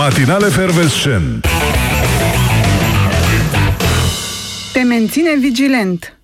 [0.00, 1.46] Matinale Fervescent
[4.72, 6.18] Te menține vigilent.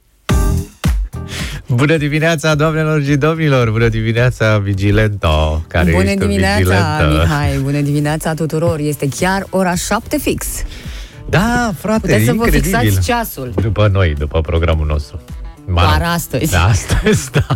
[1.66, 3.70] Bună dimineața, doamnelor și domnilor!
[3.70, 5.64] Bună dimineața, Vigilento!
[5.68, 7.18] Care Bună ești dimineața, vigilentă.
[7.20, 7.58] Mihai!
[7.58, 8.78] Bună dimineața tuturor!
[8.78, 10.46] Este chiar ora 7 fix.
[11.28, 12.78] Da, frate, Puteți să vă incredibil.
[12.78, 13.52] fixați ceasul.
[13.62, 15.20] După noi, după programul nostru.
[15.66, 15.88] Mă rog.
[15.88, 16.50] Doar astăzi.
[16.50, 17.46] Da, astăzi, da.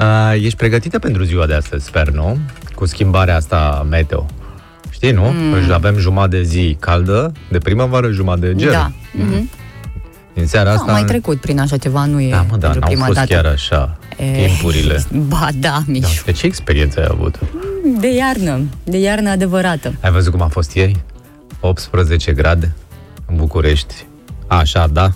[0.00, 2.38] Uh, ești pregătită pentru ziua de astăzi, sper, nu?
[2.74, 4.26] Cu schimbarea asta meteo.
[5.04, 5.30] Știi, nu?
[5.30, 5.52] Mm.
[5.52, 8.70] Deci avem jumătate de zi caldă, de primăvară, jumătate de ger.
[8.70, 8.90] Da.
[9.12, 9.50] Mhm.
[10.34, 10.92] Din seara Am asta...
[10.92, 13.32] mai trecut prin așa ceva, nu e Da, mă, da, pentru n-au prima fost dată.
[13.32, 15.04] chiar așa E, timpurile.
[15.28, 15.82] Ba da, Da.
[15.86, 16.24] Mișu.
[16.24, 17.38] De ce experiență ai avut?
[18.00, 19.94] De iarnă, de iarnă adevărată.
[20.00, 21.02] Ai văzut cum a fost ieri?
[21.60, 22.74] 18 grade
[23.26, 23.94] în București.
[24.46, 25.10] Așa, da.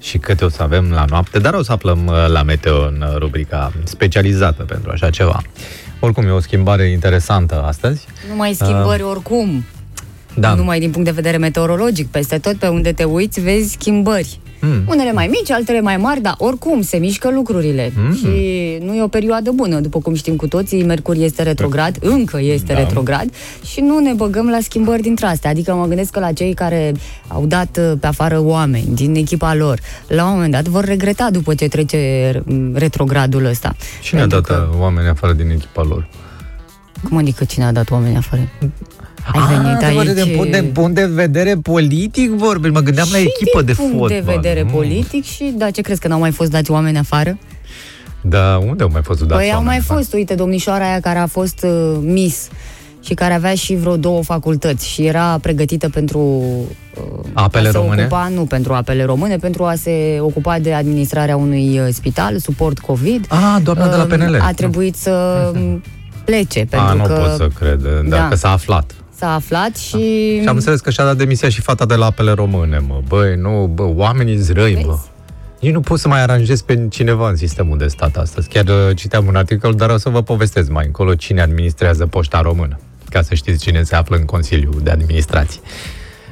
[0.00, 3.04] Și câte o să avem la noapte, dar o să aflăm uh, la meteo în
[3.08, 5.42] uh, rubrica specializată pentru așa ceva.
[6.00, 8.06] Oricum, e o schimbare interesantă astăzi.
[8.28, 9.64] Nu mai schimbări oricum.
[10.34, 10.50] Da.
[10.50, 12.06] Nu numai din punct de vedere meteorologic.
[12.06, 14.40] Peste tot pe unde te uiți, vezi schimbări.
[14.60, 14.82] Mm.
[14.88, 17.92] Unele mai mici, altele mai mari, dar oricum se mișcă lucrurile.
[17.96, 18.14] Mm.
[18.14, 18.26] Și
[18.84, 22.72] nu e o perioadă bună, după cum știm cu toții, Mercur este retrograd, încă este
[22.72, 22.78] Da.
[22.78, 23.28] retrograd
[23.64, 25.50] și nu ne băgăm la schimbări dintre astea.
[25.50, 26.94] Adică mă gândesc că la cei care
[27.28, 31.30] au dat uh, pe afară oameni din echipa lor, la un moment dat vor regreta
[31.30, 33.74] după ce trece mm, retrogradul ăsta.
[34.02, 34.78] Cine a Pentru dat că- că...
[34.82, 36.08] oameni afară din echipa lor?
[37.08, 38.40] Cum adică cine a dat oameni afară?
[39.32, 40.14] Ai venit Ah, aici...
[40.14, 42.68] de, punct de, punct de vedere politic vorbi.
[42.68, 44.08] Mă gândeam la și echipă din de punct fotbal.
[44.08, 44.70] de vedere Mm.
[44.70, 47.38] politic și, da, ce crezi că n-au mai fost dați oameni afară?
[48.22, 49.98] Da, unde au mai fost dați Păi au oameni mai afară?
[49.98, 52.48] fost, uite, domnișoara aia care a fost uh, Miss
[53.04, 57.76] și care avea și vreo două facultăți și era pregătită pentru uh, Apele a se
[57.76, 58.00] române?
[58.02, 62.78] Ocupa, nu pentru apele române, pentru a se ocupa de administrarea unui uh, spital, suport
[62.78, 63.24] COVID.
[63.28, 64.38] Ah, doamna de la Uh, PNL.
[64.40, 65.82] A trebuit să um,
[66.24, 68.36] plece, pentru A, nu că pot să cred, dacă Da.
[68.36, 68.94] s-a aflat.
[69.18, 70.38] S-a aflat și...
[70.40, 73.00] Și am înțeles că și-a dat demisia și fata de la apele române, mă.
[73.08, 74.90] Băi, nu, bă, oamenii zrăi, bă.
[74.90, 75.06] Vezi?
[75.60, 78.48] Eu nu pot să mai aranjez pe cineva în sistemul de stat astăzi.
[78.48, 82.40] Chiar uh, citeam un articol, dar o să vă povestesc mai încolo cine administrează poșta
[82.40, 82.78] română.
[83.10, 85.60] Ca să știți cine se află în Consiliul de Administrație.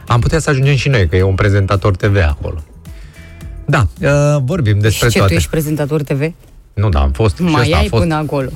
[0.06, 2.62] Am putea să ajungem și noi, că e un prezentator TV acolo.
[3.64, 5.32] Da, uh, vorbim despre și ce, toate.
[5.32, 6.32] tu ești prezentator TV?
[6.74, 8.02] Nu, da, am fost și Mai ăsta a ai fost.
[8.02, 8.50] până acolo.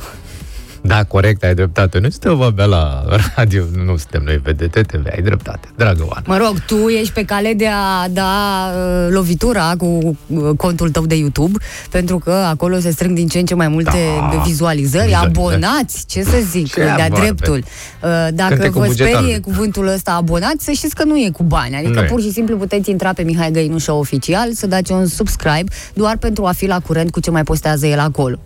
[0.83, 1.99] Da, corect, ai dreptate.
[1.99, 3.05] Nu suntem abia la
[3.37, 5.69] radio, nu suntem noi VDT TV, ai dreptate.
[5.77, 6.23] Dragă Oana.
[6.27, 8.29] Mă rog, tu ești pe cale de a da
[8.75, 11.59] uh, lovitura cu uh, contul tău de YouTube,
[11.91, 14.43] pentru că acolo se strâng din ce în ce mai multe Da.
[14.47, 15.25] vizualizări, Vizualizări.
[15.27, 17.21] abonați, ce să zic, Ce de-a vorbe.
[17.21, 17.57] dreptul.
[17.57, 19.19] Uh, Dacă Cânte cu vă bugetarul.
[19.19, 21.77] sperie cuvântul ăsta abonați, să știți că nu e cu bani.
[21.77, 22.09] Adică Nu e.
[22.09, 26.45] pur și simplu puteți intra pe Mihai Găinușă oficial, să dați un subscribe, doar pentru
[26.45, 28.39] a fi la curent cu ce mai postează el acolo.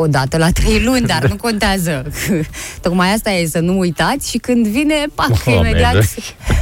[0.00, 2.06] O dată la trei luni, dar nu contează.
[2.82, 6.00] Tocmai asta e, să nu uitați și când vine, pac, Oameni, imediat da.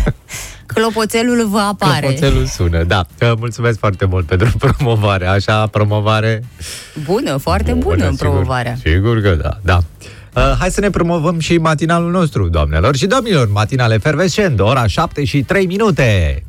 [0.74, 2.06] clopoțelul vă apare.
[2.06, 3.04] Clopoțelul sună, da.
[3.19, 5.26] Că Mulțumesc foarte mult pentru promovare.
[5.26, 6.44] Așa, promovare
[7.04, 8.76] Bună, foarte bună, în sigur, promovarea.
[8.84, 9.78] Sigur că da, da.
[10.34, 13.48] Uh, hai să ne promovăm și matinalul nostru, doamnelor și domnilor.
[13.52, 16.42] Matinal efervescent, ora 7 și 3 minute.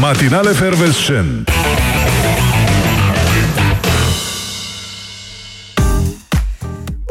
[0.00, 1.50] Matinale Fervescent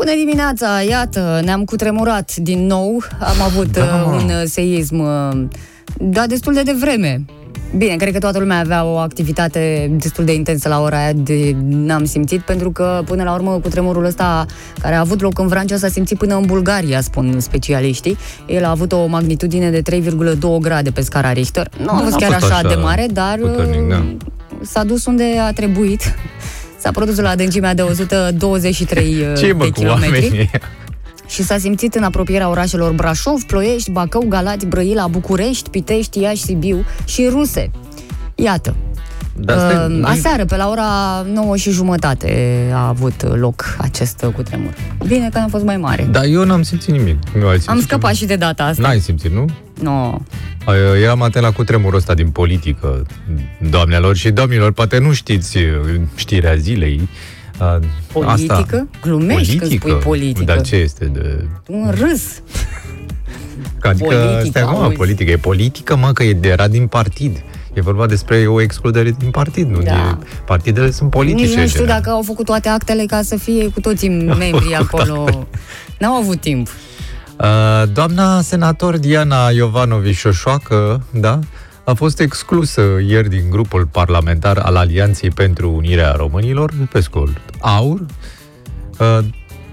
[0.04, 3.04] Bună dimineața, iată, ne-am cutremurat din nou.
[3.20, 4.12] Am avut Da, uh, mă.
[4.14, 5.48] un uh, seism, uh,
[5.98, 7.26] da, destul de devreme.
[7.78, 11.56] Bine, cred că toată lumea avea o activitate destul de intensă la ora aia, de
[11.70, 14.46] n-am simțit, pentru că până la urmă cu tremurul ăsta
[14.82, 18.18] care a avut loc în Vrancea s-a simțit până în Bulgaria, spun specialiștii.
[18.48, 21.70] El a avut o magnitudine de 3,2 grade pe scara Richter.
[21.84, 23.96] Nu a Da, fost n-a chiar fost așa, așa de mare, dar puternic, da.
[23.96, 24.12] uh,
[24.62, 26.02] s-a dus unde a trebuit.
[26.84, 30.50] S-a produs la adâncimea de 123 ce de mă cu kilometri oamenii?
[31.28, 36.86] și s-a simțit în apropierea orașelor Brașov, Ploiești, Bacău, Galați, Brăila, București, Pitești, Iași, Sibiu
[37.06, 37.72] și Ruse.
[38.36, 38.76] Iată.
[39.36, 40.86] Dar stai, Uh, nu- aseară, pe la ora
[41.34, 44.74] 9 și jumătate, a avut loc acest cutremur.
[45.08, 46.08] Bine că n-a fost mai mare.
[46.12, 47.18] Dar eu n-am simțit nimic.
[47.40, 48.18] Nu ai simțit Am scăpat nimic?
[48.18, 48.82] și de data asta.
[48.82, 49.46] N-ai simțit, nu?
[49.82, 50.20] No.
[50.66, 53.06] Ai, Eram atent la cutremurul ăsta din politică,
[53.70, 55.64] doamnelor și domnilor, poate nu știți uh,
[56.16, 57.10] știrea zilei.
[57.60, 57.78] uh,
[58.12, 58.54] Politică?
[58.54, 58.88] Asta.
[59.02, 60.44] Glumești când spui politică.
[60.44, 61.46] Dar ce este de...
[61.68, 62.24] Un râs.
[63.82, 64.96] Adică, Politică, stai, mă, auzi.
[64.96, 65.32] politică.
[65.32, 67.44] E politică, mă, că e de, era din partid.
[67.74, 69.82] E vorba despre o excludere din partid, nu?
[69.82, 69.92] Da.
[70.22, 71.46] E, partidele sunt politice.
[71.46, 72.02] Nici nu știu general.
[72.02, 75.48] dacă au făcut toate actele ca să fie cu toții membrii acolo.
[76.00, 76.70] N-au avut timp.
[77.40, 81.40] Uh, doamna senator Diana Iovanovici Șoșoacă, da,
[81.84, 88.00] a fost exclusă ieri din grupul parlamentar al Alianței pentru Unirea Românilor, pe scurt, AUR,
[89.00, 89.20] uh,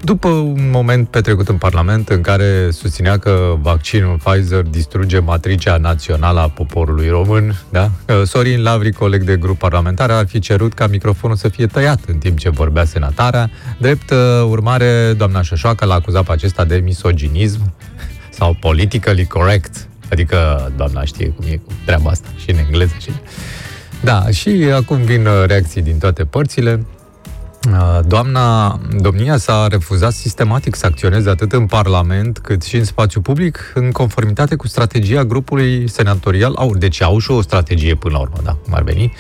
[0.02, 6.41] după un moment petrecut în Parlament în care susținea că vaccinul Pfizer distruge matricea națională
[6.41, 7.91] a poporului român, da?
[8.25, 12.19] Sorin Lavri, coleg de grup parlamentar, ar fi cerut ca microfonul să fie tăiat în
[12.19, 13.50] timp ce vorbea senatarea.
[13.79, 14.19] Drept uh,
[14.49, 17.73] urmare, doamna Șoșoacă l-a acuzat pe acesta de misoginism
[18.38, 19.88] sau politically correct.
[20.11, 23.11] Adică doamna știe cum e cu treaba asta și în engleză și...
[24.03, 26.87] Da, și acum vin uh, reacții din toate părțile.
[27.69, 33.21] Uh, Doamna domnia s-a refuzat sistematic să acționeze atât în Parlament cât și în spațiu
[33.21, 36.77] public în conformitate cu strategia grupului senatorial AUR.
[36.77, 39.12] Deci au și o strategie până la urmă, da, cum ar veni,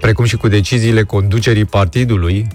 [0.00, 2.46] precum și cu deciziile conducerii partidului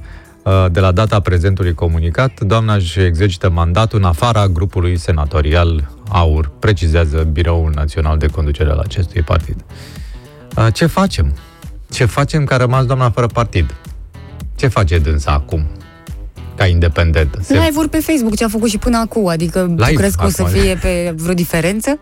[0.43, 6.51] uh, de la data prezentului comunicat, doamna își exercită mandatul în afara grupului senatorial AUR,
[6.59, 9.63] precizează Biroul Național de Conducere al acestui partid.
[10.57, 11.35] Uh, Ce facem?
[11.91, 13.75] Ce facem că a rămas doamna fără partid?
[14.55, 15.65] Ce face dânsa acum?
[16.55, 17.39] Ca independentă?
[17.41, 17.53] Se...
[17.53, 20.29] Live-uri pe Facebook, ce a făcut și până acum, adică Live, tu crezi că o
[20.29, 21.99] să acum, fie pe vreo diferență?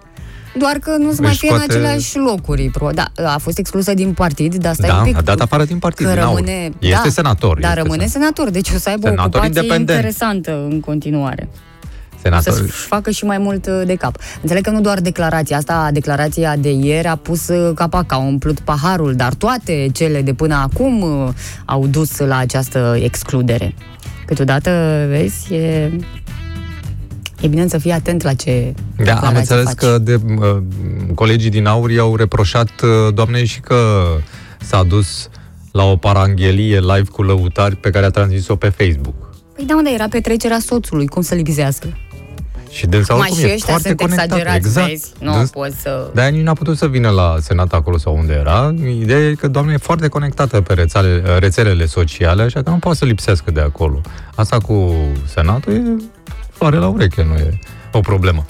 [0.59, 2.69] Doar că nu se mai Își fie în poate- aceleași locuri.
[2.69, 5.17] pro- Da, a fost exclusă din partid, dar stai Da, un pic.
[5.17, 6.35] a dat afară din partid, Că din AUR.
[6.35, 9.61] rămâne, Este da, senator, Dar este rămâne senator, deci o să aibă Senator o ocupație
[9.61, 9.89] independent.
[9.99, 11.49] interesantă în continuare.
[12.21, 12.53] Senator...
[12.53, 14.17] Să-și facă și mai mult uh, de cap.
[14.41, 18.59] Înțeleg că nu doar declarația asta, declarația de ieri a pus uh, capac, a umplut
[18.59, 21.29] paharul, dar toate cele de până acum uh,
[21.65, 23.75] au dus la această excludere.
[24.25, 24.71] Câteodată,
[25.09, 25.91] vezi, e,
[27.41, 29.75] e bine să fii atent la ce Da, am declarații înțeles faci.
[29.75, 30.57] că de, uh,
[31.15, 34.03] colegii din Aur i-au reproșat uh, doamnei și că
[34.61, 35.29] s-a dus
[35.71, 39.15] la o paranghelie live cu lăutari pe care a transmis-o pe Facebook.
[39.55, 41.87] Păi da, unde era petrecerea soțului, cum să lipsească?
[42.69, 44.25] Și dânsa Mai oricum și e ăștia foarte sunt conectată.
[44.35, 44.87] exagerați, exact.
[44.87, 45.11] vezi?
[45.19, 46.09] Nu Dâns- poți să...
[46.13, 48.73] De-aia nici n-a putut să vină la Senat acolo sau unde era.
[48.99, 52.97] Ideea e că doamna e foarte conectată pe rețele, rețelele sociale, așa că nu poate
[52.97, 54.01] să lipsească de acolo.
[54.35, 54.93] Asta cu
[55.33, 55.81] Senatul e
[56.51, 57.59] floare la ureche, nu e
[57.91, 58.45] o problemă.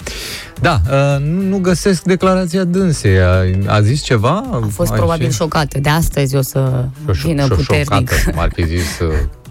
[0.60, 3.20] Da, uh, nu, nu găsesc declarația dânsei.
[3.20, 4.44] A, a zis ceva?
[4.52, 5.78] A fost probabil șocată.
[5.80, 6.84] De astăzi o să
[7.22, 8.10] vină puternic.
[8.24, 9.08] cum ar fi zis uh,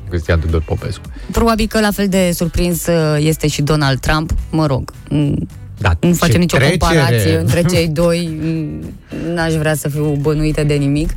[0.10, 1.02] Cristian Tudor Popescu.
[1.32, 4.32] Probabil că la fel de surprins uh, este și Donald Trump.
[4.52, 5.34] Mă rog, m,
[5.78, 6.78] Da, nu ce facem nicio trecere.
[6.78, 8.40] comparație între cei doi.
[8.42, 11.10] m, N-aș vrea să fiu bănuită de nimic.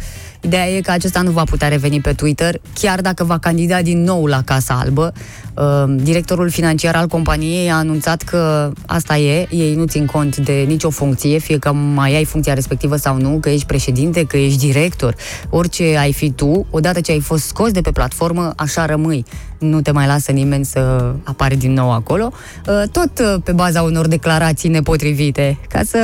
[0.44, 4.02] Ideea e că acesta nu va putea reveni pe Twitter, chiar dacă va candida din
[4.02, 5.12] nou la Casa Albă.
[5.54, 10.52] Uh, Directorul financiar al companiei a anunțat că asta e, ei nu țin cont de
[10.52, 14.66] nicio funcție, fie că mai ai funcția respectivă sau nu, că ești președinte, că ești
[14.66, 15.14] director,
[15.50, 19.24] orice ai fi tu, odată ce ai fost scos de pe platformă, așa rămâi.
[19.58, 22.32] Nu te mai lasă nimeni să apare din nou acolo,
[22.66, 25.98] Uh, tot uh, pe baza unor declarații nepotrivite, ca să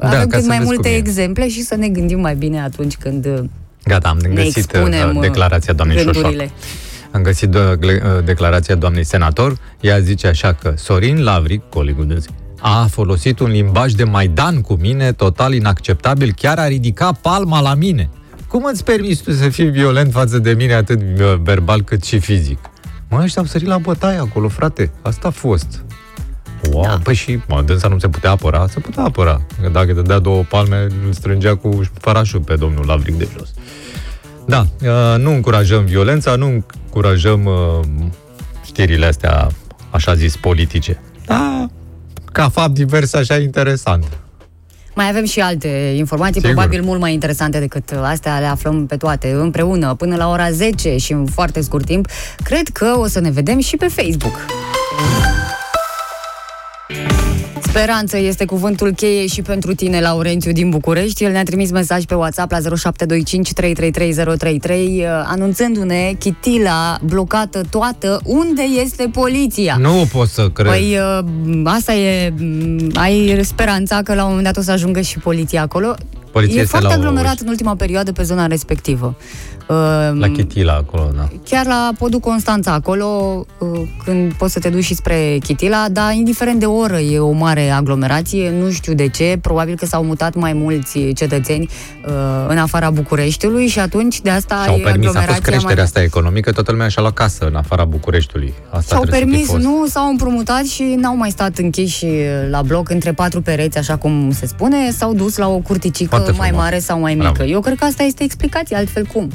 [0.00, 0.98] Da, avem ca cât să mai vezi multe cum e.
[0.98, 3.44] exemple și să ne gândim mai bine atunci când uh,
[3.84, 6.18] Gata, am ne găsit expunem uh, uh, declarația doamnei Șoșoacă.
[6.20, 6.50] gândurile.
[7.10, 9.56] Am găsit do- gle- uh, declarația doamnei senator.
[9.80, 12.24] Ea zice așa că Sorin Lavric, colegul dâns,
[12.60, 17.74] a folosit un limbaj de Maidan cu mine, total inacceptabil, chiar a ridicat palma la
[17.74, 18.10] mine.
[18.48, 22.18] Cum îți permiți tu să fii violent față de mine, atât uh, verbal cât și
[22.18, 22.58] fizic?
[23.08, 24.90] Mă, ăștia au sărit la bătaie acolo, frate.
[25.02, 25.84] Asta a fost.
[26.72, 27.00] Wow, da.
[27.02, 28.66] păi și, mă, dânsa nu se putea apăra?
[28.68, 29.40] Se putea apăra.
[29.62, 33.48] Că Dacă dădea două palme, îl strângea cu farașul pe domnul Lavric de jos.
[34.46, 37.86] Da, uh, nu încurajăm violența, nu încurajăm uh,
[38.64, 39.48] știrile astea,
[39.90, 41.00] așa zis, politice.
[41.26, 41.66] Da,
[42.32, 44.04] ca fapt divers, așa interesant.
[44.94, 46.54] Mai avem și alte informații, Sigur.
[46.54, 50.96] probabil mult mai interesante decât astea, le aflăm pe toate împreună până la ora 10
[50.96, 52.06] și în foarte scurt timp.
[52.44, 54.34] Cred că o să ne vedem și pe Facebook.
[57.76, 61.24] Speranță este cuvântul cheie și pentru tine, Laurențiu din București.
[61.24, 68.20] El ne-a trimis mesaj pe WhatsApp la 0725 333033 anunțându-ne chitila blocată toată.
[68.24, 69.76] Unde este poliția?
[69.80, 70.66] Nu pot să cred.
[70.66, 75.00] Păi uh, asta e, m, ai speranța că la un moment dat o să ajungă
[75.00, 75.94] și poliția acolo.
[76.34, 79.14] Poliția e este foarte la o- aglomerat în ultima perioadă pe zona respectivă.
[79.68, 79.76] Uh,
[80.18, 81.28] La Chitila, acolo, da.
[81.48, 83.06] Chiar la podul Constanța, acolo,
[83.58, 87.30] uh, când poți să te duci și spre Chitila, dar indiferent de oră e o
[87.30, 91.68] mare aglomerație, nu știu de ce, probabil că s-au mutat mai mulți cetățeni
[92.06, 92.12] uh,
[92.48, 95.84] în afara Bucureștiului și atunci de asta Și-au e permis, a fost aglomerația creșterea mai...
[95.84, 98.54] asta economică, toată lumea și-a luat casă în afara Bucureștiului.
[98.70, 99.64] Asta Și-au trebuie să fi permis, fost.
[99.64, 102.06] nu, s-au împrumutat și n-au mai stat închiși
[102.50, 106.38] la bloc între patru pereți, așa cum se spune, s-au dus la o curticică Foarte
[106.40, 106.64] mai frumos.
[106.64, 107.30] mare sau mai mică.
[107.34, 107.50] Bravo.
[107.50, 109.30] Eu cred că asta este explicația, altfel cum?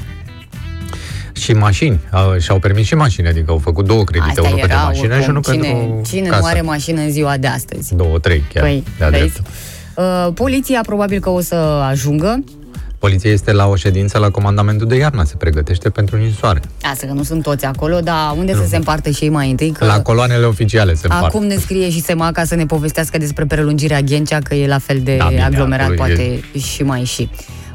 [1.32, 2.00] Și mașini.
[2.10, 5.14] Au- Și-au permis și mașini, adică au făcut două credite, Asta unul pentru era mașină
[5.14, 6.40] oricum, și unul cine, pentru cine casă.
[6.40, 7.94] nu are mașină în ziua de astăzi?
[7.94, 9.20] Două, trei chiar, Păi, de-a vezi?
[9.22, 9.44] dreptul.
[9.96, 11.54] Uh, poliția probabil că o să
[11.90, 12.44] ajungă.
[13.00, 16.60] Poliția este la o ședință la comandamentul de iarnă, se pregătește pentru ninsoare.
[16.82, 19.70] Asta că nu sunt toți acolo, dar unde să se împartă și ei mai întâi?
[19.70, 21.24] Că La coloanele oficiale se împart.
[21.24, 25.00] acum ne scrie și Semaca să ne povestească despre prelungirea Ghencea, că e la fel
[25.02, 27.28] de Da, bine, aglomerat, acolo poate și mai și.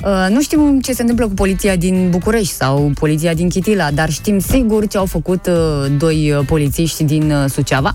[0.05, 4.09] Uh, nu știm ce se întâmplă cu poliția din București sau poliția din Chitila, dar
[4.09, 7.93] știm sigur ce au făcut uh, doi uh, polițiști din uh, Suceava,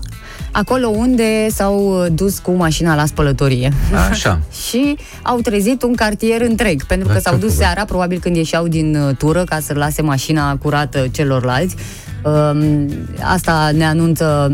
[0.51, 3.73] acolo unde s-au uh, dus cu mașina la spălătorie.
[4.09, 4.39] Așa.
[4.67, 7.63] și au trezit un cartier întreg, pentru că Da, s-au ce dus făcut?
[7.65, 11.75] seara, probabil când ieșeau din uh, tură, ca să lase mașina curată celorlalți.
[12.23, 12.87] Um,
[13.21, 14.53] Asta ne anunță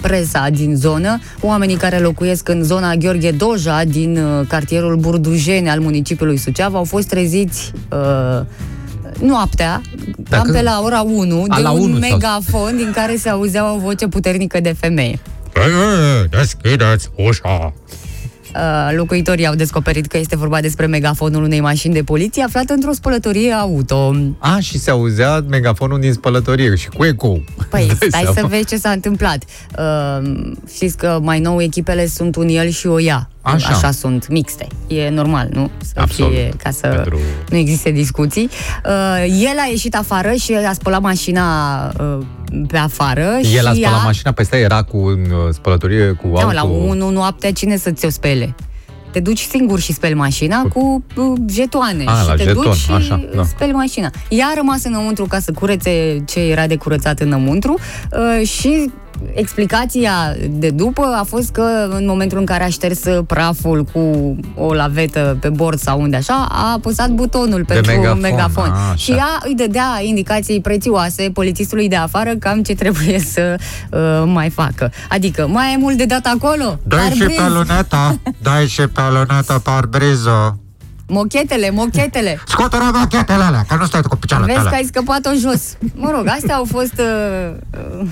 [0.00, 5.80] presa din zonă, oamenii care locuiesc în zona Gheorghe Doja din uh, cartierul Burdujeni al
[5.80, 8.44] municipiului Suceava au fost treziți uh,
[9.20, 9.80] noaptea,
[10.16, 13.16] Dacă- cam pe la ora 1, A, de la un 1 sau- megafon din care
[13.16, 15.18] se auzea o voce puternică de femeie.
[16.30, 17.72] Deschideți ușa!
[18.54, 22.92] Uh, locuitorii au descoperit că este vorba despre megafonul unei mașini de poliție aflată într-o
[22.92, 24.14] spălătorie auto.
[24.38, 27.38] A, și se auzea megafonul din spălătorie și cu eco.
[27.70, 28.34] Păi, Dai stai seama?
[28.34, 29.44] să vezi ce s-a întâmplat.
[29.78, 30.30] Uh,
[30.74, 33.30] știți că mai nou echipele sunt un el și o ea.
[33.54, 33.68] Așa.
[33.68, 34.66] Așa sunt, mixte.
[34.86, 35.70] E normal, nu?
[35.82, 36.32] Să Absolut.
[36.32, 37.18] fie, ca să Pentru-
[37.50, 38.48] nu existe discuții.
[38.84, 42.18] Uh, el a ieșit afară și a spălat mașina uh,
[42.68, 44.02] pe afară El a și spălat ea...
[44.04, 45.16] mașina, pe stai era cu uh,
[45.52, 46.54] spălătorie cu Da, auto.
[46.54, 48.54] la 1 noaptea cine să ți-o spele?
[49.10, 52.74] Te duci singur și speli mașina cu uh, jetoane A, și la te jeton, duci
[52.76, 53.44] și așa, da.
[53.44, 54.10] speli mașina.
[54.28, 57.78] Ea a rămas înăuntru ca să curețe ce era de curățat înăuntru
[58.12, 58.90] uh, și
[59.34, 60.12] explicația
[60.50, 65.36] de după a fost că în momentul în care a șters praful cu o lavetă
[65.40, 68.70] pe bord sau unde așa, a apăsat butonul pentru megafon, megafon.
[68.70, 68.94] a, așa.
[68.94, 73.54] și ea îi dădea indicații prețioase polițistului de afară cam ce trebuie să
[73.90, 74.92] uh, mai facă.
[75.08, 76.78] Adică, mai e mult de dat acolo?
[76.86, 77.36] Dai și Parbriz.
[77.36, 80.58] pe luneta, dai și pe luneta parbriză.
[81.10, 82.40] Mochetele, mochetele.
[82.46, 84.76] Scoate rogachetele alea, că nu stai tu cu picioarele Vezi că tale.
[84.82, 85.76] ai scăpat-o jos.
[85.94, 86.94] Mă rog, astea au fost...
[86.98, 87.54] Uh,
[88.00, 88.08] uh,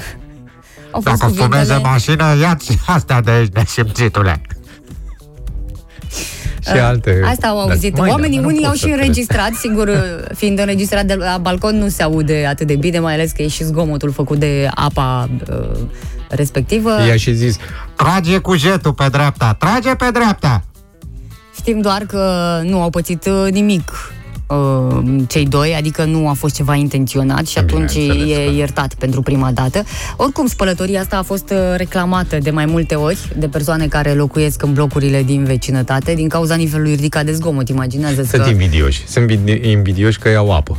[0.96, 1.80] au fost Dacă fumezi în cuvintele...
[1.90, 4.40] mașină, ia-ți astea de aici, nesimțitule.
[6.62, 7.22] și alte...
[7.24, 7.98] Asta au Dar auzit.
[7.98, 9.96] mai, Oamenii, dar nu unii pot au să și te- înregistrat, sigur, uh,
[10.40, 13.48] fiind înregistrat de la balcon, nu se aude atât de bine, mai ales că e
[13.48, 15.78] și zgomotul făcut de apa uh,
[16.28, 16.90] respectivă.
[17.06, 17.56] I-a și zis,
[17.96, 20.62] Trage cu jetul pe dreapta, trage pe dreapta.
[21.56, 23.92] Știm doar că nu au pățit uh, nimic
[24.46, 24.98] uh,
[25.28, 28.52] cei doi, adică nu a fost ceva intenționat și atunci Bineînțeles, e da.
[28.52, 29.82] iertat pentru prima dată.
[30.16, 34.62] Oricum, spălătoria asta a fost uh, reclamată de mai multe ori de persoane care locuiesc
[34.62, 37.68] în blocurile din vecinătate din cauza nivelului ridicat de zgomot.
[37.68, 38.48] Imaginează sunt că...
[38.48, 39.06] invidioși.
[39.08, 40.76] Sunt vidi- invidioși că iau apă.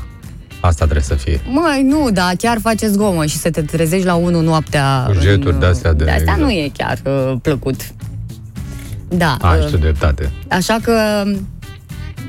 [0.60, 1.42] Asta trebuie să fie.
[1.50, 5.04] Măi, nu, dar chiar face zgomot și să te trezești la 1 noaptea...
[5.08, 6.40] Cu jeturi în, de-astea de- de asta exact.
[6.40, 7.76] nu e chiar uh, plăcut.
[9.10, 9.38] Da.
[9.42, 10.32] Ai uh, tu dreptate.
[10.48, 10.94] Așa că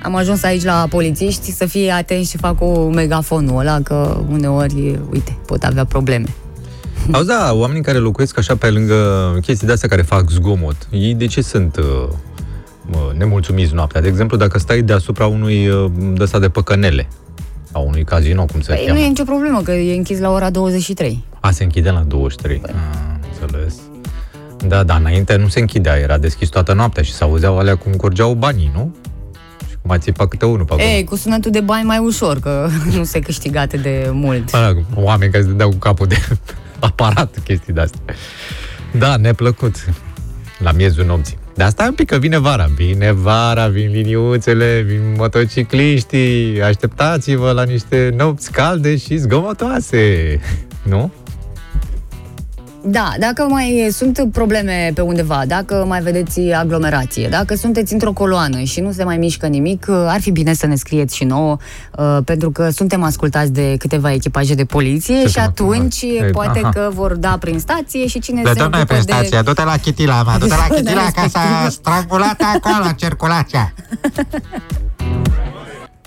[0.02, 4.98] am ajuns aici la polițiști să fie atenți și fac cu megafonul ăla, că uneori,
[5.12, 6.26] uite, pot avea probleme.
[7.12, 8.94] Auzi, da, oamenii care locuiesc așa pe lângă
[9.42, 12.08] chestii de astea care fac zgomot, ei de ce sunt uh,
[12.86, 14.00] mă, nemulțumiți noaptea?
[14.00, 17.08] De exemplu, dacă stai deasupra unui uh, de ăsta de păcănele,
[17.72, 19.04] a unui casino, cum se Păi nu cheamă.
[19.04, 21.24] e nicio problemă, că e închis la ora 23.
[21.40, 22.62] A, se închide la 23.
[22.66, 22.72] Ah,
[23.42, 23.74] înțeles.
[24.66, 28.34] Da, da, înainte nu se închidea, era deschis toată noaptea și s-auzeau alea cum curgeau
[28.34, 28.94] banii, nu?
[29.88, 30.88] Și cum a țipat câte unul pe acolo.
[30.88, 34.52] Ei, cu sunetul de bani mai ușor, că nu se câștigă atât de mult.
[34.52, 36.16] Mă rog, oameni care se dădeau cu capul de
[36.78, 38.00] aparat, chestii de astea.
[38.98, 39.74] Da, neplăcut.
[40.58, 41.38] La miezul nopții.
[41.54, 42.68] De asta un pic că vine vara.
[42.74, 46.62] Vine vara, vin liniuțele, vin motocicliștii.
[46.62, 50.40] Așteptați-vă la niște nopți calde și zgomotoase.
[50.82, 51.12] Nu?
[52.84, 58.60] Da, dacă mai sunt probleme pe undeva, dacă mai vedeți aglomerație, dacă sunteți într-o coloană
[58.62, 61.56] și nu se mai mișcă nimic, ar fi bine să ne scrieți și nouă,
[61.98, 66.32] uh, pentru că suntem ascultați de câteva echipaje de poliție Suntem și atunci ascultați.
[66.32, 66.68] poate Aha.
[66.70, 69.12] că vor da prin stație și cine Le se dăm noi ocupă pe de...
[69.12, 71.68] stație, du-te la chitila mea, du-te la Zona chitila ca să respectivă.
[71.68, 73.72] strangulat acolo circulația.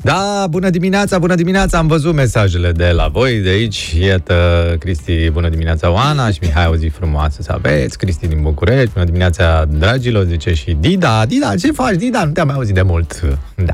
[0.04, 3.96] Da, bună dimineața, bună dimineața, am văzut mesajele de la voi de aici.
[4.00, 4.36] Iată,
[4.80, 7.98] Cristi, bună dimineața, Oana și Mihai, o zi frumoasă să aveți.
[7.98, 11.26] Cristi din București, bună dimineața, dragilor, zice și Dida.
[11.26, 12.24] Dida, ce faci, Dida?
[12.24, 13.22] Nu te-am mai auzit de mult.
[13.56, 13.74] Da.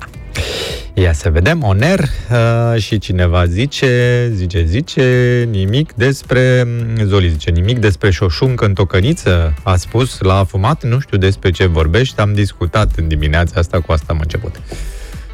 [0.94, 6.68] Ia să vedem, Oner uh, și cineva zice, zice, zice, nimic despre,
[7.04, 11.66] Zoli zice, nimic despre șoșuncă în tocăniță, a spus, l-a fumat, nu știu despre ce
[11.66, 14.62] vorbești, am discutat în dimineața asta, cu asta am început.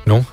[0.04, 0.26] Nu?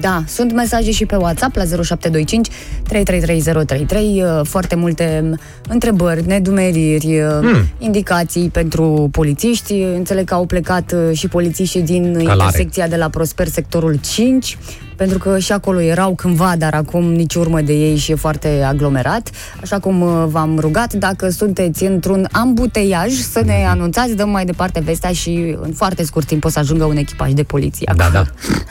[0.00, 2.48] Da, sunt mesaje și pe WhatsApp la 0725
[2.82, 5.38] 333033, uh, foarte multe um,
[5.68, 7.68] întrebări, nedumeriri, hmm.
[7.78, 9.72] indicații pentru polițiști.
[9.72, 12.32] Înțeleg că au plecat uh, și polițiștii din Calare.
[12.32, 14.58] intersecția de la Prosper, sectorul 5,
[14.96, 18.62] pentru că și acolo erau cândva, dar acum nici urmă de ei și e foarte
[18.66, 19.30] aglomerat.
[19.62, 24.80] Așa cum uh, v-am rugat, dacă sunteți într-un ambuteiaj, să ne anunțați, dăm mai departe
[24.80, 27.92] vestea și în foarte scurt timp o să ajungă un echipaj de poliție.
[27.96, 28.24] Da, acolo.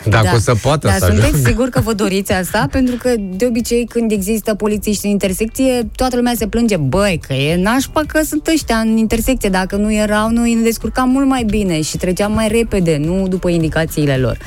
[0.03, 0.21] da.
[0.21, 1.47] Dacă o să poată Dar să sunteți ajungă.
[1.49, 2.67] sigur că vă doriți asta?
[2.71, 7.33] Pentru că de obicei când există polițiști în intersecție, toată lumea se plânge, băi, că
[7.33, 9.49] e nașpa că sunt ăștia în intersecție.
[9.49, 13.49] Dacă nu erau, noi ne descurcam mult mai bine și treceam mai repede, nu după
[13.49, 14.37] indicațiile lor.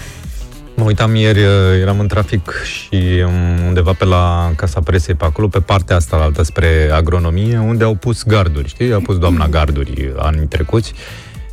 [0.78, 1.40] Mă uitam ieri,
[1.80, 6.16] eram în trafic și um, undeva pe la Casa Presei, pe acolo, pe partea asta
[6.16, 8.92] la altă, spre agronomie, unde au pus garduri, știi?
[8.92, 10.92] A pus doamna garduri anii trecuți.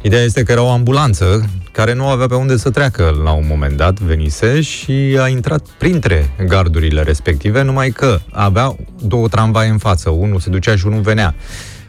[0.01, 3.45] Ideea este că era o ambulanță care nu avea pe unde să treacă la un
[3.47, 9.77] moment dat, venise și a intrat printre gardurile respective, numai că avea două tramvaie în
[9.77, 11.35] față, unul se ducea și unul venea.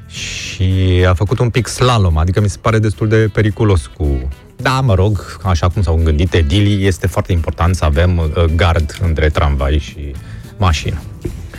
[0.08, 4.28] Și a făcut un pic slalom, adică mi se pare destul de periculos cu...
[4.56, 8.98] Da, mă rog, așa cum s-au gândit edilii, este foarte important să avem uh, gard
[9.02, 10.12] între tramvai și
[10.56, 10.96] mașină.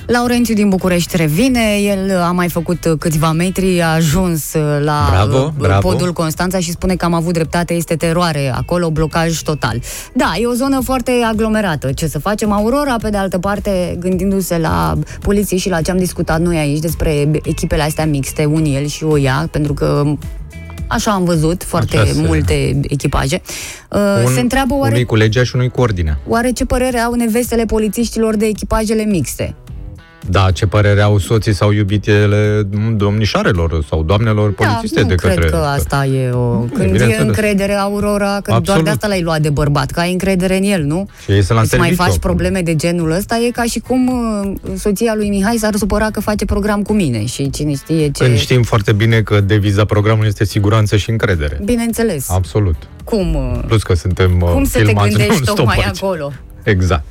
[0.07, 5.51] Laurențiu din București revine, el a mai făcut câțiva metri, a ajuns la Bravo, uh,
[5.57, 5.89] bravo.
[5.89, 9.81] podul Constanța și spune că am avut dreptate, este teroare acolo, blocaj total.
[10.13, 11.91] Da, e o zonă foarte aglomerată.
[11.91, 12.51] Ce să facem?
[12.51, 16.79] Aurora, pe de altă parte, gândindu-se la poliție și la ce am discutat noi aici
[16.79, 20.03] despre echipele astea mixte, un el și o ea, pentru că
[20.87, 23.41] Așa am văzut, foarte Așa se- multe echipaje.
[23.91, 26.19] Uh, Un, se întreabă oare, Unui cu legea și unui cu ordinea.
[26.27, 29.55] oare ce părere au nevestele polițiștilor de echipajele mixte?
[30.29, 35.33] Da, ce părere au soții sau iubitele domnișoarelor sau doamnelor polițiste da, nu de cred
[35.33, 35.49] către...
[35.49, 36.57] că asta e o...
[36.57, 37.19] Când e bineînțeles.
[37.19, 38.83] încredere, Aurora, că doar Absolut.
[38.83, 41.07] de asta l-ai luat de bărbat, că ai încredere în el, nu?
[41.23, 42.19] Și ei sunt la Să mai serviciu faci acum.
[42.19, 46.19] probleme de genul ăsta, e ca și cum uh, soția lui Mihai s-ar supăra că
[46.19, 48.23] face program cu mine și cine știe ce...
[48.23, 51.59] Când știm foarte bine că deviza programului este siguranță și încredere.
[51.63, 52.29] Bineînțeles.
[52.29, 52.75] Absolut.
[53.03, 56.03] Cum, uh, Plus că suntem uh, cum să te filmați gândești non-stop tocmai aici.
[56.03, 56.31] acolo?
[56.63, 57.03] Exact.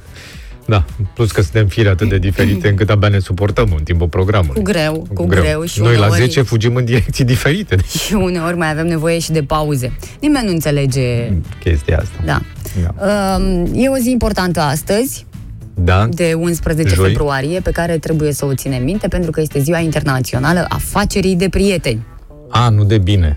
[0.67, 4.55] Da, plus că suntem fire atât de diferite încât abia ne suportăm în timpul programului.
[4.55, 7.77] Cu greu, cu greu și Noi la uneori- 10 fugim în direcții diferite.
[8.07, 9.93] Și uneori mai avem nevoie și de pauze.
[10.21, 11.33] Nimeni nu înțelege...
[11.61, 12.17] Chestia asta.
[12.25, 12.41] Da.
[12.83, 12.95] Da.
[13.37, 15.27] Um, E o zi importantă astăzi,
[15.75, 16.07] da?
[16.11, 17.07] de 11 Joi.
[17.09, 21.37] februarie, pe care trebuie să o ținem minte, pentru că este ziua internațională a facerii
[21.37, 22.03] de prieteni.
[22.49, 23.37] A, nu de bine.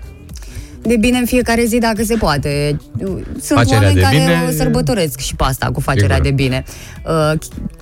[0.82, 2.78] De bine în fiecare zi, dacă se poate.
[3.42, 6.30] Sunt Facerea oameni de care bine- o sărbătoresc și pe asta cu facerea Sigur.
[6.30, 6.63] de bine.
[7.06, 7.39] Uh,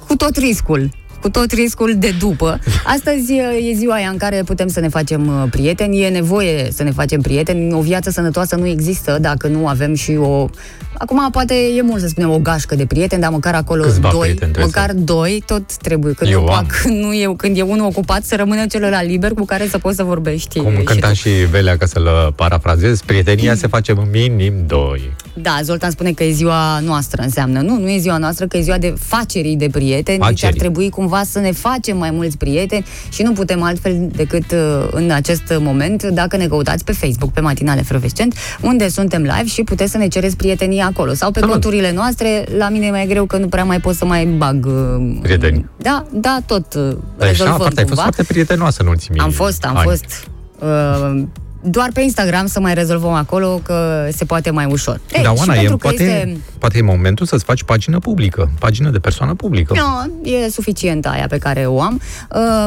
[0.07, 0.89] cu tot riscul
[1.21, 2.59] cu tot riscul de după.
[2.95, 6.67] Astăzi uh, e ziua aia în care putem să ne facem uh, prieteni, e nevoie
[6.71, 7.73] să ne facem prieteni.
[7.73, 10.49] O viață sănătoasă nu există dacă nu avem și o...
[10.97, 14.19] Acum poate e mult să spunem o gașcă de prieteni, dar măcar acolo Câțiva doi,
[14.19, 16.13] prieteni trebuie măcar doi tot trebuie.
[16.13, 16.65] Când, Eu nu, am.
[16.81, 19.95] când, nu e, când e unul ocupat, să rămână celălalt liber cu care să poți
[19.95, 20.59] să vorbești.
[20.59, 21.13] Cum și cânta tu.
[21.13, 25.13] și Velea, ca să-l parafrazez, prietenia se face în minim doi.
[25.33, 27.61] Da, Zoltan spune că e ziua noastră, înseamnă.
[27.61, 30.17] Nu, nu e ziua noastră, că e ziua de facerii de prieteni.
[30.17, 30.59] Deci ar Facerii.
[30.59, 35.11] trebui cumva să ne facem mai mulți prieteni și nu putem altfel decât uh, în
[35.11, 39.91] acest moment dacă ne căutați pe Facebook, pe Matinale Frăvescent, unde suntem live și puteți
[39.91, 41.13] să ne cereți prietenia acolo.
[41.13, 41.51] Sau pe Da, mă.
[41.51, 44.65] conturile noastre, la mine e mai greu că nu prea mai pot să mai bag...
[44.65, 45.69] uh, Prieteni.
[45.77, 48.01] Da, da, tot uh, Dar așa, rezolvăm foarte, ai fost cumva.
[48.01, 49.87] foarte prietenoasă în ultimii Am fost, am ani.
[49.89, 50.27] fost.
[50.59, 51.23] Uh,
[51.69, 54.99] doar pe Instagram să mai rezolvăm acolo că se poate mai ușor.
[55.15, 56.37] Ei, Da, și Oana, e, pentru că poate, este...
[56.59, 59.73] poate e momentul să-ți faci pagină publică, pagină de persoană publică.
[59.75, 62.01] No, e suficientă aia pe care o am.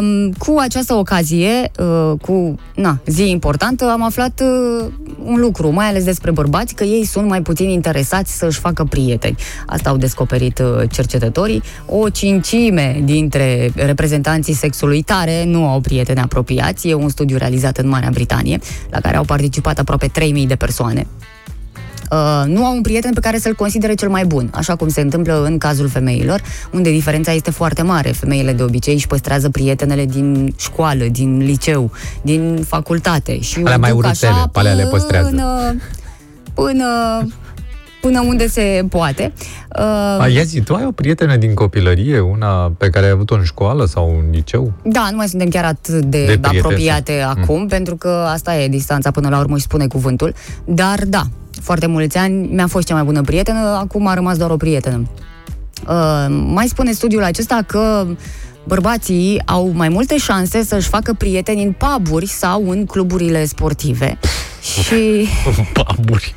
[0.01, 4.85] Um, cu această ocazie, uh, cu na, zi importantă, am aflat uh,
[5.25, 9.37] un lucru, mai ales despre bărbați, că ei sunt mai puțin interesați să-și facă prieteni.
[9.67, 11.63] Asta au descoperit uh, cercetătorii.
[11.87, 16.89] O cincime dintre reprezentanții sexului tare nu au prieteni apropiați.
[16.89, 18.59] E un studiu realizat în Marea Britanie,
[18.91, 21.07] la care au participat aproape 3000 de persoane.
[22.11, 25.01] Uh, nu au un prieten pe care să-l considere cel mai bun, așa cum se
[25.01, 28.11] întâmplă în cazul femeilor, unde diferența este foarte mare.
[28.11, 31.91] Femeile de obicei își păstrează prietenele din școală, din liceu,
[32.23, 35.29] din facultate și Alea o mai duc urâțele, așa pe alea le păstrează.
[35.29, 35.77] Până,
[36.55, 36.87] până,
[38.01, 39.33] până unde se poate.
[39.79, 43.35] Uh, A, ia zi, tu ai o prietenă din copilărie, una pe care ai avut-o
[43.35, 44.73] în școală sau în liceu?
[44.85, 48.27] Da, nu mai suntem chiar atât de, De de prieteni, apropiate sau- acum, pentru că
[48.33, 50.35] asta e distanța până la urmă și spune cuvântul.
[50.65, 51.23] Dar da,
[51.61, 55.09] foarte mulți ani mi-a fost cea mai bună prietenă, acum a rămas doar o prietenă.
[55.89, 58.07] Uh, mai spune studiul acesta că
[58.65, 64.19] bărbații au mai multe șanse să-și facă prieteni în puburi sau în cluburile sportive.
[64.85, 65.29] Și
[65.73, 66.35] Paburi.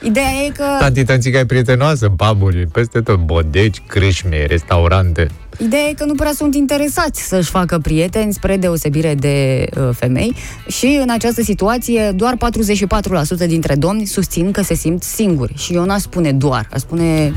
[0.00, 0.64] Ideea e că...
[0.78, 5.26] Tati, tănțica e prietenoasă în puburi, peste tot, bodegi, crâșme, restaurante.
[5.58, 10.34] Ideea e că nu prea sunt interesați să-și facă prieteni spre deosebire de uh, femei
[10.68, 12.36] și în această situație doar
[13.44, 15.54] 44% dintre domni susțin că se simt singuri.
[15.56, 17.32] Și eu n-aș spune doar, aș spune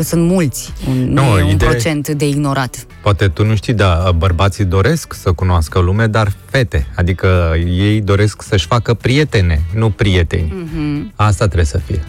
[0.00, 2.86] că sunt mulți, un, nu, Nu, e un ideea- procent de ignorat.
[3.02, 6.86] Poate tu nu știi, dar bărbații doresc să cunoască lume, dar fete.
[6.96, 10.52] Adică ei doresc să-și facă prietene, nu prieteni.
[10.72, 11.12] Mhm.
[11.16, 12.02] Asta trebuie să fie.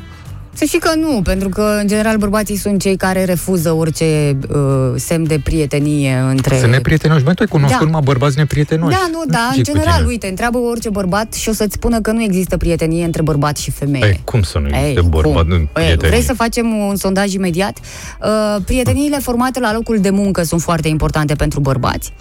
[0.61, 4.57] Să știi că nu, pentru că, în general, bărbații sunt cei care refuză orice uh,
[4.95, 6.57] semn de prietenie între...
[6.57, 7.23] Să neprietenoși.
[7.23, 7.85] Băi, tu ai cunoscut Da.
[7.85, 8.95] numai bărbați neprietenoși.
[8.97, 10.07] Da, nu, da, în știi cu general, tine.
[10.07, 13.71] uite, întreabă orice bărbat și o să-ți spună că nu există prietenie între bărbat și
[13.71, 14.05] femeie.
[14.05, 15.51] Ei, cum să nu Ei, existe bărbat cum?
[15.51, 16.09] în Ei, prietenie?
[16.09, 17.77] vrei să facem un sondaj imediat?
[18.23, 22.13] Uh, prieteniile formate la locul de muncă sunt foarte importante pentru bărbați,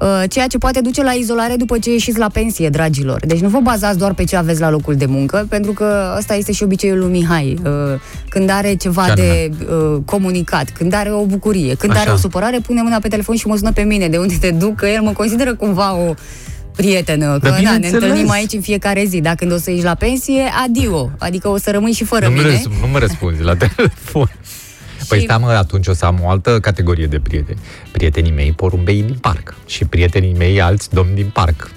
[0.00, 3.26] uh, ceea ce poate duce la izolare după ce ieșiți la pensie, dragilor.
[3.26, 6.34] Deci nu vă bazați doar pe ce aveți la locul de muncă, pentru că ăsta
[6.34, 7.58] este și obiceiul lui Mihai.
[7.64, 7.82] Uh,
[8.28, 12.00] când are ceva Ce de uh, comunicat, când are o bucurie, când Așa.
[12.00, 14.50] are o supărare, pune mâna pe telefon și mă sună pe mine de unde te
[14.50, 16.14] duc, că el mă consideră cumva o
[16.76, 18.02] prietenă, că Dar na, ne bineînțeles.
[18.02, 19.20] întâlnim aici în fiecare zi.
[19.20, 21.10] Dacă când o să ieși la pensie, adio.
[21.18, 22.44] Adică o să rămâi și fără nu, mine.
[22.50, 24.30] răs- nu mă răspunzi la telefon.
[25.08, 27.58] Păi Și- stai mă, atunci o să am o altă categorie de prieteni.
[27.92, 31.70] Prietenii mei porumbei din parc și prietenii mei alți domni din parc.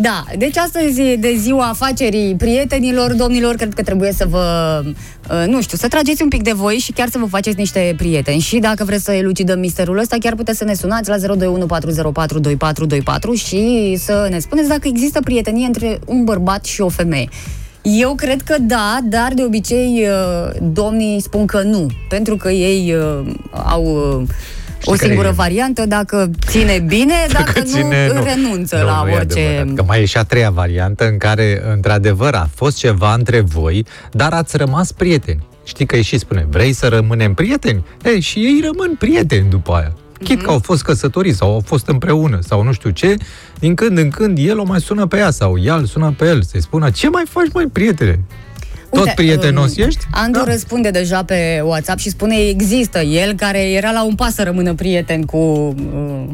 [0.00, 5.44] Da, deci astăzi e de ziua afacerii prietenilor, domnilor, cred că trebuie să vă, uh,
[5.46, 8.40] nu știu, să trageți un pic de voi și chiar să vă faceți niște prieteni.
[8.40, 11.20] Și dacă vreți să elucidăm misterul ăsta, chiar puteți să ne sunați la 02140422424
[13.34, 17.28] și să ne spuneți dacă există prietenie între un bărbat și o femeie.
[17.82, 22.94] Eu cred că da, dar de obicei uh, domnii spun că nu, pentru că ei
[22.94, 23.20] uh,
[23.52, 24.26] au
[24.86, 25.30] uh, o care singură e?
[25.30, 27.62] variantă, dacă ține bine, dacă,
[28.14, 29.40] nu, renunță Nu, la nu e orice...
[29.40, 33.40] adevărat, Că mai e și a treia variantă în care, într-adevăr, a fost ceva între
[33.40, 35.46] voi, dar ați rămas prieteni.
[35.64, 37.84] Știi că ei și spune, vrei să rămânem prieteni?
[38.04, 39.92] Ei, și ei rămân prieteni după aia.
[40.24, 40.44] Chit Mhm.
[40.44, 43.16] că au fost căsătoriți sau au fost împreună sau nu știu ce,
[43.58, 46.24] din când în când el o mai sună pe ea sau ea îl sună pe
[46.26, 48.20] el să-i spună ce mai faci, mai prietene?
[48.90, 50.04] Tot Uite, prietenos um, ești?
[50.10, 50.44] Andu Da.
[50.44, 54.74] răspunde deja pe WhatsApp și spune există el care era la un pas să rămână
[54.74, 56.24] prieten cu uh,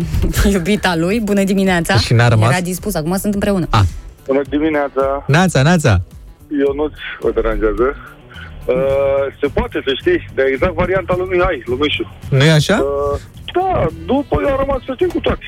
[0.52, 1.20] iubita lui.
[1.20, 1.96] Bună dimineața!
[1.96, 2.50] Și n-a rămas?
[2.50, 3.66] Era dispus, acum sunt împreună.
[3.70, 3.84] A,
[4.26, 6.00] Bună dimineața, Nața, Nața!
[6.66, 6.90] eu nu
[7.20, 7.96] vă deranjează.
[8.66, 8.74] Uh,
[9.40, 12.04] se poate să știi, de exact varianta lui Mihai, lui Mișu.
[12.30, 12.76] nu e așa?
[12.82, 13.18] Uh,
[13.54, 15.46] da, după eu am rămas prieten cu toți.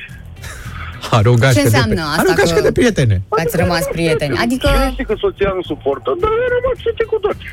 [1.17, 3.15] Are o gașcă Ce înseamnă de, asta Are o gașcă că- de prietene.
[3.35, 4.35] Că ați rămas prieteni.
[4.45, 7.45] Adică, Cine știe că soția nu suportă, dar eu am rămas prieten cu toți.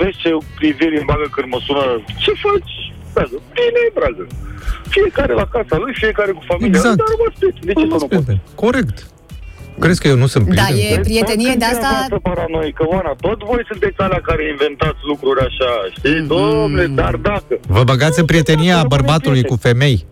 [0.00, 1.84] Vezi ce priviri îmi bagă când mă sună,
[2.24, 2.72] ce faci?
[3.14, 4.24] Dragă, bine, dragă.
[4.96, 6.96] Fiecare la casa lui, fiecare cu familia Exact.
[6.96, 7.62] lui, dar am rămas prieten.
[7.68, 8.08] De ce să Rămas nu pot?
[8.10, 8.40] prieteni.
[8.64, 8.96] Corect.
[9.84, 10.98] Crezi că eu nu sunt da, prieten?
[10.98, 11.90] e prietenie de asta...
[12.28, 16.20] paranoică, Oana, tot voi sunteți alea care inventați lucruri așa, știi?
[16.20, 16.26] Mm.
[16.26, 17.52] Domnule, dar dacă...
[17.76, 19.66] Vă băgați în prietenia Rămânem bărbatului cu prieteni.
[19.68, 20.06] femei.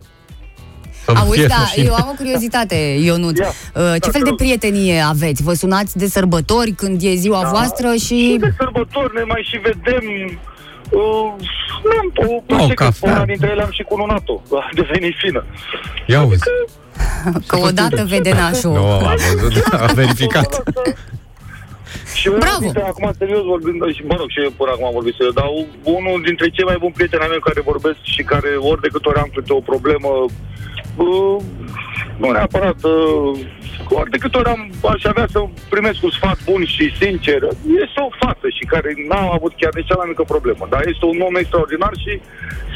[1.07, 3.39] Să Auzi, fie da, și- eu am o curiozitate, Ionuț.
[3.39, 4.37] Ia, Uh, Ce da, fel te de rog.
[4.39, 5.43] prietenie aveți?
[5.43, 7.49] Vă sunați de sărbători când e ziua Da.
[7.49, 8.37] voastră Și și...
[8.41, 10.05] de sărbători ne mai și vedem...
[10.91, 11.33] Uh,
[11.89, 13.13] n-am, o, O place că cafea.
[13.13, 14.41] una dintre ele am și cununat-o.
[14.51, 15.45] A devenit fină.
[16.07, 16.43] Ia uzi.
[17.49, 18.73] Că odată vede nașul.
[18.73, 20.63] Nu, am văzut, am verificat.
[22.19, 22.59] Și unul Bravo!
[22.61, 25.49] dintre, acum serios vorbind, și mă rog, și eu până acum am vorbit serios, dar
[25.97, 29.09] unul dintre cei mai buni prieteni ai mei care vorbesc și care ori de câte
[29.11, 30.11] ori am câte o problemă,
[30.97, 31.37] uh,
[32.21, 33.39] nu neapărat, uh,
[33.99, 34.63] ori de câte ori am,
[34.95, 35.39] aș avea să
[35.75, 37.41] primesc un sfat bun și sincer,
[37.85, 41.05] este o față și care n-am avut chiar nici cea mai mică problemă, dar este
[41.13, 42.13] un om extraordinar și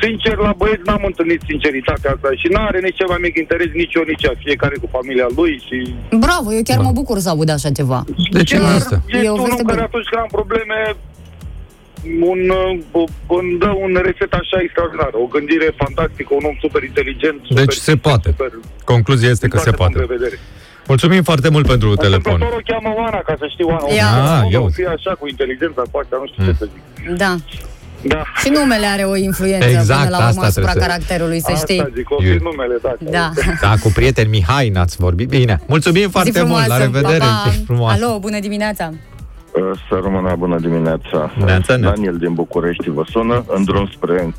[0.02, 3.94] sincer la băieți n-am întâlnit sinceritatea asta și n-are nici cel mai mic interes, nici
[3.98, 5.76] eu, nici ea, fiecare cu familia lui și
[6.26, 8.00] Bravo, eu chiar mă bucur să aud așa ceva.
[8.37, 8.96] De ce nu Chiar asta?
[9.06, 9.88] E Este o un veste om care bună.
[9.90, 10.76] atunci când am probleme
[12.32, 13.08] un, uh,
[13.38, 17.38] îmi dă un rețet așa extraordinar, o gândire fantastică, un om super inteligent.
[17.48, 18.28] Super, Deci se poate.
[18.34, 18.50] Super,
[18.92, 20.18] Concluzia este că din se toate punctele poate.
[20.18, 20.40] de vedere.
[20.92, 22.32] Mulțumim foarte mult pentru telefon.
[22.32, 23.86] Întâmplător o cheamă Oana, ca să știu Oana.
[24.00, 24.08] Ia.
[24.34, 24.64] Ah, nu eu.
[24.64, 26.82] o fie așa cu inteligența cu asta, nu știu ce să zic.
[27.24, 27.32] Da.
[28.02, 28.22] Da.
[28.42, 31.50] Și numele are o influență Exact, până la urmă asta asupra trebuie să- caracterului, să
[31.52, 31.92] Asta știi.
[31.94, 32.94] zic, o fi Eu- numele, da.
[33.16, 33.30] Da.
[33.66, 35.28] Da, cu prieten Mihai n-ați vorbit.
[35.28, 36.66] Bine, mulțumim Zi foarte mult.
[36.66, 37.18] La frumoasă, revedere.
[37.18, 37.50] pa, pa.
[37.50, 38.04] Zi frumoasă.
[38.04, 38.90] Alo, bună dimineața.
[39.54, 41.32] Uh, Să rămână bună dimineața.
[41.36, 41.76] Neața, neața.
[41.76, 44.34] Daniel din București vă sună, în drum spre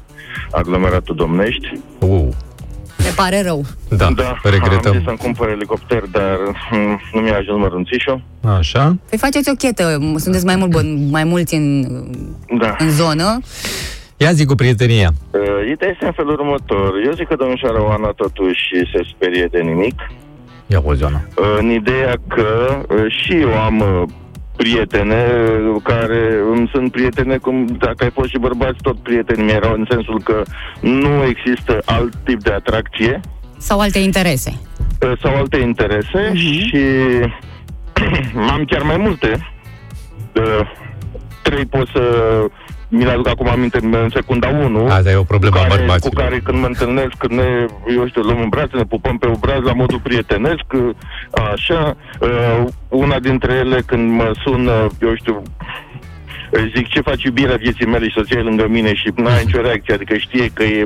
[0.51, 1.79] aglomeratul Domnești.
[1.99, 2.27] Uh,
[2.97, 3.63] Ne pare rău.
[3.89, 5.01] da, am zis regretăm.
[5.05, 6.37] să-mi cumpăr elicopter, dar
[6.71, 8.21] mm, nu mi-a ajuns mărunțișul.
[8.57, 8.95] Așa.
[9.09, 11.85] Păi faceți o chetă, sunteți mai, mult, bun- mai mulți în,
[12.59, 12.75] Da.
[12.79, 13.39] în zonă.
[14.17, 15.09] Ia zi cu prietenia.
[15.31, 15.39] Uh,
[15.71, 16.91] Ideea este în felul următor.
[17.05, 19.95] Eu zic că domnișoara Oana totuși se sperie de nimic.
[20.67, 21.21] Ia o zonă.
[21.37, 22.45] Uh, În ideea că
[22.89, 24.03] uh, și eu am uh,
[24.55, 25.25] prietene
[25.83, 29.85] care îmi sunt prietene cum dacă ai fost și bărbați, tot prietenii mei erau în
[29.89, 30.41] sensul că
[30.81, 33.19] nu există alt tip de atracție
[33.57, 34.59] Sau alte interese.
[35.01, 36.35] uh, sau alte interese Mhm.
[36.35, 36.83] și
[38.51, 39.47] am chiar mai multe.
[40.35, 40.67] Uh,
[41.43, 42.01] trei pot să
[42.93, 45.79] mi le aduc acum aminte în secunda 1 Asta e o problemă a cu care,
[45.81, 46.23] cu bărbaților.
[46.23, 49.61] care când mă întâlnesc, când ne, eu știu, luăm în brațe, ne pupăm pe obraz
[49.63, 50.65] la modul prietenesc,
[51.53, 55.41] așa, uh, una dintre ele când mă sună, eu știu,
[56.51, 59.41] îi zic ce faci iubirea vieții mele și soția e lângă mine și nu are
[59.41, 60.85] nicio reacție, adică știe că e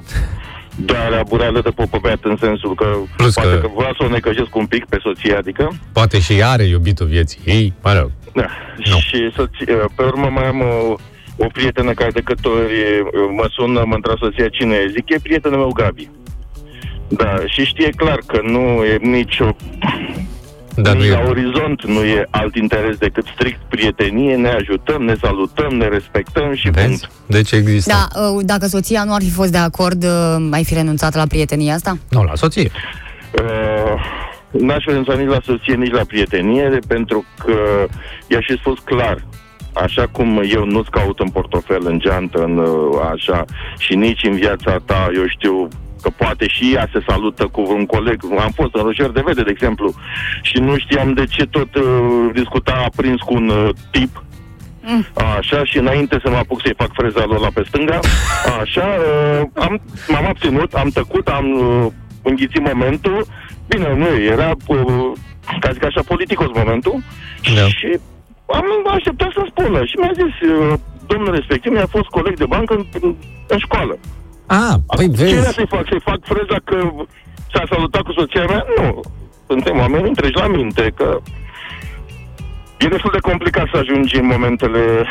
[0.75, 2.85] doar abureală de popăbeat în sensul că
[3.17, 3.61] Plus poate că- că...
[3.61, 7.05] că vreau să o necăjesc un pic pe soție, adică Poate și ea are iubitul
[7.05, 8.11] vieții ei, mă rog.
[8.33, 8.45] da.
[8.77, 8.97] Nu.
[8.97, 9.65] Și soție,
[9.95, 10.95] pe urmă mai am o,
[11.37, 13.03] o prietenă care de câte ori e,
[13.35, 16.09] mă sună, mă întreb soția cine e, zic, e prietenul meu Gabi.
[17.07, 19.55] Da, și știe clar că nu e nicio
[20.75, 21.27] Dar nu nici la e...
[21.27, 26.69] orizont nu e alt interes decât strict prietenie, ne ajutăm, ne salutăm, ne respectăm și
[26.69, 26.87] Vezi?
[26.87, 27.09] punct.
[27.25, 27.93] Deci există.
[27.93, 31.25] Da, uh, dacă soția nu ar fi fost de acord, uh, ai fi renunțat la
[31.27, 31.97] prietenia asta?
[32.09, 32.71] Nu, la soție.
[33.31, 34.01] Uh,
[34.51, 37.85] n-aș renunța nici la soție, nici la prietenie, pentru că
[38.27, 39.25] i-a și spus clar,
[39.75, 43.45] așa cum eu nu-ți caut în portofel, în geantă, în uh, așa,
[43.77, 45.67] și nici în viața ta, eu știu,
[46.01, 48.23] că poate și ea se salută cu un coleg.
[48.39, 49.93] Am fost în Roger de Vede, de exemplu,
[50.41, 51.83] și nu știam de ce tot uh,
[52.33, 54.23] discuta aprins cu un uh, tip
[55.37, 57.99] Așa, și înainte să mă apuc să-i fac freza lor la pe stânga,
[58.61, 61.91] așa, uh, am, m-am abținut, am tăcut, am uh,
[62.23, 63.27] înghițit momentul.
[63.67, 65.11] Bine, nu, era, uh,
[65.59, 67.03] ca zic așa, politicos momentul.
[67.55, 67.67] Da.
[67.67, 67.99] Și
[68.47, 68.65] am
[68.97, 69.85] așteptat să spună.
[69.85, 70.73] Și mi-a zis, uh,
[71.07, 73.15] domnul respectiv mi-a fost coleg de bancă în, în,
[73.47, 73.97] în școală.
[74.45, 75.53] Ah, păi Ce era vezi.
[75.53, 75.85] să-i fac?
[75.89, 76.77] Să-i fac freza că
[77.53, 78.65] s-a salutat cu soția mea?
[78.77, 79.01] Nu.
[79.47, 81.19] Suntem oameni întregi la minte, că
[82.79, 85.05] e destul de complicat să ajungi în momentele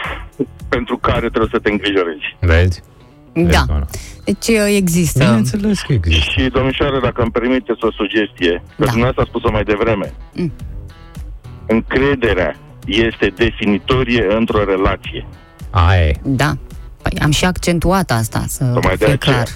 [0.69, 2.37] pentru care trebuie să te îngrijorezi.
[2.41, 2.83] Vezi?
[3.33, 3.43] Da.
[3.43, 3.87] Vezi, mă.
[4.25, 5.25] Deci uh, există.
[5.25, 6.31] Bineînțeles că există.
[6.41, 8.91] Și, domnișoară, dacă îmi permiteți o sugestie, că Da.
[8.91, 10.53] dumneavoastră a spus-o mai devreme, Mm.
[11.67, 15.27] încrederea este definitorie într-o relație.
[15.71, 16.13] Aia e.
[16.23, 16.57] Da.
[17.03, 19.35] Păi am și accentuat asta, să Tocmai de fie aceea.
[19.37, 19.49] clar.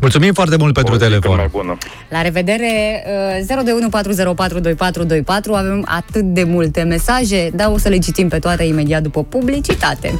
[0.00, 1.36] Mulțumim foarte mult pentru O zi cât telefon.
[1.36, 1.78] mai bună.
[2.10, 8.38] La revedere, uh, 02140424424, avem atât de multe mesaje, dar o să le citim pe
[8.38, 10.12] toate imediat după publicitate.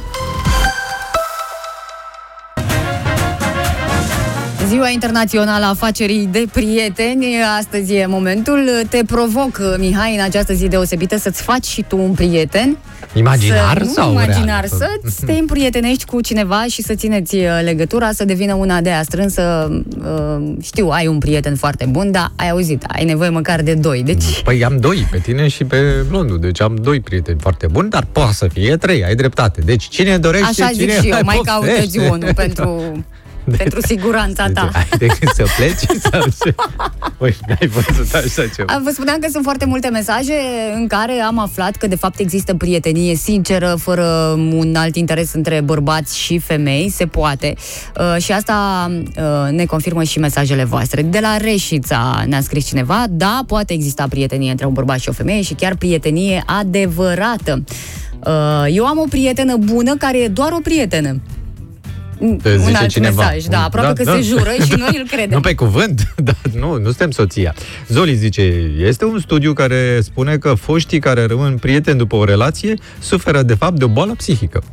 [4.73, 7.25] Ziua Internațională a Afacerii de Prieteni,
[7.59, 8.69] astăzi e momentul.
[8.89, 12.77] Te provoc, Mihai, în această zi deosebită să-ți faci și tu un prieten.
[13.13, 14.79] Imaginar să, sau nu imaginar, real?
[15.05, 19.03] să te împrietenești cu cineva și să țineți uh, legătura, să devină una de aia
[19.03, 19.71] strânsă.
[19.97, 24.03] Uh, Știu, ai un prieten foarte bun, dar ai auzit, ai nevoie măcar de doi.
[24.03, 25.77] Deci, Păi am doi, pe tine și pe
[26.09, 26.39] blondul.
[26.39, 29.61] Deci am doi prieteni foarte buni, dar poate să fie trei, ai dreptate.
[29.61, 31.51] Deci cine dorește, așa zic cine și eu, mai poftește.
[31.51, 32.91] caută-ți unul pentru,
[33.57, 34.69] pentru siguranța ta.
[34.71, 36.55] Deci, ai decât să pleci sau ce?
[37.17, 38.73] Păi, ai văzut așa ceva.
[38.73, 40.33] A, Vă spuneam că sunt foarte multe mesaje
[40.75, 44.03] în care am aflat că de fapt există prietenie sinceră, fără
[44.37, 47.53] un alt interes între bărbați și femei, se poate.
[47.99, 51.01] Uh, și asta uh, ne confirmă și mesajele voastre.
[51.01, 55.11] De la Reșița ne-a scris cineva, da, poate exista prietenie între un bărbat și o
[55.11, 57.63] femeie și chiar prietenie adevărată.
[58.25, 61.21] Uh, eu am o prietenă bună care e doar o prietenă.
[62.41, 63.23] Te un zice alt cineva.
[63.23, 65.29] mesaj, da, aproape că se jură și noi îl credem.
[65.29, 67.55] Nu pe cuvânt, dar nu, nu suntem soția.
[67.87, 68.41] Zoli zice,
[68.77, 73.53] este un studiu care spune că foștii care rămân prieteni după o relație suferă de
[73.53, 74.63] fapt de o boală psihică.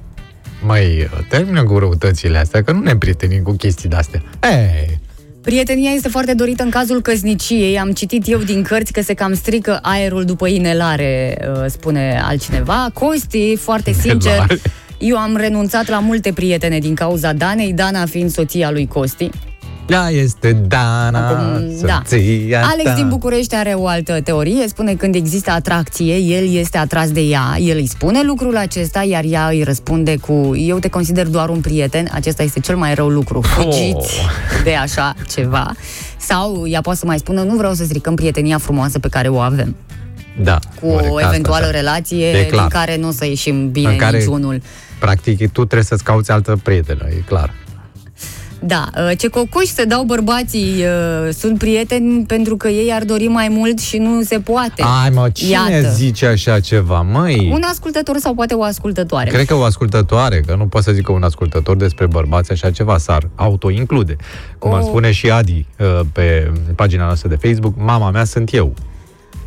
[0.67, 4.23] Mai termină cu răutățile astea, că nu ne prietenim cu chestii de-astea.
[4.43, 5.01] Ei,
[5.43, 7.79] Prietenia este foarte dorită în cazul căsniciei.
[7.79, 12.91] Am citit eu din cărți că se cam strică aerul după inelare, uh, spune altcineva.
[12.95, 14.59] Costi, foarte sincer, Inelare.
[15.01, 19.31] Eu am renunțat la multe prietene din cauza Danei, Dana fiind soția lui Costi.
[19.89, 22.03] ea este Dana, Acum, da.
[22.07, 22.95] soția Alex ta.
[22.95, 27.57] din București are o altă teorie, spune când există atracție, el este atras de ea,
[27.59, 31.61] el îi spune lucrul acesta, iar ea îi răspunde cu eu te consider doar un
[31.61, 34.63] prieten, acesta este cel mai rău lucru, fugiți Oh.
[34.65, 35.75] de așa ceva.
[36.19, 39.39] Sau ea poate să mai spună nu vreau să stricăm prietenia frumoasă pe care o
[39.39, 39.77] avem
[40.43, 41.75] Da, cu corect, o asta, eventuală așa.
[41.77, 42.61] relație E clar.
[42.61, 44.63] din care nu o să ieșim bine În care- niciunul.
[45.01, 47.55] Practic, tu trebuie să-ți cauți altă prietenă, e clar.
[48.63, 53.27] Da, uh, ce cocoși se dau bărbații uh, sunt prieteni pentru că ei ar dori
[53.27, 54.83] mai mult și nu se poate.
[55.03, 55.91] Ai, mă, cine Iată.
[55.93, 57.51] zice așa ceva, măi?
[57.53, 59.31] Un ascultător sau poate o ascultătoare.
[59.31, 62.99] Cred că o ascultătoare, că nu poate să zică un ascultător despre bărbați așa ceva,
[62.99, 64.17] s-ar auto-include.
[64.59, 68.55] Cum ar O- spune și Adi uh, pe pagina noastră de Facebook, mama mea sunt
[68.55, 68.75] eu.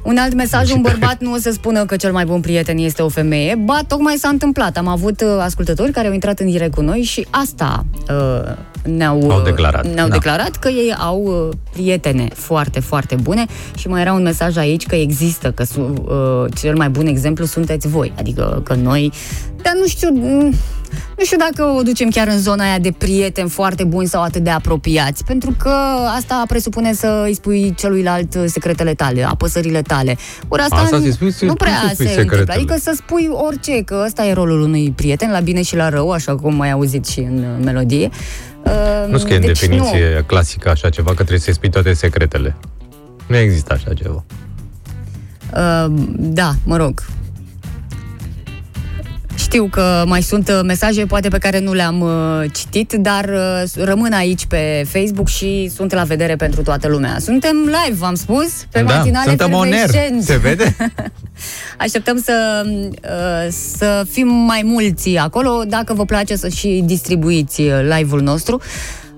[0.04, 3.02] Un alt mesaj, un bărbat nu o să spună că cel mai bun prieten este
[3.02, 3.56] o femeie.
[3.56, 4.78] Ba, tocmai s-a întâmplat.
[4.78, 9.32] Am avut uh, ascultători care au intrat în direct cu noi și asta uh, ne-au,
[9.32, 10.14] Au declarat, ne-au da.
[10.14, 13.46] declarat că ei au uh, prietene foarte, foarte bune
[13.78, 17.46] și mai era un mesaj aici că există, că su, uh, cel mai bun exemplu
[17.46, 18.14] sunteți voi.
[18.18, 19.12] Adică că noi,
[19.62, 20.54] dar nu știu, mm,
[21.18, 24.44] nu știu dacă o ducem chiar în zona aia de prieteni foarte buni sau atât
[24.44, 25.74] de apropiați, pentru că
[26.16, 30.18] asta presupune să îi spui celuilalt secretele tale, apăsările tale.
[30.48, 32.38] Ori asta, Asta nu, să-i spui- să-i nu spui prea să-i spui se întâmplă.
[32.38, 32.58] secretele.
[32.58, 36.12] Adică să spui orice, că ăsta e rolul unui prieten, la bine și la rău,
[36.12, 38.10] așa cum ai auzit și în uh, melodie.
[38.64, 38.72] Uh,
[39.12, 40.24] Nu scrie în deci definiție Nu.
[40.24, 42.56] clasică așa ceva, că trebuie să-i spui toate secretele.
[43.28, 44.24] Nu există așa ceva.
[45.54, 47.04] Uh, da, mă rog.
[49.54, 53.84] Știu că mai sunt uh, mesaje, poate pe care nu le-am uh, citit, dar uh,
[53.86, 57.16] rămân aici pe Facebook și sunt la vedere pentru toată lumea.
[57.20, 59.74] Suntem live, v-am spus, pe da, matinale suntem on air.
[59.74, 60.24] Efervescent.
[60.24, 60.76] Se vede?
[61.86, 67.96] Așteptăm să, uh, să fim mai mulți acolo, dacă vă place să și distribuiți uh,
[67.98, 68.62] live-ul nostru.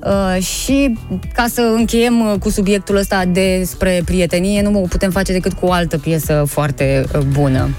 [0.04, 0.98] Uh, și
[1.34, 5.66] ca să încheiem uh, cu subiectul ăsta despre prietenie, nu o putem face decât cu
[5.66, 7.70] o altă piesă foarte uh, bună.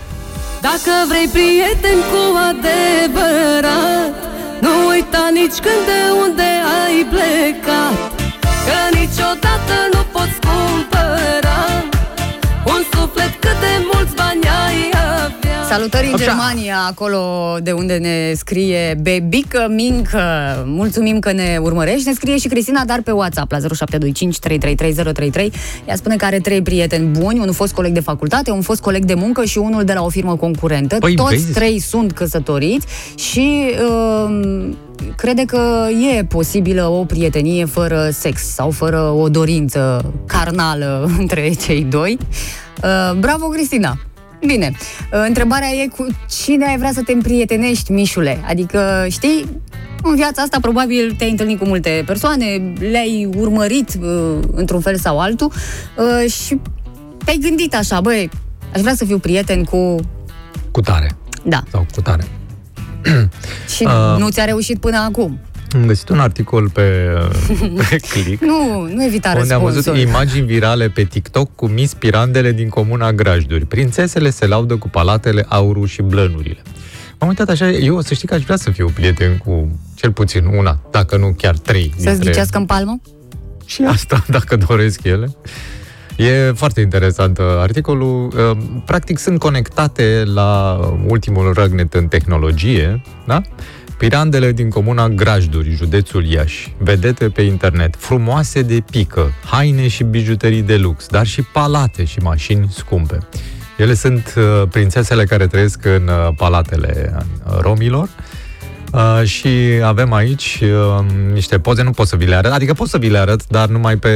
[0.70, 4.12] Dacă vrei prieten cu adevărat
[4.60, 6.48] Nu uita nici când de unde
[6.82, 8.12] ai plecat
[8.66, 10.95] Că niciodată nu poți cumpăra
[15.76, 16.24] Salutări în Așa.
[16.24, 17.20] Germania, acolo
[17.62, 20.20] de unde ne scrie Bebică Mincă.
[20.66, 22.06] Mulțumim că ne urmărești.
[22.08, 25.52] Ne scrie și Cristina, dar pe WhatsApp la 0725 333
[25.84, 29.04] Ea spune că are trei prieteni buni, unul fost coleg de facultate, un fost coleg
[29.04, 30.96] de muncă și unul de la o firmă concurentă.
[30.98, 31.52] Păi, Toți vezi?
[31.52, 34.68] trei sunt căsătoriți și uh,
[35.16, 35.86] crede că
[36.16, 42.18] e posibilă o prietenie fără sex sau fără o dorință carnală între cei doi.
[42.82, 44.05] Uh, bravo, Cristina!
[44.46, 44.72] Bine,
[45.12, 46.06] uh, întrebarea e cu
[46.42, 48.40] cine ai vrea să te împrietenești, Mișule?
[48.46, 49.60] Adică, știi,
[50.02, 55.18] în viața asta probabil te-ai întâlnit cu multe persoane, le-ai urmărit uh, într-un fel sau
[55.20, 55.52] altul
[55.96, 56.60] uh, și
[57.24, 58.30] te-ai gândit așa, băi,
[58.74, 59.94] aș vrea să fiu prieten cu...
[60.70, 61.16] Cu tare.
[61.44, 62.24] Da, Sau cu tare.
[63.74, 64.18] și Uh.
[64.18, 65.38] nu ți-a reușit până acum.
[65.74, 66.82] Am găsit un articol pe,
[67.90, 70.08] pe click Nu, nu evita unde am văzut răspunsul.
[70.08, 73.64] imagini virale pe TikTok cu Miss Pirandele din comuna Grajduri.
[73.64, 76.62] Prințesele se laudă cu palatele, aurul și blănurile.
[77.18, 80.44] M-am uitat așa, eu să știi că aș vrea să fiu prieten cu cel puțin
[80.44, 81.90] una, dacă nu chiar trei.
[81.94, 83.00] Să-ți dintre- ghicească în palmă?
[83.64, 85.36] Și asta, dacă doresc ele.
[86.16, 88.26] E foarte interesant uh, articolul.
[88.50, 93.42] Uh, Practic sunt conectate la ultimul răgnet în tehnologie, da?
[93.98, 100.62] Pirandele din comuna Grajduri, județul Iași, vedete pe internet, frumoase de pică, haine și bijuterii
[100.62, 103.18] de lux, dar și palate și mașini scumpe.
[103.76, 108.08] Ele sunt uh, prințesele care trăiesc în uh, palatele uh, romilor
[108.92, 109.48] Uh, și
[109.84, 113.08] avem aici uh, niște poze, nu pot să vi le arăt, adică pot să vi
[113.08, 114.10] le arăt, dar numai pe,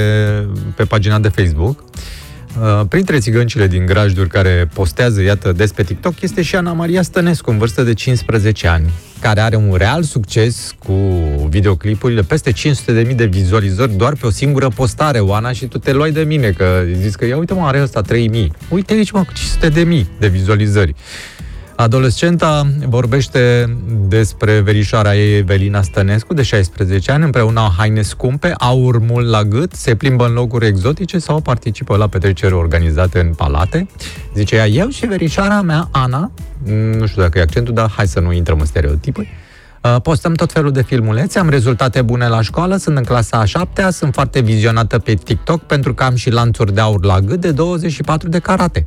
[0.77, 1.79] pe pagina de Facebook.
[1.79, 1.87] Uh,
[2.89, 7.51] printre țigăncile din grajduri care postează, iată, des pe TikTok, este și Ana Maria Stănescu,
[7.51, 10.93] în vârstă de 15 ani, care are un real succes cu
[11.49, 16.11] videoclipurile, peste 500.000 de vizualizări doar pe o singură postare, Oana, și tu te luai
[16.11, 18.47] de mine, că zici că, ia uite mă, are ăsta 3.000.
[18.69, 19.33] Uite aici, mă, cu
[19.69, 20.95] 500.000 de vizualizări.
[21.81, 23.77] Adolescenta vorbește
[24.09, 29.45] despre verișoara ei, Evelina Stănescu, de 16 ani, împreună au haine scumpe, aur mult la
[29.45, 33.87] gât, se plimbă în locuri exotice sau participă la petreceri organizate în palate.
[34.35, 36.31] Zice ea, eu și verișoara mea, Ana,
[36.99, 39.29] nu știu dacă e accentul, dar hai să nu intrăm în stereotipuri,
[39.83, 43.45] Uh, Postăm tot felul de filmulețe, am rezultate bune la școală, sunt în clasa a
[43.45, 47.41] șaptea, sunt foarte vizionată pe TikTok pentru că am și lanțuri de aur la gât
[47.41, 48.87] de 24 de carate.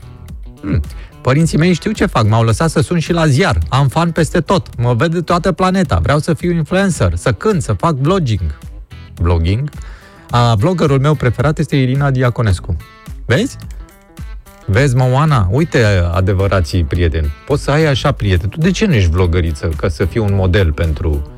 [0.62, 0.82] Hmm.
[1.24, 4.40] Părinții mei știu ce fac, m-au lăsat să sun și la ziar, am fan peste
[4.40, 8.58] tot, mă vede toată planeta, vreau să fiu influencer, să cânt, să fac vlogging.
[9.16, 9.70] Vlogging?
[10.30, 12.76] A, bloggerul meu preferat este Irina Diaconescu.
[13.26, 13.56] Vezi?
[14.66, 15.84] Vezi, mă, Oana, uite
[16.14, 17.32] adevărații prieteni.
[17.46, 18.52] Poți să ai așa prieteni.
[18.52, 19.70] Tu de ce nu ești vlogăriță?
[19.78, 21.33] Ca să fii un model pentru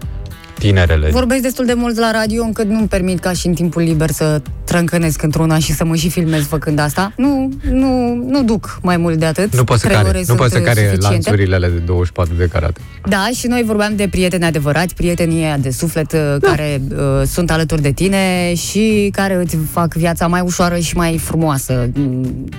[0.59, 1.09] tinerele.
[1.09, 4.41] Vorbesc destul de mult la radio încât nu-mi permit ca și în timpul liber să
[4.63, 7.13] trâncănesc într-una și să mă și filmez făcând asta.
[7.17, 9.55] Nu, nu, nu duc mai mult de atât.
[9.55, 11.07] Nu poți să Trei care, ore nu sunt, poți să uh, care suficiente.
[11.11, 12.81] lanțurile alea de 24 de carate.
[13.05, 16.37] Da, și noi vorbeam de prieteni adevărați, prietenii ăia de suflet da.
[16.41, 21.17] care uh, sunt alături de tine și care îți fac viața mai ușoară și mai
[21.17, 21.89] frumoasă.
[21.93, 22.49] Mm,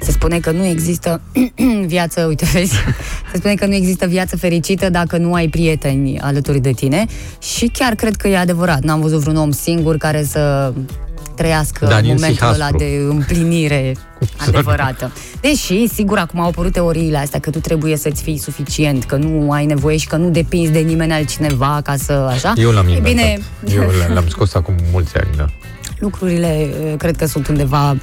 [0.00, 1.20] Se spune că nu există
[1.86, 2.72] viață, uite, vezi,
[3.32, 7.06] se spune că nu există viață fericită dacă nu ai prieteni alături de tine
[7.56, 8.82] și chiar cred că e adevărat.
[8.82, 10.72] N-am văzut vreun om singur care să
[11.36, 12.78] trăiască Daniel momentul ăla Sihaspru.
[12.78, 13.96] de împlinire
[14.46, 15.12] adevărată.
[15.40, 19.50] Deși, sigur, acum au apărut teoriile astea că tu trebuie să-ți fii suficient, că nu
[19.50, 22.52] ai nevoie și că nu depinzi de nimeni altcineva ca să așa.
[22.56, 23.12] Eu l-am E inventat.
[23.14, 23.38] bine,
[23.74, 25.46] Eu l- l-am scos acum mulți ani, da.
[25.98, 27.96] lucrurile uh, cred că sunt undeva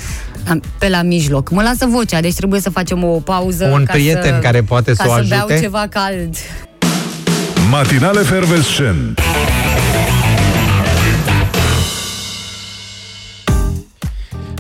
[0.48, 1.50] am- pe la mijloc.
[1.50, 4.94] Mă lasă vocea, deci trebuie să facem o pauză Un ca prieten să, care poate
[4.94, 5.62] ca să o să beau ajute?
[5.62, 6.36] ceva cald.
[7.72, 9.22] Matinale Fervescent.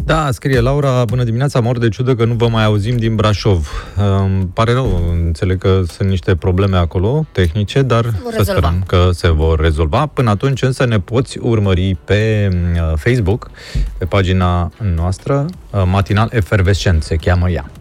[0.05, 3.69] Da, scrie Laura, bună dimineața, mor de ciudă că nu vă mai auzim din Brașov.
[3.95, 8.59] Îmi pare rău, înțeleg că sunt niște probleme acolo, tehnice, dar vor să rezolva.
[8.59, 10.05] sperăm că se vor rezolva.
[10.05, 13.51] Până atunci însă ne poți urmări pe uh, Facebook,
[13.97, 17.71] pe pagina noastră, uh, Matinal Efervescent se cheamă ea.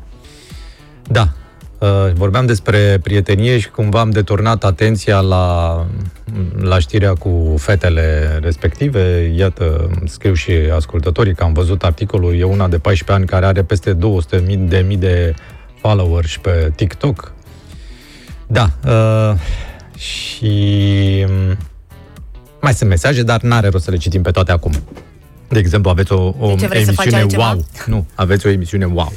[1.09, 1.40] Da, uh,
[2.15, 5.87] vorbeam despre prietenie și cumva am deturnat atenția la,
[6.61, 9.33] la știrea cu fetele respective.
[9.37, 13.63] Iată, scriu și ascultătorii că am văzut articolul, e una de 14 ani care are
[13.63, 15.35] peste 200.000 de mii de
[15.81, 17.33] followers pe TikTok.
[18.47, 19.39] Da, uh,
[19.97, 20.55] și
[21.29, 21.57] mm,
[22.61, 24.73] mai sunt mesaje, dar n-are rost să le citim pe toate acum.
[25.49, 27.53] De exemplu, aveți o, o De ce, vrei să faci emisiune altceva?
[27.53, 27.65] wow.
[27.87, 29.13] Nu, aveți o emisiune wow.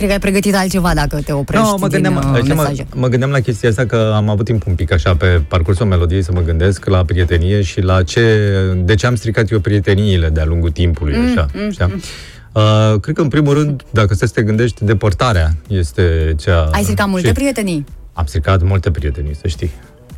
[0.00, 2.86] Cred că ai pregătit altceva dacă te oprești Nu, mă gândeam, din uh, știi, mesaje.
[2.94, 5.86] mă, mă gândeam la chestia asta că am avut timp un pic așa pe parcursul
[5.86, 8.22] melodiei să mă gândesc la prietenie și la ce,
[8.76, 11.94] de ce am stricat eu prieteniile de-a lungul timpului, Mm, așa, știi?
[12.52, 16.68] Uh, cred că, în primul rând, dacă să te gândești, depărtarea este cea...
[16.72, 17.84] Ai stricat multe și prietenii?
[18.12, 19.70] Am stricat multe prietenii, să știi.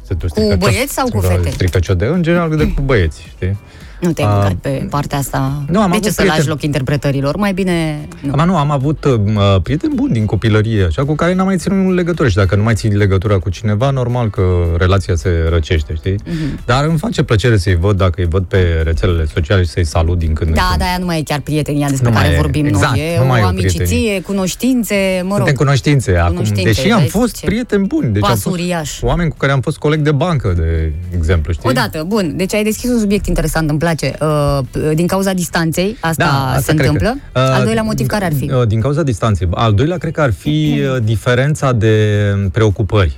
[0.06, 1.50] Să tu Cu stricăcios- băieți sau cu sunt fete?
[1.50, 3.56] Stricăcios de, în general, de cu băieți, știi?
[4.02, 5.62] Nu te-ai A, băgat pe partea asta.
[5.68, 6.36] nu, am de avut ce să prieteni.
[6.38, 7.36] lași loc interpretărilor?
[7.36, 8.08] Mai bine...
[8.20, 8.32] Nu.
[8.38, 11.94] Am, nu, am avut uh, prieteni buni din copilărie, așa, cu care n-am mai ținut
[11.94, 14.42] legătură și dacă nu mai ții legătura cu cineva, normal că
[14.78, 16.14] relația se răcește, știi?
[16.26, 16.60] Mhm.
[16.64, 20.18] Dar îmi face plăcere să-i văd, dacă îi văd pe rețelele sociale și să-i salut
[20.18, 20.78] din când în Da, când.
[20.78, 23.14] da, aia nu mai e chiar prietenia despre Nu mai care e, vorbim exact, noi.
[23.14, 24.20] E nu mai e o o amiciție, prietenie.
[24.20, 25.36] cunoștințe, mă rog.
[25.36, 28.12] Suntem cunoștințe, acum, Cunoștințe, deși am vezi fost ce prieteni buni.
[28.12, 29.00] Deci am pas fost uriaș.
[29.02, 31.68] oameni cu care am fost coleg de bancă, de exemplu, știi?
[31.68, 32.32] Odată, bun.
[32.36, 33.90] Deci ai deschis un subiect interesant, îmi place.
[34.20, 34.58] Uh,
[34.94, 36.24] din cauza distanței, asta,
[36.54, 37.16] Da, se cred întâmplă.
[37.32, 37.40] Că.
[37.40, 38.50] Uh, Al doilea motiv care ar fi?
[38.52, 39.48] uh, Din cauza distanței.
[39.50, 42.06] Al doilea cred că ar fi uh, diferența de
[42.52, 43.16] preocupări.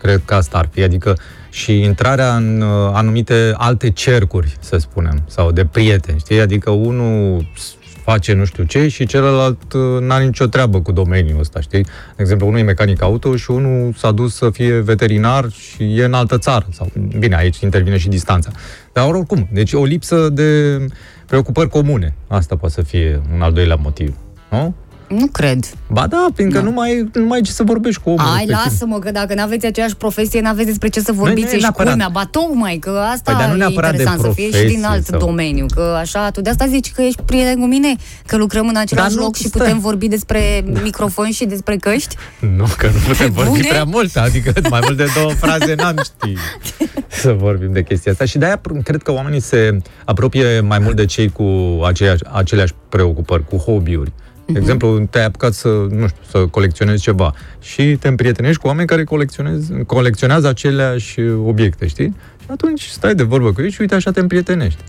[0.00, 1.16] Cred că asta ar fi, adică
[1.50, 6.40] și intrarea în uh, anumite alte cercuri, să spunem, sau de prieteni, știi?
[6.40, 7.74] Adică unul s-
[8.04, 11.82] face nu știu ce și celălalt uh, n-are nicio treabă cu domeniul ăsta, știi?
[11.82, 16.04] De exemplu, unul e mecanic auto și unul s-a dus să fie veterinar și e
[16.04, 16.66] în altă țară.
[16.72, 18.50] Sau, bine, aici intervine și distanța.
[18.92, 20.78] Dar oricum, deci o lipsă de
[21.26, 22.14] preocupări comune.
[22.26, 24.16] Asta poate să fie un al doilea motiv.
[24.50, 24.74] Nu?
[25.18, 25.64] Nu cred.
[25.88, 28.56] Ba da, fiindcă nu, mai, nu mai ai ce să vorbești cu omul Ai, respectiv.
[28.64, 31.88] lasă-mă, că dacă n-aveți aceeași profesie, n-aveți despre ce să vorbiți, nu e ești neapărat.
[31.92, 34.50] culmea, ba tocmai, că asta Păi, dar nu e neapărat de interesant, să fie și
[34.50, 37.66] din profesie alt sau- domeniu, că așa, tu de asta zici că ești prieten cu
[37.66, 37.94] mine,
[38.26, 39.60] că lucrăm în același Dar nu, loc și stai.
[39.62, 42.16] putem vorbi despre microfon și despre căști?
[42.56, 43.66] Nu, că nu putem vorbi Bune?
[43.68, 46.34] prea mult, adică mai mult de două fraze n-am ști
[47.22, 48.24] să vorbim de chestia asta.
[48.24, 51.44] Și de-aia pr- cred că oamenii se apropie mai mult de cei cu
[51.86, 54.12] aceeași, aceleași preocupări, cu hobby-uri.
[54.46, 54.60] De Mhm.
[54.60, 59.04] exemplu, te-ai apucat să, nu știu, să colecționezi ceva și te împrietenești cu oameni care
[59.04, 62.14] colecționez, colecționează aceleași obiecte, știi?
[62.40, 64.82] Și atunci stai de vorbă cu ei și uite așa te împrietenești.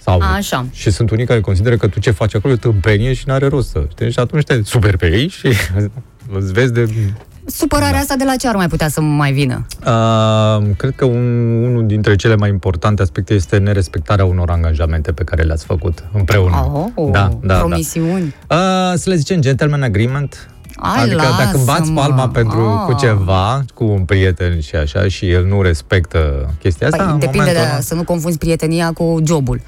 [0.00, 0.66] Sau, Așa.
[0.72, 3.68] Și sunt unii care consideră că tu ce faci acolo e tâmpenie și n-are rost
[3.70, 4.10] să, știi?
[4.10, 5.46] Și atunci te super pe ei și
[6.38, 6.88] îți vezi de
[7.52, 7.98] Supărarea Da.
[7.98, 9.66] asta de la ce ar mai putea să mai vină?
[9.86, 15.24] Uh, cred că un, unul dintre cele mai importante aspecte este nerespectarea unor angajamente pe
[15.24, 16.70] care le-ați făcut împreună.
[16.94, 18.34] Oh, da, da, promisiuni.
[18.46, 18.56] da.
[18.56, 20.48] Uh, să le zicem gentleman agreement.
[20.82, 22.00] Ai, adică dacă îmi bați lasă-mă.
[22.00, 22.84] palma pentru Ah.
[22.86, 27.18] cu ceva, cu un prieten și așa, și el nu respectă chestia asta, Păi, în
[27.18, 29.60] depinde de momentul ăla- să nu confunzi prietenia cu jobul.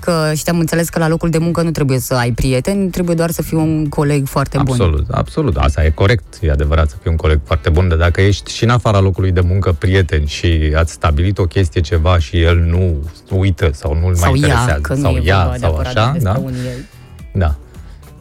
[0.00, 3.14] Că și am înțeles că la locul de muncă nu trebuie să ai prieteni, trebuie
[3.16, 4.66] doar să fii un coleg foarte bun.
[4.80, 5.56] Absolut, absolut.
[5.56, 8.64] Asta e corect, e adevărat să fii un coleg foarte bun, dar dacă ești și
[8.64, 12.96] în afara locului de muncă prieten și ați stabilit o chestie ceva și el nu
[13.30, 15.96] uită sau nu-l Sau mai ea, interesează, că nu sau e ea, vorba sau neapărat
[15.96, 16.38] așa, despre da?
[16.38, 16.84] unii ei.
[17.32, 17.54] Da.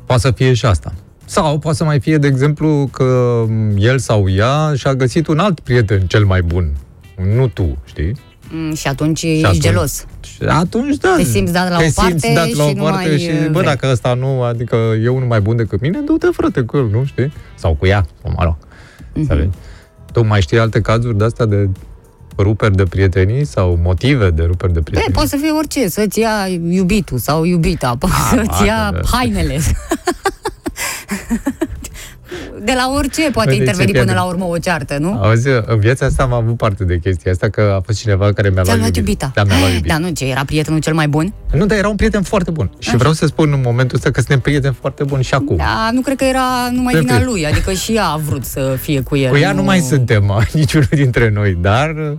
[0.05, 0.93] Poate să fie și asta.
[1.25, 3.43] Sau poate să mai fie, de exemplu, că
[3.78, 6.69] el sau ea și-a găsit un alt prieten cel mai bun.
[7.36, 8.15] Nu tu, știi?
[8.49, 10.05] Mm, și atunci Și ești atunci- gelos.
[10.38, 11.13] Și atunci, da.
[11.17, 13.17] Te simți dat la te o parte simți dat la și o nu parte mai,
[13.19, 13.63] și, uh, bă, vrei.
[13.63, 17.05] dacă ăsta nu, adică e unul mai bun decât mine, du-te, frate, cu el, nu
[17.05, 17.33] știi?
[17.55, 18.57] Sau cu ea, sau mă rog.
[19.13, 19.41] Mhm.
[19.41, 19.49] Mm-hmm.
[20.11, 21.69] Tu mai știi alte cazuri de-astea de
[22.38, 25.13] ruperi de prietenii sau motive de ruperi de Bine, prietenii?
[25.13, 29.17] poate să fie orice, să-ți ia iubitul sau iubita, poate Ah, să-ți ia poate, da.
[29.17, 29.57] hainele.
[32.68, 34.20] De la orice poate De ce interveni până pierde?
[34.20, 35.20] la urmă o ceartă, nu?
[35.22, 38.49] Auzi, în viața asta am avut parte de chestia asta, că a fost cineva care
[38.49, 39.26] mi-a Ți-a luat luat iubita.
[39.26, 39.32] iubita.
[39.36, 39.93] Da, mi-a luat iubita.
[39.93, 41.34] Da, nu, ce, era prietenul cel mai bun?
[41.53, 42.72] Nu, dar era un prieten foarte bun.
[42.80, 45.55] Și vreau să spun în momentul ăsta că suntem prieteni foarte buni și acum.
[45.55, 46.41] Da, nu cred că era
[46.72, 47.32] numai Suntem vina prieteni.
[47.32, 49.30] lui, adică și ea a vrut să fie cu el.
[49.30, 52.18] Cu ea nu mai suntem, niciunul dintre noi, dar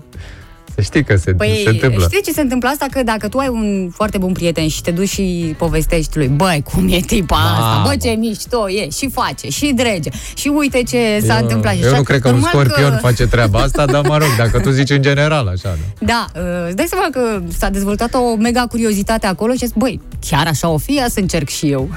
[0.79, 2.05] să știi că se, Păi, se întâmplă.
[2.11, 2.87] știi ce se întâmplă asta?
[2.91, 6.63] Că dacă tu ai un foarte bun prieten și te duci și povestești lui, băi,
[6.73, 7.87] cum e tipa asta, Mamă.
[7.89, 11.75] bă, ce mișto e, și face, și drege, și uite ce s-a Eu- întâmplat.
[11.75, 11.97] și Eu așa.
[11.97, 14.91] nu cred că un Normal scorpion face treaba asta, dar mă rog, dacă tu zici
[14.91, 16.07] în general așa, da.
[16.13, 19.75] Da, uh, îți dai seama că s-a dezvoltat o mega curiozitate acolo și a zis,
[19.77, 21.89] băi, chiar așa o fi, ia să încerc și eu.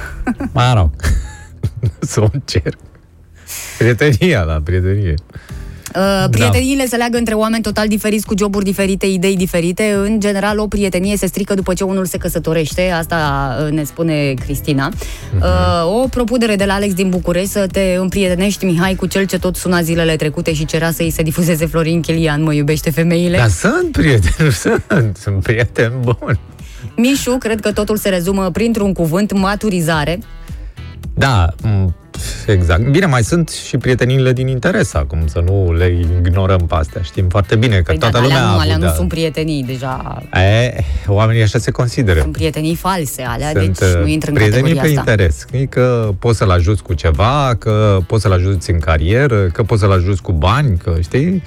[0.51, 0.89] Mă rog,
[2.11, 2.77] să o încerc.
[3.77, 5.13] Prietenia, da, prietenie.
[5.95, 9.93] Uh, prieteniile se leagă între oameni total diferiți, cu joburi diferite, idei diferite.
[10.03, 14.33] În general, o prietenie se strică după ce unul se căsătorește, asta uh, ne spune
[14.33, 14.91] Cristina.
[15.39, 19.39] Uh, o propunere de la Alex din București să te împrietenești, Mihai, cu cel ce
[19.39, 23.37] tot suna zilele trecute și cerea să-i se difuzeze Florin Chilian, mă iubește femeile.
[23.37, 26.39] Dar sunt prieteni, sunt, sunt prieteni buni.
[26.95, 30.19] Mișu, cred că totul se rezumă printr-un cuvânt, maturizare.
[31.13, 31.95] Da, m,
[32.47, 32.87] exact.
[32.89, 37.01] Bine, mai sunt și prieteniile din interes acum, să nu le ignorăm pe astea.
[37.01, 38.83] Știm foarte bine că Păi toată da, dar lumea alea a nu, avut, alea nu
[38.85, 38.91] da.
[38.91, 40.75] sunt prietenii, deja E,
[41.07, 42.19] oamenii așa se consideră.
[42.19, 45.11] sunt prietenii false, alea, Sunt deci nu uh, intră în prietenii categoria pe asta.
[45.11, 45.45] interes.
[45.51, 49.81] E că poți să-l ajuți cu ceva, că poți să-l ajuți în carieră, că poți
[49.81, 51.43] să-l ajuți cu bani, că știi?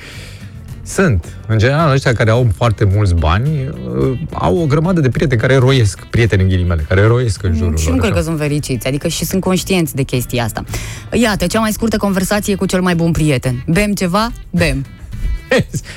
[0.87, 1.25] Sunt.
[1.47, 3.69] În general, ăștia care au foarte mulți bani
[3.99, 7.77] uh, au o grămadă de prieteni care roiesc, prieteni în ghilimele, care roiesc în jurul
[7.77, 8.01] Și nu lor.
[8.01, 8.27] cred că așa.
[8.27, 10.65] sunt fericiți, adică și sunt conștienți de chestia asta.
[11.13, 13.65] Iată, cea mai scurtă conversație cu cel mai bun prieten.
[13.69, 14.33] Bem ceva?
[14.51, 14.85] Bem.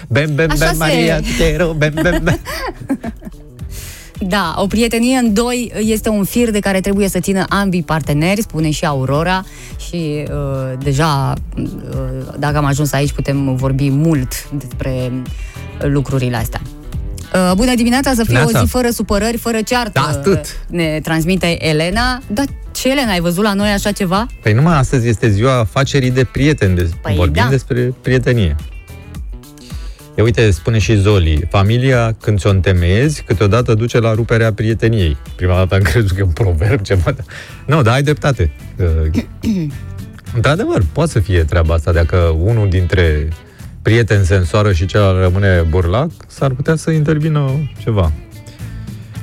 [0.07, 2.39] bem, bem, Așa bem, se- Maria, te rog, bem, bem, bem.
[4.19, 8.41] Da, o prietenie în doi este un fir de care trebuie să țină ambii parteneri,
[8.41, 9.45] spune și Aurora
[9.87, 11.65] și uh, deja uh,
[12.39, 15.11] dacă am ajuns aici putem vorbi mult despre
[15.79, 16.61] lucrurile astea.
[17.33, 18.59] Uh, bună dimineața, să fie Neața.
[18.59, 19.91] o zi fără supărări, fără ceartă.
[19.93, 20.45] Da, atât.
[20.69, 22.21] Ne transmite Elena.
[22.27, 24.25] Dar ce, Elena, ai văzut la noi așa ceva?
[24.41, 27.49] Păi numai astăzi este ziua afacerii de prieteni, de, Păi vorbim da.
[27.49, 28.55] despre prietenie.
[30.17, 35.17] E uite, spune și Zoli, familia când ți-o întemeiezi, câteodată duce la ruperea prieteniei.
[35.35, 37.11] Prima dată am crezut că e un proverb ceva.
[37.11, 37.25] dar-
[37.65, 38.51] Nu, dar ai dreptate.
[38.79, 39.23] Uh,
[40.35, 41.91] Într-adevăr, poate să fie treaba asta.
[41.91, 43.27] Dacă unul dintre
[43.81, 48.11] prieteni se însoară și celălalt rămâne burlac, s-ar putea să intervină ceva.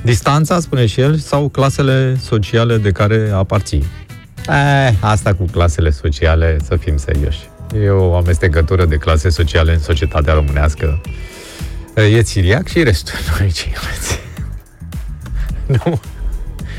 [0.03, 3.85] Distanța, spune și el, sau clasele sociale de care aparții.
[4.47, 7.39] Eh, asta cu clasele sociale, să fim serioși.
[7.83, 11.01] E o amestecătură de clase sociale în societatea românească.
[11.95, 13.13] E țiriac și restul.
[13.39, 14.19] Nu e ce aveți.
[15.65, 15.99] Nu.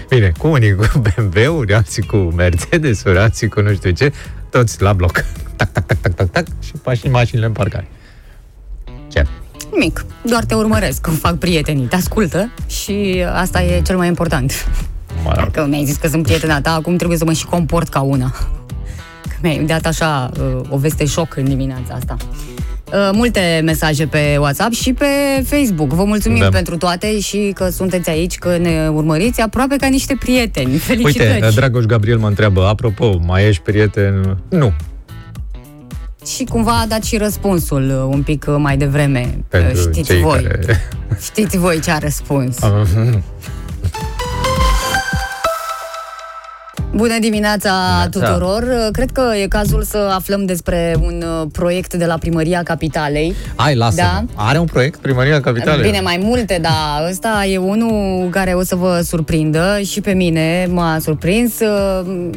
[0.08, 4.12] Bine, cu unii cu BMW-uri, alții cu Mercedes-uri, alții cu nu știu ce,
[4.50, 5.24] toți la bloc.
[5.56, 7.88] Tac, tac, tac, tac, tac, tac și mașini, mașinile în parcare.
[9.08, 9.26] Ce?
[9.78, 14.66] Mic, doar te urmăresc cum fac prietenii, te ascultă și asta e cel mai important.
[15.22, 15.44] Mă rog.
[15.44, 18.34] Dacă mi-ai zis că sunt prietena ta, acum trebuie să mă și comport ca una.
[19.28, 22.16] Că mi-ai dat așa uh, o veste șoc în dimineața asta.
[22.92, 25.06] Uh, multe mesaje pe WhatsApp și pe
[25.44, 25.88] Facebook.
[25.92, 26.48] Vă mulțumim Da.
[26.48, 30.76] pentru toate și că sunteți aici, că ne urmăriți aproape ca niște prieteni.
[30.88, 31.32] Felicitări!
[31.32, 34.36] Uite, Dragoș Gabriel mă întreabă, apropo, mai ești prieten?
[34.48, 34.72] Nu.
[36.36, 39.26] Și cumva a dat și răspunsul uh, un pic uh, mai devreme.
[39.36, 40.42] Uh, Pentru Știți cei voi.
[40.42, 40.80] care...
[41.22, 42.58] Știți voi ce a răspuns.
[46.96, 47.72] Bună dimineața
[48.10, 48.88] tuturor!
[48.92, 53.34] Cred că e cazul să aflăm despre un uh, proiect de la Primăria Capitalei.
[53.54, 54.24] Hai, lasă Da.
[54.34, 55.90] Are un proiect, Primăria Capitalei?
[55.90, 60.68] Bine, mai multe, dar ăsta e unul care o să vă surprindă și pe mine
[60.70, 61.52] m-a surprins.
[61.60, 62.30] Uh,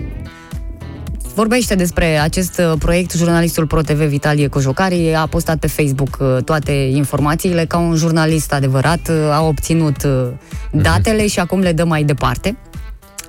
[1.34, 6.72] Vorbește despre acest uh, proiect jurnalistul ProTV Vitalie Cojocari, a postat pe Facebook uh, toate
[6.72, 10.28] informațiile, ca un jurnalist adevărat, uh, a obținut uh,
[10.72, 12.57] datele și acum le dă mai departe.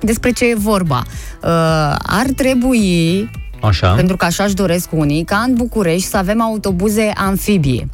[0.01, 1.03] Despre ce e vorba?
[1.43, 1.49] Uh,
[1.99, 3.29] Ar trebui
[3.61, 3.93] Așa.
[3.93, 7.89] pentru că așa își doresc unii, ca în București să avem autobuze amfibie.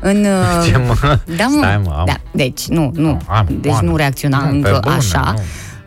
[0.00, 0.24] În,
[0.60, 1.18] uh, Ce, mă?
[1.36, 1.56] Da, mă.
[1.58, 3.20] Stai, mă, am- da, deci, nu, nu.
[3.28, 3.86] Am, deci bun.
[3.88, 5.34] nu reacționa Nu, pe încă bune, așa.
[5.36, 5.42] nu.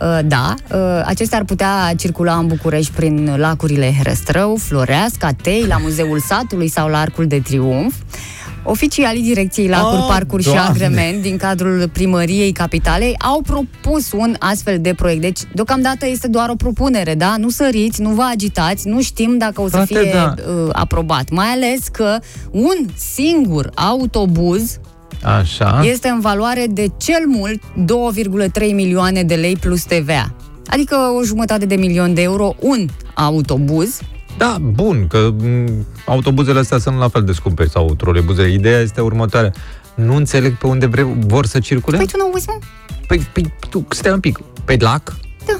[0.08, 5.78] Uh, Da, uh, acestea ar putea circula în București prin lacurile Herăstrău, Floreasca, Tei, la
[5.78, 7.94] Muzeul Satului sau la Arcul de Triumf.
[8.70, 10.70] Oficialii Direcției Lacuri, Oh, Parcuri și Doamne!
[10.70, 15.22] Agrement din cadrul Primăriei Capitalei au propus un astfel de proiect.
[15.22, 17.36] Deci, deocamdată este doar o propunere, da?
[17.38, 20.34] Nu săriți, nu vă agitați, nu știm dacă o să Frate, fie da.
[20.38, 21.30] uh, aprobat.
[21.30, 22.18] Mai ales că
[22.52, 24.80] un singur autobuz
[25.24, 25.82] Așa.
[25.84, 27.62] este în valoare de cel mult
[28.60, 30.36] 2,3 milioane de lei plus TVA.
[30.68, 34.00] Adică o jumătate de milion de euro un autobuz
[34.38, 38.52] Da, bun, că m, autobuzele astea sunt la fel de scumpe sau trolebuzele.
[38.52, 39.52] Ideea este următoarea.
[39.96, 41.98] Nu înțeleg pe unde vre, vor să circule?
[41.98, 42.58] Păi tu nu auzi, mă?
[43.08, 44.40] Păi, păi tu, stai un pic.
[44.66, 45.16] Pe lac?
[45.46, 45.60] Da.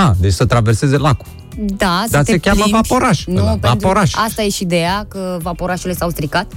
[0.00, 1.26] A, deci să traverseze lacul.
[1.58, 2.80] Da, să Dar te se cheamă plimbi.
[2.88, 4.12] vaporaș Nu, ăla, pentru vaporaș.
[4.14, 6.52] asta e și ideea, că vaporașele s-au stricat.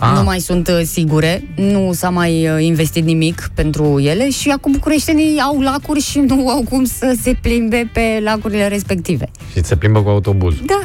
[0.00, 0.12] Ah.
[0.14, 4.72] Nu mai sunt uh, sigure, nu s-a mai uh, investit nimic pentru ele și acum
[4.72, 9.30] bucureștenii au lacuri și nu au cum să se plimbe pe lacurile respective.
[9.52, 10.54] Și se plimbă cu autobuz.
[10.66, 10.80] Da.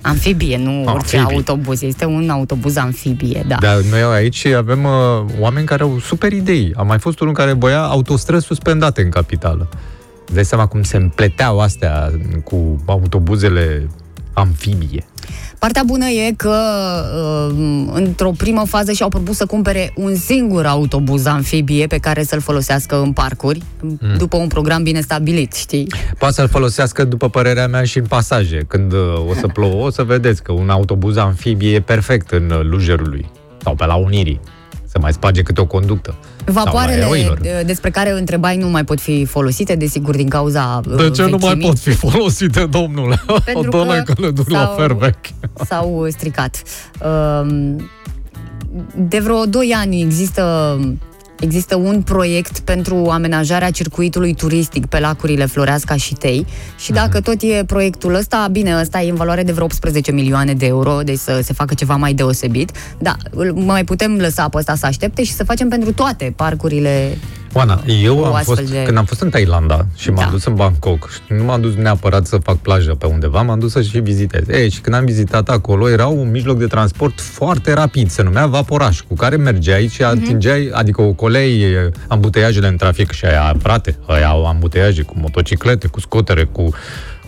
[0.00, 1.34] Amfibie, nu orice Amfibie.
[1.36, 1.82] autobuz.
[1.82, 3.56] Este un autobuz amfibie, da.
[3.60, 4.90] Dar noi aici avem uh,
[5.40, 6.72] oameni care au super idei.
[6.76, 9.68] A mai fost unul care voia autostrăzi suspendate în capitală.
[10.24, 12.12] Îți dai seama cum se împleteau astea
[12.44, 13.88] cu autobuzele
[14.34, 15.04] amfibie.
[15.58, 16.56] Partea bună e că
[17.48, 22.40] uh, într-o primă fază și-au propus să cumpere un singur autobuz amfibie pe care să-l
[22.40, 23.98] folosească în parcuri, mm.
[24.18, 25.86] după un program bine stabilit, știi?
[26.18, 28.64] Poate să-l folosească, după părerea mea, și în pasaje.
[28.68, 32.50] Când uh, o să plouă, o să vedeți că un autobuz amfibie e perfect în
[32.50, 33.30] uh, lujerul lui.
[33.62, 34.40] Sau pe la Unirii.
[34.94, 36.14] Se mai sparge câte o conductă.
[36.44, 37.38] Sau la Vapoarele eroilor.
[37.42, 41.22] uh, despre care întrebai nu mai pot fi folosite, desigur, din cauza uh, De ce
[41.22, 41.66] nu mai vechimii.
[41.66, 43.22] pot fi folosite, domnule?
[43.44, 45.34] Pentru Domnule, că că le duc la s-au- fervechi.
[45.66, 46.62] s-au stricat.
[47.40, 47.76] Um,
[48.96, 50.78] De vreo 2 ani există
[51.44, 56.46] Există un proiect pentru amenajarea circuitului turistic pe lacurile Floreasca și Tei
[56.78, 60.54] și dacă tot e proiectul ăsta, bine, ăsta e în valoare de vreo 18 milioane
[60.54, 64.56] de euro, deci să se facă ceva mai deosebit, da, îl mai putem lăsa pe
[64.56, 67.18] ăsta să aștepte și să facem pentru toate parcurile
[67.56, 70.30] Oana, eu Cu am astfel fost, de- când am fost în Thailanda și m-am Da.
[70.30, 73.72] dus în Bangkok, și nu m-am dus neapărat să fac plajă pe undeva, m-am dus
[73.72, 74.48] să și vizitez.
[74.48, 78.46] Ei, și când am vizitat acolo, era un mijloc de transport foarte rapid, se numea
[78.46, 83.96] Vaporaș, cu care mergeai și atingeai, adică ocolei e, ambuteiajele în trafic și aia, frate,
[84.06, 86.68] aia au ambuteiaje cu motociclete, cu scotere, cu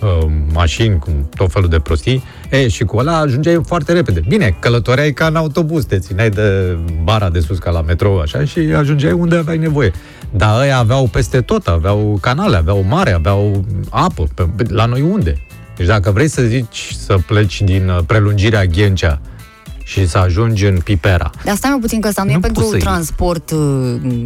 [0.03, 2.22] uh, mașini, cu tot felul de prostii.
[2.51, 4.20] E, și cu ăla ajungeai foarte repede.
[4.28, 8.44] Bine, călătoreai ca în autobuz, te țineai de bara de sus ca la metrou, așa,
[8.44, 9.92] și ajungeai unde aveai nevoie.
[10.30, 14.24] Dar ăia aveau peste tot, aveau canale, aveau mare, aveau apă.
[14.34, 15.40] Pe, pe- la noi unde?
[15.76, 19.20] Deci dacă vrei să zici să pleci din uh, prelungirea Ghencea
[19.89, 22.53] și să ajungi în Pipera, Dar stai mă puțin că asta nu, Nu e pentru
[22.62, 22.84] poți să iei.
[22.84, 23.59] transport uh,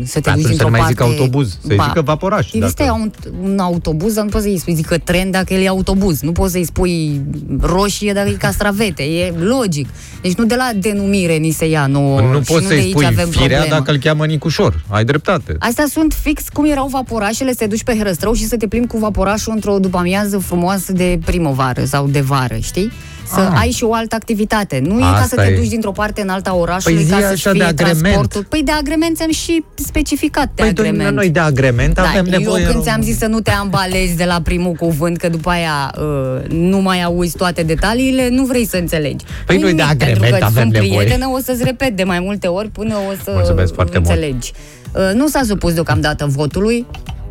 [0.05, 0.93] să te Atunci duci să dintr-o nu mai parte...
[0.93, 3.11] zic autobuz, să-i zică vaporaș, Este dacă- un,
[3.43, 6.21] un autobuz, dar nu poți să-i spui zică tren dacă el e autobuz.
[6.21, 7.21] Nu poți să-i spui
[7.61, 9.03] roșie dacă e castravete.
[9.03, 9.89] E logic.
[10.23, 12.77] Deci nu de la denumire ni se ia nouă nu și poți nu de să-i
[12.79, 13.77] aici spui avem firea problemă.
[13.79, 14.85] dacă îl cheamă Nicușor.
[14.89, 15.57] Ai dreptate.
[15.59, 18.87] Astea sunt fix cum erau vaporașele, să te duci pe Herăstrău și să te plimbi
[18.89, 22.91] cu vaporașul într-o după-amiază frumoasă de primăvară sau de vară, știi?
[23.35, 23.59] Să Ah.
[23.61, 24.81] ai și o altă activitate.
[24.85, 25.55] Nu e ca Asta să te e.
[25.57, 27.99] duci dintr-o parte în alta a orașului Păi zi ca să așa fie de agrement.
[28.01, 28.45] transportul.
[28.45, 30.95] Păi de agrement ți-am și specificat de Păi, agrement.
[30.97, 32.63] domnule, noi de agrement Da, avem eu nevoie.
[32.65, 35.95] când în ți-am zis să nu te ambalezi de la primul cuvânt, că după aia
[35.99, 39.25] uh, nu mai auzi toate detaliile, nu vrei să înțelegi.
[39.47, 40.99] Păi Nu-i noi de nimic, agrement pentru că avem sunt nevoie.
[41.07, 44.09] prietenă, o să-ți repet de mai multe ori până o să Mulțumesc foarte mult.
[44.11, 44.53] înțelegi.
[44.95, 46.87] Uh, nu s-a supus deocamdată votului.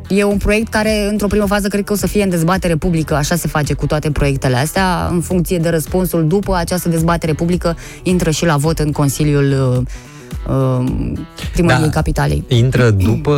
[0.09, 3.15] E un proiect care, într-o primă fază, cred că o să fie în dezbatere publică,
[3.15, 5.07] așa se face cu toate proiectele astea.
[5.11, 9.83] În funcție de răspunsul după această dezbatere publică, intră și la vot în Consiliul
[10.47, 10.91] uh, uh,
[11.53, 11.89] Primăriei Da.
[11.89, 12.43] Capitalei.
[12.47, 13.33] Intră după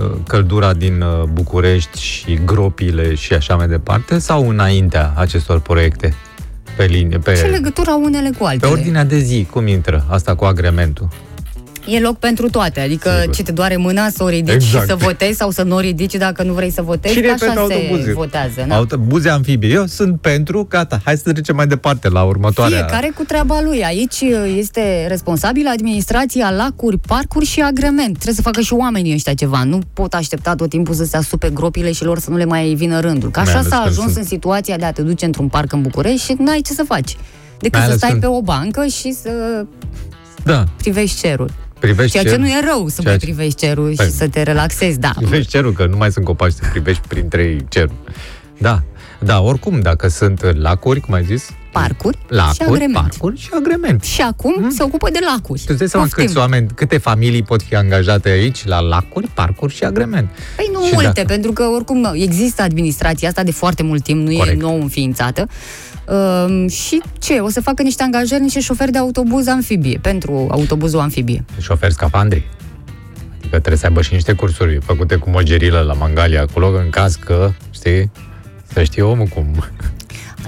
[0.00, 6.14] uh, căldura din uh, București și gropile și așa mai departe sau înaintea acestor proiecte?
[6.76, 8.72] Pe linie, Ce pe, legătură au unele cu pe altele?
[8.72, 11.08] ordinea de zi, cum intră asta cu agrementul?
[11.88, 13.34] E loc pentru toate, adică Sigur.
[13.34, 14.84] ce te doare mâna să o ridici Exact.
[14.84, 17.32] și să votezi sau să nu o ridici dacă nu vrei să votezi, Cine e
[17.32, 18.12] așa pentru se autobuze?
[18.12, 18.64] votează.
[18.66, 18.76] Na?
[18.76, 19.70] Autobuze amfibie.
[19.70, 22.76] Eu sunt pentru, gata, hai să trecem mai departe la următoarea.
[22.78, 23.84] Fiecare cu treaba lui.
[23.84, 24.20] Aici
[24.56, 28.12] este responsabilă administrația lacuri, parcuri și agrement.
[28.12, 29.64] Trebuie să facă și oamenii ăștia ceva.
[29.64, 32.74] Nu pot aștepta tot timpul să se asupe gropile și lor să nu le mai
[32.74, 33.30] vină rândul.
[33.30, 35.48] Că Mai așa ales s-a când ajuns sunt- în situația de a te duce într-un
[35.48, 37.16] parc în București și n-ai ce să faci.
[37.58, 39.64] Decât Mai să ales stai când- pe o bancă și să
[40.44, 41.50] Da, privești cerul.
[41.80, 42.44] Privești Ceea ce cerul.
[42.44, 44.10] nu e rău să Ceea mai ce- privești cerul și Păi.
[44.10, 45.10] să te relaxezi, da.
[45.16, 47.94] Privești cerul, că nu mai sunt copaci să privești printre cerul.
[48.58, 48.82] Da,
[49.18, 52.94] da, oricum, dacă sunt lacuri, cum ai zis, Parcuri și lacuri, agrement.
[52.94, 54.02] parcuri și agrement.
[54.02, 55.58] Și acum se ocupă de lacuri.
[55.60, 56.24] Tu îți dai seama Poftim.
[56.24, 60.28] câți oameni, câte familii pot fi angajate aici la lacuri, parcuri și agrement.
[60.56, 64.28] Păi nu Și multe, dacă- pentru că oricum există administrația asta de foarte mult timp,
[64.28, 64.56] nu Corect.
[64.60, 65.48] e nou înființată.
[66.08, 67.38] Um, și ce?
[67.38, 71.44] O să facă niște angajări, niște șoferi de autobuz amfibie, pentru autobuzul amfibie.
[71.60, 72.44] Șoferi scafandri.
[73.38, 77.14] Adică trebuie să aibă și niște cursuri făcute cu măgerilă la Mangalia acolo, în caz
[77.14, 78.10] că, știi,
[78.72, 79.46] să știe omul cum...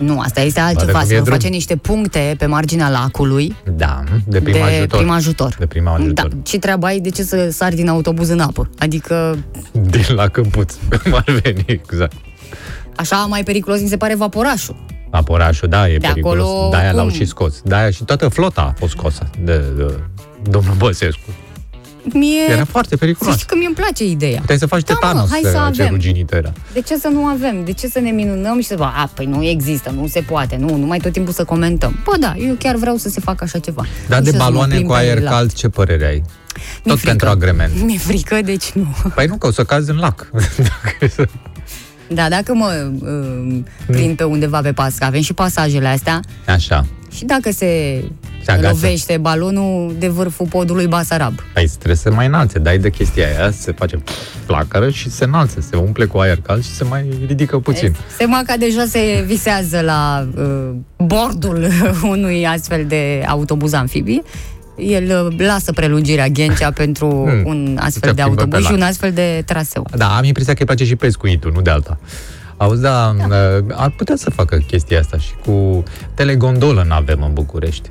[0.00, 0.98] Nu, asta este Bate altceva.
[0.98, 1.38] cum Să e vor drum.
[1.38, 4.98] face niște puncte pe marginea lacului Da, de prim de ajutor.
[4.98, 5.54] prim ajutor.
[5.59, 6.28] De prim ajutor.
[6.28, 8.70] Da, ce treabă ai de ce să sari din autobuz în apă?
[8.78, 9.38] Adică
[9.72, 12.12] Din la câmpuț, cum ar veni, exact.
[12.96, 14.76] așa mai periculos mi se pare vaporașul.
[15.11, 16.48] Vaporașul, da, e De periculos.
[16.48, 17.14] acolo, De-aia l-au cum?
[17.14, 17.61] și scos.
[17.64, 19.94] De-aia și toată flota a fost scosă de, de
[20.50, 21.20] domnul Băsescu.
[22.12, 23.34] Mie, Era foarte să periculos.
[23.34, 24.40] știi că mie îmi place ideea.
[24.40, 25.72] Puteai să faci Da, mă, tetanos, hai să avem.
[25.72, 26.52] ceruginitera.
[26.72, 27.64] De ce să nu avem?
[27.64, 30.56] De ce să ne minunăm și să bă, a, păi nu există, nu se poate,
[30.56, 31.98] nu, nu mai tot timpul să comentăm.
[32.04, 33.84] Bă, da, eu chiar vreau să se facă așa ceva.
[34.09, 35.32] Dar Nu de să mă baloane plimb cu pe aer lac.
[35.32, 36.14] cald, ce părere ai?
[36.14, 36.24] Mi-e
[36.82, 37.06] Tot frică.
[37.09, 37.82] pentru agrement.
[37.82, 38.86] Mi-e frică, deci nu.
[39.14, 40.30] Păi nu, că o să cazi în lac.
[42.09, 43.56] Dacă e să- Da, dacă mă uh,
[43.86, 46.86] prind pe undeva pe pas, că avem și pasajele astea, Așa.
[47.12, 48.04] și dacă se,
[48.44, 48.68] Se agață.
[48.68, 51.34] lovește balonul de vârful podului Basarab.
[51.54, 53.98] Păi trebuie să mai înalțe, dai de chestia aia, se face
[54.46, 57.96] flacără și se înalță, se umple cu aer cald și se mai ridică puțin.
[58.18, 61.66] Semaca deja se visează la uh, bordul
[62.12, 64.22] unui astfel de autobuz amfibii.
[64.78, 67.42] El uh, lasă prelungirea Ghencea pentru Hmm.
[67.44, 68.80] un astfel Se de plimbă pe autobuz și lac.
[68.80, 69.86] un astfel de traseu.
[69.96, 71.98] Da, am impresia că îi place și pescuitul, nu de alta.
[72.56, 73.36] Auzi, da, da.
[73.74, 75.82] ar putea să facă chestia asta și cu
[76.14, 77.90] telegondolă n-avem în București.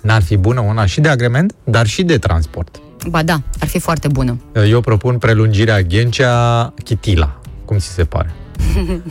[0.00, 2.80] N-ar fi bună una și de agrement, dar și de transport.
[3.08, 4.40] Ba da, ar fi foarte bună.
[4.68, 7.40] Eu propun prelungirea Ghencea-Chitila.
[7.64, 8.30] Cum ți se pare?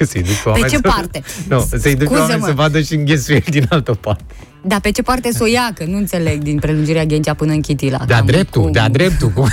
[0.00, 0.80] să-i duci pe Pe oameni ce să...
[0.82, 1.22] parte?
[1.48, 2.20] Nu, să-i duci pe Scuză-mă.
[2.20, 4.24] oameni să vadă și înghesuieli din altă parte.
[4.62, 5.70] Dar pe ce parte să o ia?
[5.74, 7.98] Că nu înțeleg din prelungirea Ghencea până în Chitila.
[8.06, 9.28] De-a Cam dreptul, cum- de-a dreptul.
[9.28, 9.48] Cum...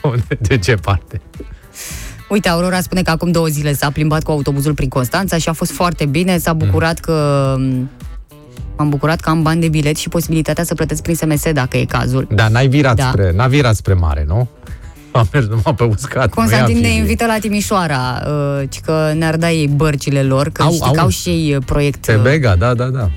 [0.48, 1.20] De ce parte?
[2.28, 5.52] Uite, Aurora spune că acum două zile s-a plimbat cu autobuzul prin Constanța și a
[5.52, 6.38] fost foarte bine.
[6.38, 7.56] S-a bucurat că...
[8.76, 11.84] M-am bucurat că am bani de bilet și posibilitatea să plătesc prin SMS dacă e
[11.84, 12.26] cazul.
[12.34, 13.08] Dar n-ai virat, Da.
[13.08, 14.48] spre, n-a virat spre mare, nu?
[15.10, 16.30] Am mers numai pe uscat.
[16.30, 17.00] Constantin nu e ne amfibie.
[17.00, 20.92] invită la Timișoara, uh, ci că ne-ar da ei bărcile lor, că Au, știi au.
[20.92, 22.04] că au și ei uh, proiect.
[22.06, 23.10] Pe uh, Bega, da, da, da.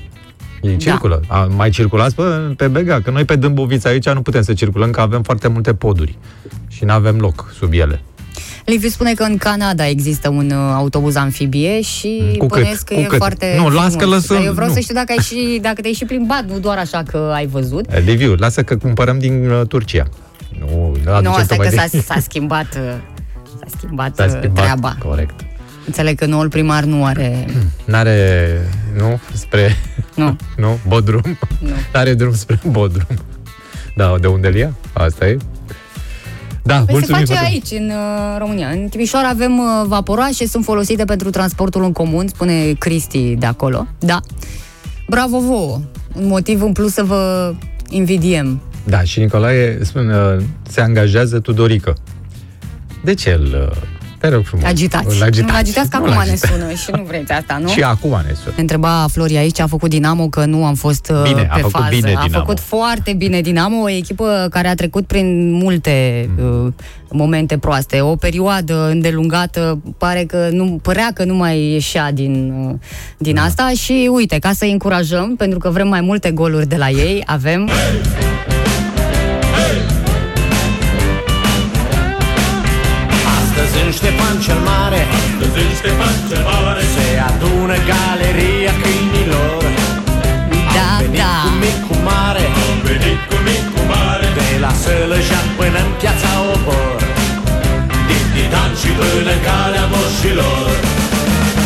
[0.70, 1.20] Ei circulă.
[1.26, 2.22] A, mai circulați pe,
[2.56, 3.00] pe Bega?
[3.00, 6.18] Că noi pe Dâmbovița aici nu putem să circulăm, că avem foarte multe poduri.
[6.68, 8.00] Și nu avem loc sub ele.
[8.64, 12.48] Liviu spune că în Canada există un uh, autobuz amfibie și Mm, Cu cât?
[12.58, 13.18] bănuiesc că Cu e cât?
[13.18, 13.94] foarte Nu, las frumos.
[13.94, 14.74] că lăsăm, Dar eu vreau nu.
[14.74, 17.84] să știu dacă, ai și, dacă te-ai și plimbat, nu doar așa că ai văzut.
[18.04, 20.04] Liviu, lasă că cumpărăm din uh, Turcia.
[20.58, 22.80] Nu, nu, nu, aducem asta e tocmai că s-a, din- s-a schimbat, uh,
[23.60, 24.96] s-a schimbat, S-a uh, schimbat, treaba.
[25.04, 25.34] corect.
[25.86, 27.46] Înțeleg că noul primar nu are...
[27.84, 28.48] N-are,
[28.96, 29.76] nu, spre,
[30.14, 31.38] Nu, nu, Bodrum.
[31.60, 31.70] nu.
[31.92, 33.06] N-are drum spre Bodrum.
[33.96, 34.74] Da, de unde îl ia?
[34.92, 35.36] Asta e.
[36.62, 38.68] Da, Păi se mulțumim face foarte aici, în uh, România.
[38.68, 43.86] În Timișoara avem uh, vaporoașe, sunt folosite pentru transportul în comun, spune Cristi de acolo.
[43.98, 44.20] Da.
[45.08, 45.80] Bravo vouă!
[46.16, 47.54] Un motiv în plus să vă
[47.88, 48.60] invidiem.
[48.84, 51.96] Da, și Nicolae spune, uh, se angajează Tudorică.
[53.04, 53.68] De ce îl...
[53.70, 53.76] uh,
[54.28, 54.64] Te rog frumos.
[54.66, 55.16] Agitați.
[55.16, 55.52] Îl agitați.
[55.52, 56.52] Nu, agitați că Nu-l acum ne agitați.
[56.52, 57.68] sună și nu vreți asta, nu?
[57.68, 58.52] Și acum ne sună.
[58.56, 61.48] Ne întreba Flori aici ce a făcut Dinamo, că nu am fost uh, Bine, pe
[61.50, 61.86] a făcut fază.
[61.90, 62.44] bine a Dinamo.
[62.44, 66.28] făcut foarte bine Dinamo, o echipă care a trecut prin multe
[66.64, 66.72] uh,
[67.10, 68.00] momente proaste.
[68.00, 72.74] O perioadă îndelungată, pare că nu, părea că nu mai ieșea din, uh,
[73.18, 73.42] din Da.
[73.42, 77.22] asta și uite, ca să-i încurajăm, pentru că vrem mai multe goluri de la ei,
[77.26, 77.68] avem...
[83.86, 85.00] Astăzi în Ștefan cel Mare.
[85.20, 86.82] Astăzi în Ștefan cel Mare.
[86.94, 89.62] Se adună galeria câinilor.
[90.76, 91.34] Da, Am venit da.
[91.44, 92.44] cu mic cu mare.
[92.64, 94.26] Am venit cu mic cu mare.
[94.38, 96.98] De la Sălăjan până în piața Obor.
[98.08, 100.70] Din Titan și până în calea moșilor.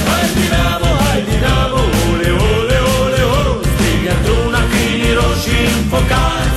[0.08, 6.49] Hai Dinamo, hai Dinamo, ole, ole, ole, ole Strigă într-una câinii roșii înfocați Hai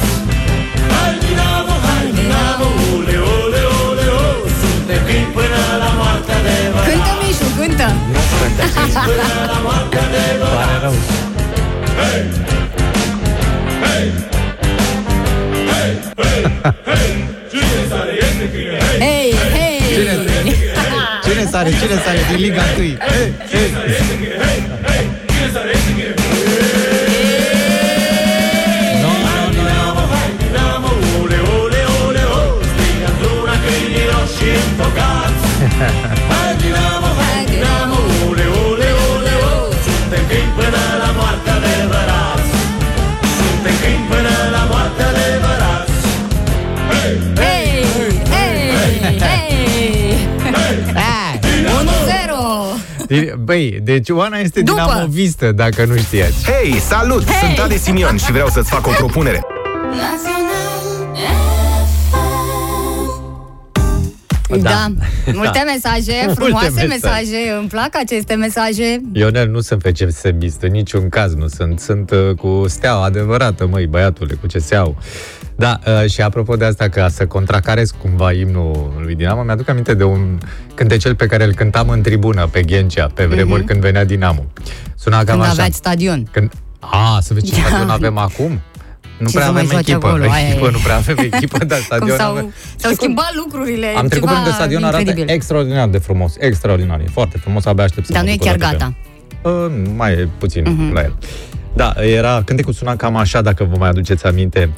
[6.85, 7.87] Cântă, Mișu, cântă!
[9.05, 10.95] Până la moartea adevărat Pare rău.
[18.99, 19.81] Hei, hei!
[19.93, 20.13] Cine,
[21.23, 22.85] cine sare, cine sare din Liga 1?
[22.85, 22.97] Ei,
[23.53, 23.71] ei.
[29.01, 29.63] Nu, nu, nu, nu.
[30.39, 30.89] Dinamo,
[36.31, 37.97] Hai Dinamo, hai Dinamo,
[38.29, 42.49] ole, ole, ole, ole Suntem câini până la moarte adevărați
[43.37, 45.91] Suntem câini până la moarte adevărați
[47.43, 47.67] Hei,
[48.33, 48.61] hei,
[49.19, 49.51] hei!
[53.07, 53.37] 1-0!
[53.39, 54.81] Băi, deci Oana este După.
[54.81, 56.51] dinamovistă, dacă nu știați.
[56.51, 57.25] Hei, salut!
[57.25, 57.35] Hei!
[57.39, 59.41] Sunt Ade Simion și vreau să-ți fac o propunere.
[64.61, 64.87] Da.
[65.33, 66.87] Multe mesaje, Multe frumoase mesaje.
[66.87, 67.55] mesaje.
[67.59, 69.01] Îmi plac aceste mesaje.
[69.13, 71.79] Ionel, nu sunt FCSB-istă, în niciun caz nu sunt.
[71.79, 74.95] Sunt uh, cu steaua adevărată, măi, băiatule, cu CSA-ul.
[75.55, 79.93] Da, uh, și apropo de asta, ca să contracarez cumva imnul lui Dinamo, mi-aduc aminte
[79.93, 80.37] de un
[80.73, 83.67] cântecel pe care îl cântam în tribună, pe Ghencea, pe vremuri Mhm.
[83.67, 84.45] când venea Dinamo.
[84.95, 85.51] Suna cam Când așa.
[85.51, 86.27] aveați stadion.
[86.31, 86.51] Când...
[86.79, 87.67] A, să vezi ce Da.
[87.67, 88.61] stadion avem acum?
[89.23, 90.23] Nu Ce prea să mai avem joace echipă, acolo?
[90.31, 90.71] Aia echipă e.
[90.71, 92.53] nu prea avem echipă, dar Cum stadion s-au, avem.
[92.75, 93.87] s-au schimbat lucrurile.
[93.97, 95.33] Am trecut ceva pe lângă stadion, arată incredibil.
[95.35, 98.45] extraordinar de frumos, extraordinar, e foarte frumos, abia aștept să Dar mă nu e duc
[98.45, 98.77] o chiar dată pe
[99.41, 99.55] gata.
[99.65, 100.89] Uh, mai e puțin Mhm.
[100.89, 100.93] uh-huh.
[100.93, 101.15] la el.
[101.75, 104.69] Da, era cântecul suna cam așa, dacă vă mai aduceți aminte.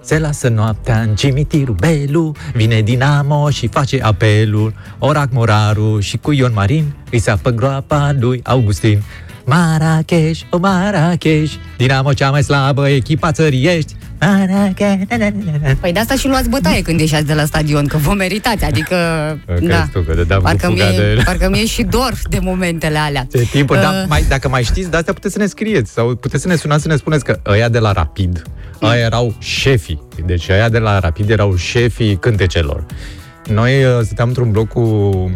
[0.00, 4.74] Se lasă noaptea în cimitirul Belu, vine Dinamo și face apelul.
[4.98, 9.02] Orac Moraru și cu Ion Marin îi se apă groapa lui Augustin.
[9.44, 13.94] Marrakesh, o Marrakesh, Dinamo cea mai slabă echipa țării ești.
[14.20, 15.74] Marrakesh, na, na, na, na.
[15.80, 18.96] Păi de asta și luați bătaie când ieșați de la stadion, că vă meritați, adică...
[19.46, 19.88] Că da.
[19.92, 21.22] tu, că dădeam cu Parcă fuga mi-e, de...
[21.24, 23.26] parcă mi-e și dor de momentele alea.
[23.32, 26.14] Ce timpul, Uh, dar mai, dacă mai știți, de astea puteți să ne scrieți sau
[26.14, 28.42] puteți să ne sunați să ne spuneți că ăia de la Rapid,
[28.82, 30.02] ăia erau șefii.
[30.26, 32.84] Deci ăia de la Rapid erau șefii cântecelor.
[33.48, 34.80] Noi uh, stăteam într-un bloc cu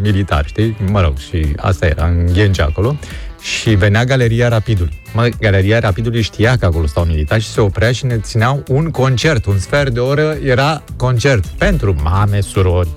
[0.01, 0.77] militari, știi?
[0.91, 2.95] Mă rog, și asta era, în Ghencea acolo.
[3.41, 5.01] Și venea Galeria Rapidului.
[5.13, 8.91] Mă, Galeria Rapidului știa că acolo stau militari și se oprea și ne țineau un
[8.91, 9.45] concert.
[9.45, 12.89] Un sfert de oră era concert pentru mame, surori,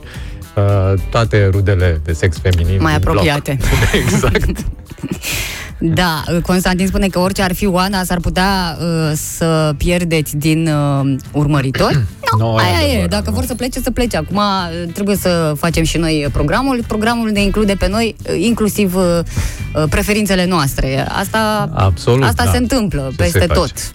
[0.55, 2.83] uh, toate rudele de sex feminin.
[2.83, 3.17] Mai din bloc.
[3.17, 3.59] apropiate.
[4.05, 4.65] exact.
[5.85, 11.15] Da, Constantin spune că orice ar fi Oana, s-ar putea uh, să pierdeți din uh,
[11.33, 11.99] urmăritori.
[12.39, 13.35] Nu, Aia e, adevărat, dacă nu.
[13.35, 14.17] vor să plece, să plece.
[14.17, 16.85] Acum uh, trebuie să facem și noi programul.
[16.87, 19.03] Programul ne include pe noi, uh, inclusiv uh,
[19.75, 21.07] uh, preferințele noastre.
[21.09, 22.51] Asta, Absolut, asta da.
[22.51, 23.57] se întâmplă Ce peste să-i faci?
[23.57, 23.95] tot.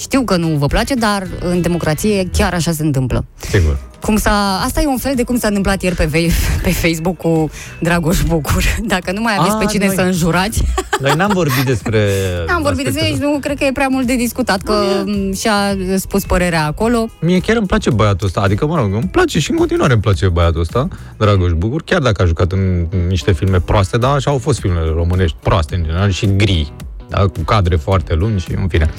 [0.00, 3.24] Știu că nu vă place, dar în democrație chiar așa se întâmplă.
[3.50, 3.78] Sigur.
[4.02, 6.30] Cum s-a, asta e un fel de cum s-a întâmplat ieri pe, ve-
[6.62, 8.64] pe Facebook cu Dragoș Bucur.
[8.86, 10.62] Dacă nu mai aveți A, pe cine noi- să înjurați,
[11.00, 12.08] Noi n-am vorbit despre...
[12.54, 14.72] am vorbit despre ei și nu cred că e prea mult de discutat, că
[15.06, 17.08] m, și-a spus părerea acolo.
[17.20, 20.02] Mie chiar îmi place băiatul ăsta, adică, mă rog, îmi place și în continuare îmi
[20.02, 24.30] place băiatul ăsta, Dragoș Bucur, chiar dacă a jucat în niște filme proaste, dar așa
[24.30, 26.72] au fost filmele românești proaste, în general, și gri,
[27.08, 27.18] da?
[27.26, 28.90] cu cadre foarte lungi și în fine.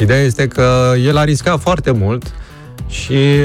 [0.00, 2.32] Ideea este că el a riscat foarte mult
[2.88, 3.38] și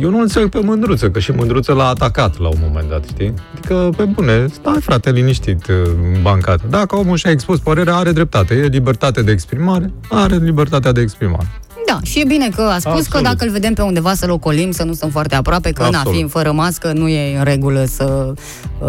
[0.00, 3.34] eu nu înțeleg pe Mândruță, că și Mândruță l-a atacat la un moment dat, știi?
[3.56, 6.60] Adică, pe bune, stai frate liniștit în bancat.
[6.70, 8.54] Dacă omul și-a expus părerea, are dreptate.
[8.54, 11.46] E libertate de exprimare, are libertatea de exprimare.
[11.86, 13.06] Da, și e bine că a spus Absolut.
[13.08, 15.86] că dacă îl vedem pe undeva să-l ocolim, să nu stăm foarte aproape, că na,
[15.88, 16.12] Absolut.
[16.12, 18.32] fiind fără mască, nu e în regulă să
[18.78, 18.88] uh,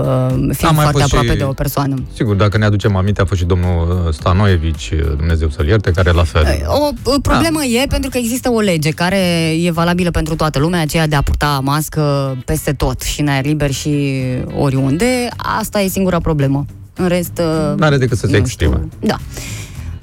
[0.51, 1.95] fim A mai foarte fost aproape și- de o persoană.
[2.13, 6.11] Sigur, dacă ne aducem aminte, a fost și domnul uh, Stanoevici, Dumnezeu să-l ierte, care
[6.11, 6.45] la fel.
[6.67, 9.17] O o problemă e pentru că există o lege care
[9.61, 13.45] e valabilă pentru toată lumea, aceea de a purta mască peste tot, și în aer
[13.45, 14.13] liber și
[14.57, 15.27] oriunde.
[15.37, 16.65] Asta e singura problemă.
[16.95, 17.31] În rest...
[17.39, 18.73] uh, N-are decât să se nu exprime.
[18.75, 18.89] știu.
[19.07, 19.15] Da.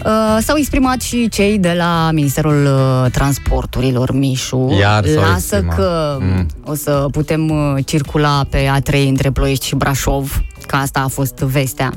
[0.07, 4.77] Uh, s-au exprimat și cei de la Ministerul uh, Transporturilor, Mișu.
[4.81, 5.77] Iar s-au Lasă exprimat.
[5.77, 6.47] că Mm.
[6.65, 11.35] o să putem uh, circula pe A3 între Ploiești și Brașov, că asta a fost
[11.35, 11.93] vestea.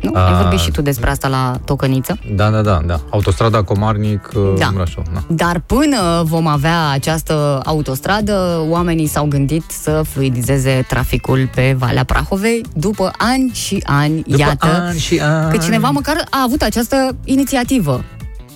[0.00, 0.10] Nu?
[0.14, 2.18] Ai A, vorbit și tu despre asta la Tocăniță.
[2.34, 3.00] Da, da, da, da.
[3.10, 4.70] Autostrada Comarnic, uh, Da.
[4.74, 5.04] Brașov.
[5.14, 5.22] Da.
[5.28, 12.64] Dar până vom avea această autostradă, oamenii s-au gândit să fluidizeze traficul pe Valea Prahovei
[12.74, 15.50] după ani și ani, După iată, ani și ani.
[15.50, 18.04] că cineva măcar a avut această inițiativă.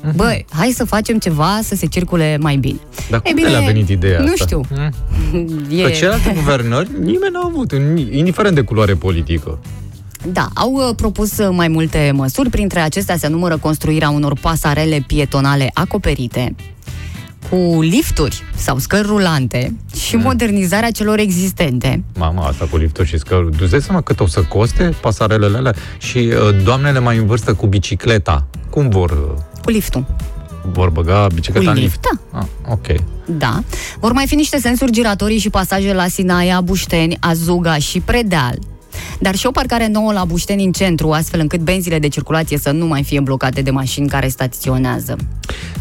[0.02, 0.16] Mhm.
[0.16, 2.78] Băi, hai să facem ceva să se circule mai bine.
[3.10, 4.44] Dar E cum bine, de le-a venit ideea nu asta?
[4.44, 4.60] știu.
[4.70, 4.92] Mm.
[5.78, 5.82] E...
[5.82, 7.72] Că celelalte guvernări nimeni n-a avut,
[8.10, 9.58] indiferent de culoare politică.
[10.32, 15.04] Da, au uh, propus uh, mai multe măsuri, printre acestea se numără construirea unor pasarele
[15.06, 16.54] pietonale acoperite,
[17.50, 22.04] cu lifturi sau scări rulante și modernizarea celor existente.
[22.18, 23.50] Mama, asta cu lifturi și scări.
[23.50, 25.74] Tu îți dai seama cât o să coste pasarelele alea?
[25.98, 30.04] Și uh, doamnele mai în vârstă cu bicicleta, cum vor, uh, Cu liftul.
[30.72, 32.20] vor băga bicicleta Cu în lift, lift?
[32.32, 32.86] Ah, ok.
[33.26, 33.62] Da.
[34.00, 38.58] Vor mai fi niște sensuri giratorii și pasaje la Sinaia, Bușteni, Azuga și Predeal.
[39.20, 42.70] Dar și o parcare nouă la Bușteni în centru, astfel încât benzile de circulație să
[42.70, 45.16] nu mai fie blocate de mașini care staționează.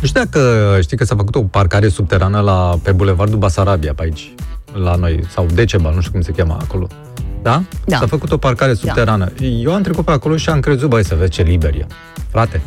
[0.01, 4.03] Nu știu dacă știi că s-a făcut o parcare subterană la, pe Bulevardul Basarabia, pe
[4.03, 4.33] aici,
[4.83, 6.87] la noi, sau Decebal, nu știu cum se cheamă acolo.
[7.41, 7.63] Da?
[7.85, 7.97] Da.
[7.97, 9.31] S-a făcut o parcare subterană.
[9.39, 11.85] Eu am trecut pe acolo și am crezut, băi, să vezi ce liber e.
[12.29, 12.61] Frate,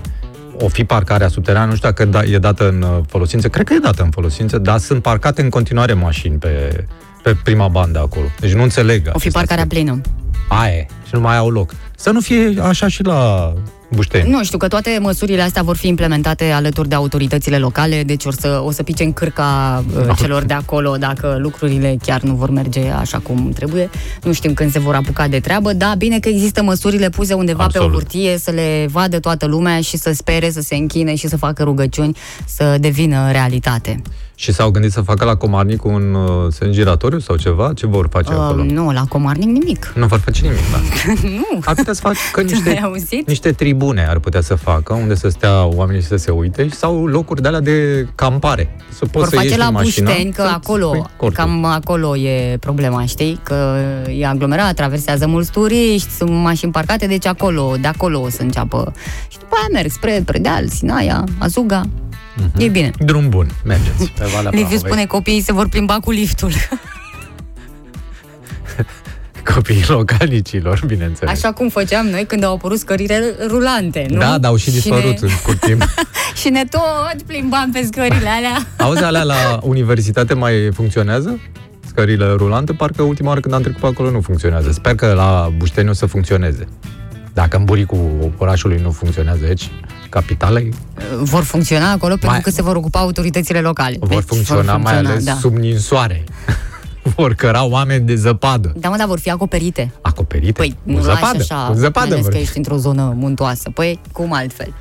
[0.61, 3.75] o fi parcarea subterană, nu știu dacă da, e dată în uh, folosință, cred că
[3.75, 6.85] e dată în folosință, dar sunt parcate în continuare mașini pe,
[7.23, 8.27] pe prima bandă acolo.
[8.41, 9.01] Deci nu înțeleg.
[9.07, 9.85] O fi acest parcarea aspect.
[9.85, 10.01] plină.
[10.49, 10.87] Aia e.
[11.07, 11.75] Și nu mai au loc.
[11.97, 13.53] Să nu fie așa și la
[13.95, 14.31] Bușteni.
[14.31, 18.33] Nu știu că toate măsurile astea vor fi implementate alături de autoritățile locale, deci or
[18.33, 22.51] să, o să pice în cârca uh, celor de acolo dacă lucrurile chiar nu vor
[22.51, 23.91] merge așa cum trebuie.
[24.23, 27.65] Nu știm când se vor apuca de treabă, da, bine că există măsurile puse undeva
[27.65, 27.89] Absolut.
[27.89, 31.29] pe o hârtie să le vadă toată lumea și să spere, să se închine și
[31.29, 34.03] să facă rugăciuni să devină realitate.
[34.41, 37.73] Și s-au gândit să facă la Comarnic un uh, sens giratoriu sau ceva?
[37.75, 38.65] Ce vor face Uh, acolo?
[38.65, 39.93] nu, la Comarnic nimic.
[39.97, 40.79] Nu vor face nimic, da.
[41.39, 41.59] nu.
[41.65, 43.27] Ar putea să facă Ai niște, auzit?
[43.29, 47.07] niște tribune, ar putea să facă, unde să stea oamenii și să se uite, sau
[47.07, 48.77] locuri de alea de campare.
[48.93, 51.45] Să poți Vor să face ieși la din mașină, Bușteni, că să acolo, pui cortul.
[51.45, 53.41] cam acolo e problema, știi?
[53.43, 53.77] Că
[54.19, 58.93] e aglomerat, traversează mulți turiști, sunt mașini parcate, deci acolo, de acolo o să înceapă.
[59.29, 61.83] Și după aia merg spre Predeal, Sinaia, Azuga.
[62.39, 62.61] Mhm.
[62.61, 62.91] E bine.
[62.99, 64.13] Drum bun, mergeți.
[64.19, 64.79] Pe Valea Liviu Prahovei.
[64.79, 66.53] spune copiii se vor plimba cu liftul.
[69.55, 71.35] Copiii localnicilor, bineînțeles.
[71.35, 74.19] Așa cum făceam noi când au apărut scările rulante, nu?
[74.19, 75.85] Da, dar au și dispărut ne, în scurt timp.
[76.41, 78.67] și ne tot plimbam pe scările alea.
[78.87, 81.41] Auzi, alea la universitate mai funcționează?
[81.87, 82.73] Scările rulante?
[82.73, 84.73] Parcă ultima oară când am trecut pe acolo nu funcționează.
[84.73, 86.69] Sper că la Bușteni o să funcționeze.
[87.33, 89.71] Dacă în buricul orașului nu funcționează aici,
[90.09, 90.69] capitalei,
[91.23, 93.97] Vor funcționa acolo pentru Mai- că se vor ocupa autoritățile locale.
[94.01, 95.35] vor Deci funcționa, mai ales da.
[95.35, 96.25] sub ninsoare.
[97.17, 98.73] vor căra oameni de zăpadă.
[98.77, 99.93] Da, mă, dar vor fi acoperite.
[100.01, 100.53] Acoperite?
[100.53, 101.37] Păi, cu nu zăpadă.
[101.39, 102.43] lași așa, cu zăpadă mai ales vor că fi.
[102.43, 103.71] ești într-o zonă muntoasă.
[103.75, 104.75] Păi, cum altfel?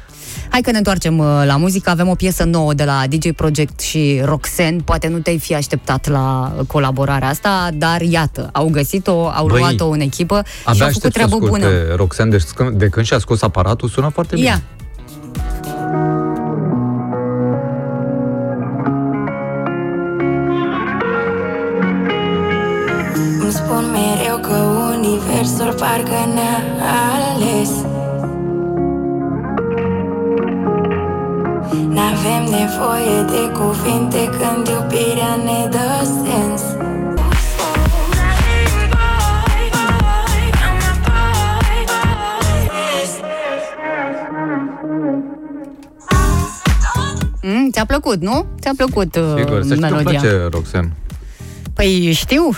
[0.49, 1.89] Hai că ne întoarcem uh, la muzică.
[1.89, 4.79] Avem o piesă nouă de la DJ Project și Roxen.
[4.79, 9.59] Poate nu te-ai fi așteptat la uh, colaborarea asta, dar iată, au găsit-o, au Băi,
[9.59, 11.65] luat-o în echipă și Abia au făcut aștept să treabă ascult bună.
[11.67, 14.47] pe Roxanne de, sc- de când și-a scos aparatul, sună foarte bine.
[14.47, 14.61] Ia,
[25.79, 26.57] parcă ne-a
[27.33, 27.69] ales
[31.89, 36.61] N-avem nevoie de cuvinte când iubirea ne dă sens
[47.41, 48.45] mm, ți-a plăcut, nu?
[48.61, 50.19] Ți-a plăcut uh, Sigur, să știi că îmi melodia.
[50.19, 50.91] place Roxanne.
[51.73, 52.55] Păi știu, Uh,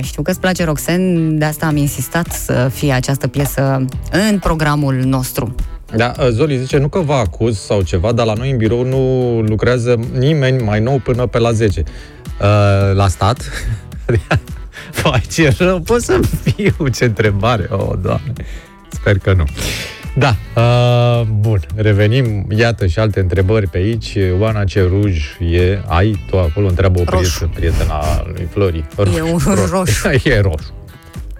[0.00, 3.84] știu că îți place Roxen, de asta am insistat să fie această piesă
[4.30, 5.54] în programul nostru.
[5.96, 9.40] Da, Zoli zice, nu că vă acuz sau ceva, dar la noi în birou nu
[9.40, 11.82] lucrează nimeni mai nou până pe la 10.
[12.40, 13.40] Uh, la stat?
[15.02, 18.32] Vai, ce rău, pot să fiu, ce întrebare, oh, doamne.
[18.88, 19.44] Sper că nu.
[20.18, 24.16] Da, uh, bun, revenim, iată și alte întrebări pe aici.
[24.38, 25.16] Oana, ce ruj
[25.52, 25.78] e?
[25.86, 26.66] Ai tu acolo?
[26.68, 27.48] Întreabă o Roșu.
[27.54, 28.84] prietenă, prietena lui Flori.
[29.16, 29.38] E un
[29.70, 30.08] roșu.
[30.28, 30.72] e roșu.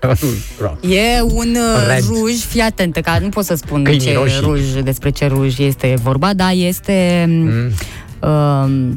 [0.01, 0.79] roșu.
[0.81, 2.05] E un uh, Red.
[2.07, 4.41] ruj, fii atentă, că nu pot să spun Câinii ce roșii.
[4.41, 7.25] ruj, despre ce ruj este vorba, dar este...
[7.29, 7.71] Mm.
[8.21, 8.93] Uh,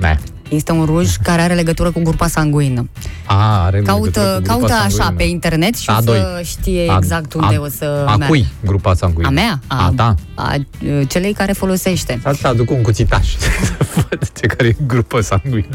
[0.00, 0.16] Da.
[0.48, 2.88] Este un ruj care are legătură cu grupa sanguină.
[3.26, 5.16] A, are legătură Caută, cu grupa caută așa sanguină.
[5.16, 6.44] pe internet și A o să doi.
[6.44, 8.26] știe A- exact unde a- o să A meargă.
[8.26, 9.28] cui grupa sanguină?
[9.28, 9.60] A mea?
[9.66, 10.14] A, ta.
[10.34, 12.20] A uh, celei care folosește.
[12.24, 13.48] Asta aduc un cuțitaș să
[13.94, 15.66] văd ce care e grupă sanguină.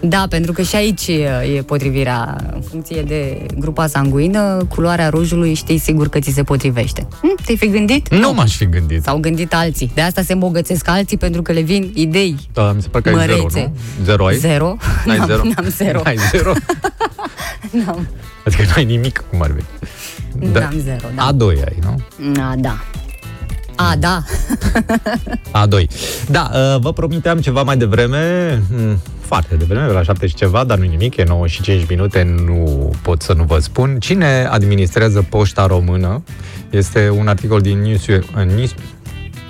[0.00, 2.36] Da, pentru că și aici e e potrivirea.
[2.54, 7.06] În funcție de grupa sanguină, culoarea rujului știi sigur că ți se potrivește.
[7.20, 7.34] Hm?
[7.44, 8.14] Te-ai fi gândit?
[8.14, 9.02] Nu m-aș fi gândit.
[9.02, 9.90] S-au gândit alții.
[9.94, 12.36] De asta se îmbogățesc alții, pentru că le vin idei.
[12.52, 13.72] Da, mi se pare că ai zero, Mărețe.
[13.98, 14.04] nu?
[14.04, 14.36] Zero ai?
[14.36, 14.76] Zero?
[15.06, 15.42] N-ai N-am- zero?
[15.44, 16.00] n-am zero.
[16.04, 16.52] N-ai zero?
[17.84, 18.08] N-am,
[18.46, 19.64] Adică nu ai nimic, cum ar fi.
[20.52, 21.30] n-am zero, da.
[21.32, 22.00] A2 ai, nu?
[22.42, 22.78] A, da.
[23.76, 24.22] A, da.
[25.66, 25.84] A2.
[26.30, 28.98] Da, uh, vă promiteam ceva mai devreme, hmm,
[29.28, 32.90] foarte devreme, la 7 și ceva, dar nu nimic, e 9 și 5 minute, nu
[33.02, 33.96] pot să nu vă spun.
[33.98, 36.22] Cine administrează poșta română?
[36.70, 38.24] Este un articol din News, uh,
[38.56, 38.74] News,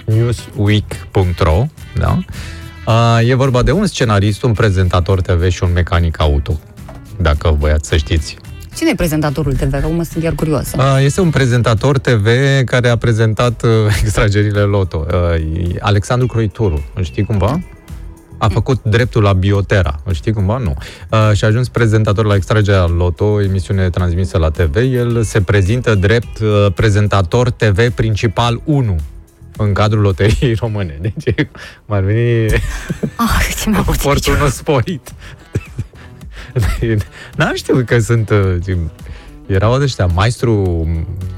[0.04, 1.66] newsweek.ro,
[1.98, 2.18] da?
[2.86, 6.60] Uh, e vorba de un scenarist, un prezentator TV și un mecanic auto,
[7.20, 8.36] dacă voiați să știți.
[8.76, 9.74] Cine e prezentatorul TV?
[9.74, 10.76] Acum sunt chiar curioasă.
[10.78, 12.26] Uh, Este un prezentator TV
[12.64, 13.70] care a prezentat uh,
[14.02, 15.06] extragerile Loto.
[15.10, 17.60] Uh, e Alexandru Croituru, îl știi cumva?
[18.38, 20.56] A făcut dreptul la Biotera, îl știi cumva?
[20.56, 20.76] Nu.
[21.10, 24.76] Uh, și a ajuns prezentator la extragerea Loto, emisiune transmisă la TV.
[24.76, 28.96] El se prezintă drept uh, prezentator TV principal 1
[29.56, 30.98] în cadrul loteriei române.
[31.00, 31.34] Deci,
[31.86, 32.46] cum ar veni
[33.16, 35.12] Ah, ce mi-a oportunul sporit.
[37.36, 38.32] N-am știut că sunt...
[39.48, 40.86] uh, Erau ăștia, maestru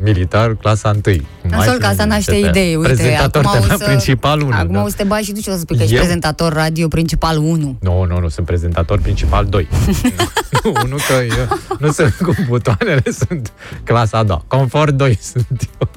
[0.03, 1.17] militar clasa 1.
[1.43, 2.75] Nasol că asta naște idei.
[2.75, 4.51] Uite, prezentator acum o TV să, principal 1.
[4.53, 4.83] acum da.
[4.83, 6.01] o să te bagi și tu și o să spui că ești Eu?
[6.01, 7.77] prezentator radio principal 1.
[7.81, 9.69] Nu, nu, nu, sunt prezentator principal 2.
[10.65, 13.53] nu, nu, că eu nu sunt cu butoanele, sunt
[13.85, 14.45] clasa a doua.
[14.47, 15.89] Confort 2 sunt eu.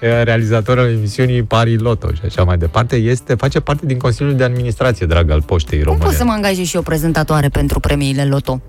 [0.00, 2.96] E Realizator al emisiunii Pari Loto și așa mai departe.
[2.96, 6.04] Este, face parte din Consiliul de Administrație, drag, al Poștei Cum Române.
[6.04, 8.60] pot să mă angajez și eu prezentatoare pentru premiile Loto?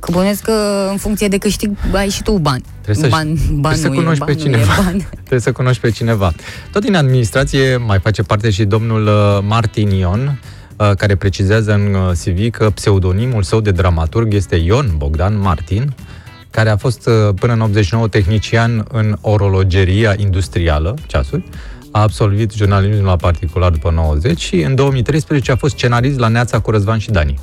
[0.00, 0.52] Că bănesc că
[0.90, 2.62] în funcție de câștig ai și tu bani.
[2.82, 4.74] Trebuie să, ban, ban trebuie să nu cunoști e, pe ban cineva.
[4.76, 5.08] Nu e, ban.
[5.10, 6.32] Trebuie să cunoști pe cineva.
[6.72, 10.40] Tot din administrație mai face parte și domnul uh, Martin Ion.
[10.76, 15.94] uh, care precizează în uh, CV că pseudonimul său de dramaturg este Ion Bogdan Martin,
[16.50, 21.44] care a fost uh, până în 89 tehnician în orologeria industrială, ceasuri,
[21.90, 26.58] a absolvit jurnalismul la particular după 90 și în 2013 a fost scenarist la Neața
[26.60, 27.38] cu Răzvan și Dani.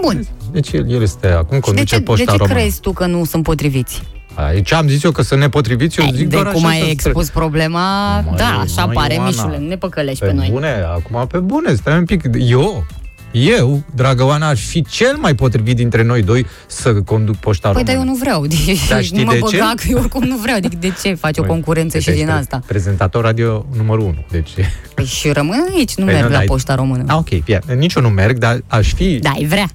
[0.00, 0.26] Bun.
[0.52, 2.58] Deci el, el este acum De conduce ce, de poșta ce română.
[2.58, 4.02] crezi tu că nu sunt potriviți?
[4.34, 6.88] Aici am zis eu că sunt nepotriviți, eu zic de doar cum așa ai să-
[6.90, 9.28] expus problema, Măi, da, așa măi, pare, Ioana.
[9.28, 10.48] Mișule, nu ne păcălești Pe pe noi.
[10.52, 12.22] bune, acum pe bune, stai un pic.
[12.38, 12.86] Eu,
[13.32, 17.84] eu, dragă Oana, aș fi cel mai potrivit dintre noi doi să conduc poșta Păi,
[17.84, 18.16] dar eu română.
[18.18, 18.46] nu vreau.
[18.66, 19.56] Deci, Dar știi nu mă de ce?
[19.56, 20.56] băga că eu oricum nu vreau.
[20.56, 22.60] Adică de ce faci o Păi, concurență și uite, din ești asta?
[22.66, 24.50] Prezentator radio numărul 1, deci...
[24.94, 27.04] Păi și rămân aici, nu Păi merg nu, la dai- poșta română.
[27.06, 27.60] Ah, ok, fie.
[27.76, 29.18] Nici eu nu merg, dar aș fi...
[29.18, 29.68] Da, ai vrea.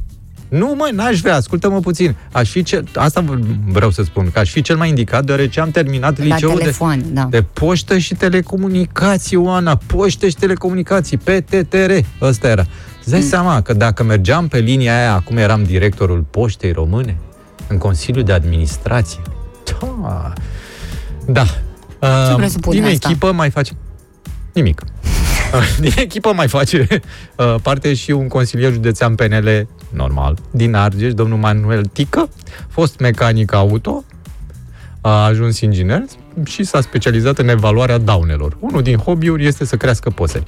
[0.57, 2.15] Nu, mă, n-aș vrea, ascultă-mă puțin.
[2.31, 2.87] Aș fi cel...
[2.95, 3.39] Asta v-
[3.71, 6.59] vreau să spun, că aș fi cel mai indicat, deoarece am terminat La liceul de,
[6.59, 7.27] telefon, da.
[7.29, 9.79] de poștă și telecomunicații, Oana.
[9.85, 11.91] Poștă și telecomunicații, PTTR,
[12.21, 12.65] ăsta era.
[12.99, 17.17] Îți dai seama că dacă mergeam pe linia aia, acum eram directorul poștei române,
[17.67, 19.19] în Consiliul de Administrație.
[20.01, 20.33] Da.
[21.25, 21.43] Da.
[21.43, 21.51] Ce
[22.31, 23.09] Uh, presupune din asta?
[23.09, 23.71] echipă mai face...
[24.53, 24.81] Nimic.
[25.79, 26.87] Din echipă mai face
[27.35, 32.29] uh, parte și un consilier județean PNL normal, din Argeș, domnul Manuel Tică,
[32.69, 34.03] fost mecanic auto,
[35.01, 36.03] a ajuns inginer
[36.45, 38.57] și s-a specializat în evaluarea daunelor.
[38.59, 40.43] Unul din hobby-uri este să crească păsări.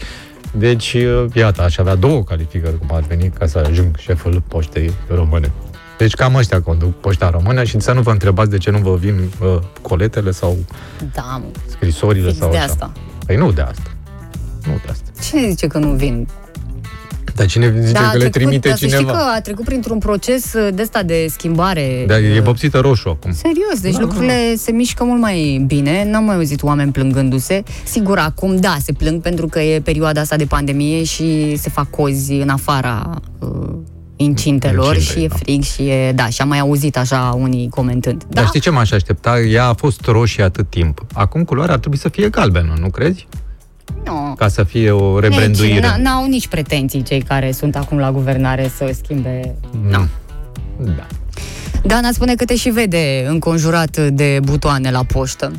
[0.57, 4.91] Deci, uh, iată, aș avea două calificări cum ar veni ca să ajung șeful poștei
[5.15, 5.51] române.
[5.97, 8.95] Deci cam ăștia conduc poșta română și să nu vă întrebați de ce nu vă
[8.95, 10.57] vin uh, coletele sau
[11.13, 11.45] Da, mă.
[11.69, 12.65] scrisorile Fix sau de așa.
[12.65, 12.91] asta.
[13.25, 13.91] Păi nu de asta.
[14.65, 15.11] Nu de asta.
[15.21, 16.27] Cine zice că nu vin?
[17.35, 19.01] Dar cine zice Da, a că le trecut- trimite dar să cineva?
[19.03, 22.03] știi că a trecut printr-un proces uh, de ăsta de schimbare.
[22.07, 23.31] Dar e uh, vopsită roșu acum.
[23.33, 27.63] Serios, deci Da, lucrurile se mișcă mult mai bine, n-am mai auzit oameni plângându-se.
[27.83, 31.89] Sigur, acum da, se plâng pentru că e perioada asta de pandemie și se fac
[31.89, 33.09] cozi în afara
[33.39, 33.49] uh,
[34.15, 35.35] incintelor Incintei, și e da.
[35.35, 38.23] frig și e, da, și am mai auzit așa unii comentând.
[38.23, 39.39] Da, Dar știi ce m-aș aștepta?
[39.39, 41.05] Ea a fost roșie atât timp.
[41.13, 43.27] Acum culoarea ar trebui să fie galbenă, nu crezi?
[44.39, 44.45] Nu.
[44.45, 45.87] Ca să fie o Nici, rebranduire.
[45.97, 49.55] n- n-au nici pretenții cei care sunt acum la guvernare să schimbe.
[49.89, 50.07] Nu.
[50.77, 51.07] Da.
[51.83, 55.51] Dana spune că te și vede înconjurat de butoane la poștă.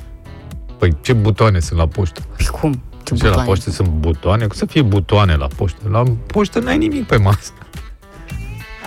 [0.79, 2.21] Păi ce butoane sunt la poștă?
[2.37, 2.83] Păi cum?
[3.03, 3.49] Ce Ce la butoane?
[3.49, 4.47] poștă sunt butoane?
[4.47, 5.79] Cum să fie butoane la poștă?
[5.91, 7.51] La poștă n-ai nimic pe masă.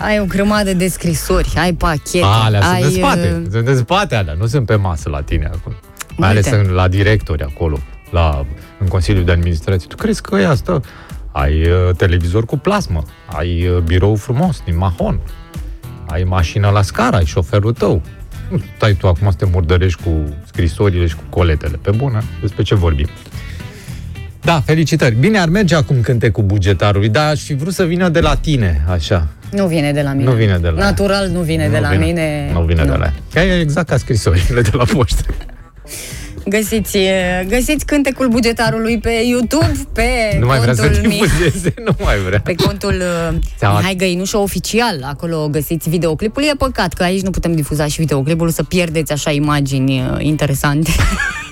[0.04, 2.80] Ai o grămadă de scrisori, ai pachete, A, alea ai...
[2.82, 3.40] sunt în spate.
[3.42, 5.74] uh, Sunt în spate alea, nu sunt pe masă la tine acolo.
[6.16, 6.56] Mai ales Uite.
[6.58, 7.78] în, la directori acolo,
[8.12, 8.46] la,
[8.78, 9.86] în Consiliul de Administrație.
[9.88, 10.82] Tu crezi că ea stă?
[11.32, 15.20] Ai uh, televizor cu plasmă, ai uh, birou frumos din mahon,
[16.06, 18.02] ai mașină la scară, ai șoferul tău.
[18.50, 20.10] Nu stai tu acum să te murdărești cu
[20.44, 21.78] scrisorile și cu coletele.
[21.82, 23.08] Pe bună, despre ce vorbim?
[24.40, 25.14] Da, felicitări.
[25.14, 28.84] Bine ar merge acum cântecul bugetarului, dar aș fi vrut să vină de la tine,
[28.88, 29.28] așa.
[29.50, 30.30] Nu vine de la mine.
[30.30, 30.84] Nu vine de la ea.
[30.84, 32.04] Natural nu vine de Nu la vine.
[32.04, 32.50] mine.
[32.52, 33.14] Nu vine de la ea.
[33.32, 35.22] Că e exact ca scrisorile de la poștă.
[36.46, 41.74] Găsiți, eh, găsiți cântecul bugetarului pe YouTube, pe Nu mai vrea să contul Mi- difuzeze,
[41.84, 42.40] nu mai vrea.
[42.40, 42.94] pe contul
[43.30, 46.42] uh, Ți-am- Mihai Găinușă oficial, acolo găsiți videoclipul.
[46.42, 50.90] E păcat că aici nu putem difuza și videoclipul, să pierdeți așa imagini uh, interesante.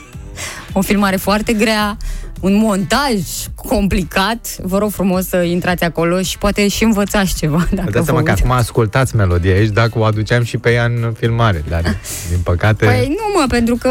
[0.73, 1.97] o filmare foarte grea,
[2.41, 3.13] un montaj
[3.55, 4.57] complicat.
[4.63, 7.67] Vă rog frumos să intrați acolo și poate și învățați ceva.
[7.75, 8.43] Dacă Dați vă seama că uitați.
[8.43, 11.83] acum ascultați melodia aici, dacă o aduceam și pe ea în filmare, dar
[12.29, 12.85] din păcate...
[12.85, 13.91] Păi nu mă, pentru că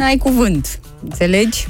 [0.00, 0.78] ai cuvânt.
[1.04, 1.68] Înțelegi?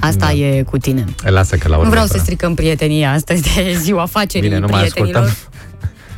[0.00, 0.32] Asta Da.
[0.32, 1.04] e cu tine.
[1.24, 1.84] Lasă că la urmă...
[1.84, 5.22] Nu vreau să stricăm prietenia astăzi de ziua afacerii Bine, nu mai prietenilor.
[5.22, 5.50] ascultăm.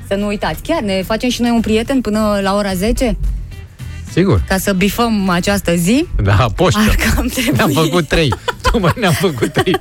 [0.09, 0.63] Să nu uitați.
[0.63, 3.17] Chiar ne facem și noi un prieten până la ora 10?
[4.15, 4.43] Sigur.
[4.49, 6.07] Ca să bifăm această zi?
[6.23, 6.81] Da, poștă.
[6.89, 7.53] Ar cam trebui.
[7.57, 8.35] Ne-am făcut trei.
[8.63, 9.81] Tocmai ne-am făcut trei.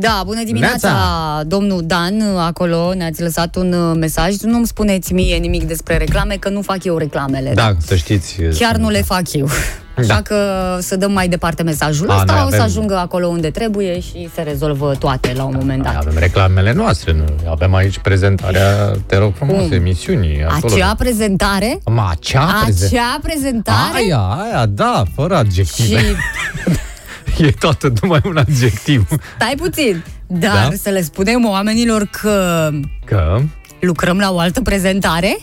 [0.00, 1.42] Da, bună dimineața, Neața!
[1.46, 4.34] domnul Dan, acolo ne-ați lăsat un uh, mesaj.
[4.36, 7.52] Nu-mi spuneți mie nimic despre reclame, că nu fac eu reclamele.
[7.54, 8.36] Da, să știți...
[8.58, 9.48] Chiar nu le fac eu.
[9.96, 10.22] Așa Da.
[10.22, 10.36] că
[10.80, 14.00] să dăm mai departe mesajul A, ăsta, noi o să avem- ajungă acolo unde trebuie
[14.00, 15.96] și se rezolvă toate la un moment dat.
[15.96, 17.24] Avem reclamele noastre, nu?
[17.50, 19.72] avem aici prezentarea, te rog frumos, Cum?
[19.72, 20.44] emisiunii.
[20.48, 20.74] Acolo.
[20.74, 21.78] Acea prezentare?
[21.84, 23.94] Ma, acea, preze- Acea prezentare?
[24.04, 26.00] Aia, aia, da, fără Și adjective.
[27.46, 29.08] E toată numai un adjectiv.
[29.36, 30.04] Stai puțin.
[30.26, 30.76] Dar da?
[30.76, 32.68] să le spunem oamenilor că...
[33.04, 33.40] Că?
[33.80, 35.38] Lucrăm la o altă prezentare?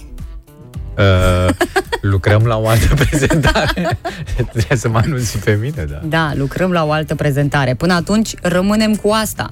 [0.98, 1.54] Uh,
[2.02, 4.00] lucrăm la o altă prezentare.
[4.52, 6.00] Trebuie să mă anunț pe mine, da.
[6.04, 7.74] Da, lucrăm la o altă prezentare.
[7.74, 9.50] Până atunci, rămânem cu asta.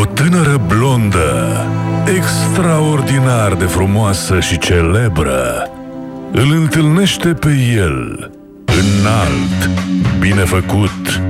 [0.00, 1.66] O tânără blondă,
[2.16, 5.70] extraordinar de frumoasă și celebră,
[6.32, 8.30] îl întâlnește pe el,
[8.64, 9.70] înalt,
[10.18, 11.20] bine făcut,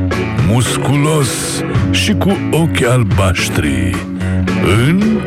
[0.48, 3.96] musculos și cu ochi albaștri,
[4.86, 5.20] în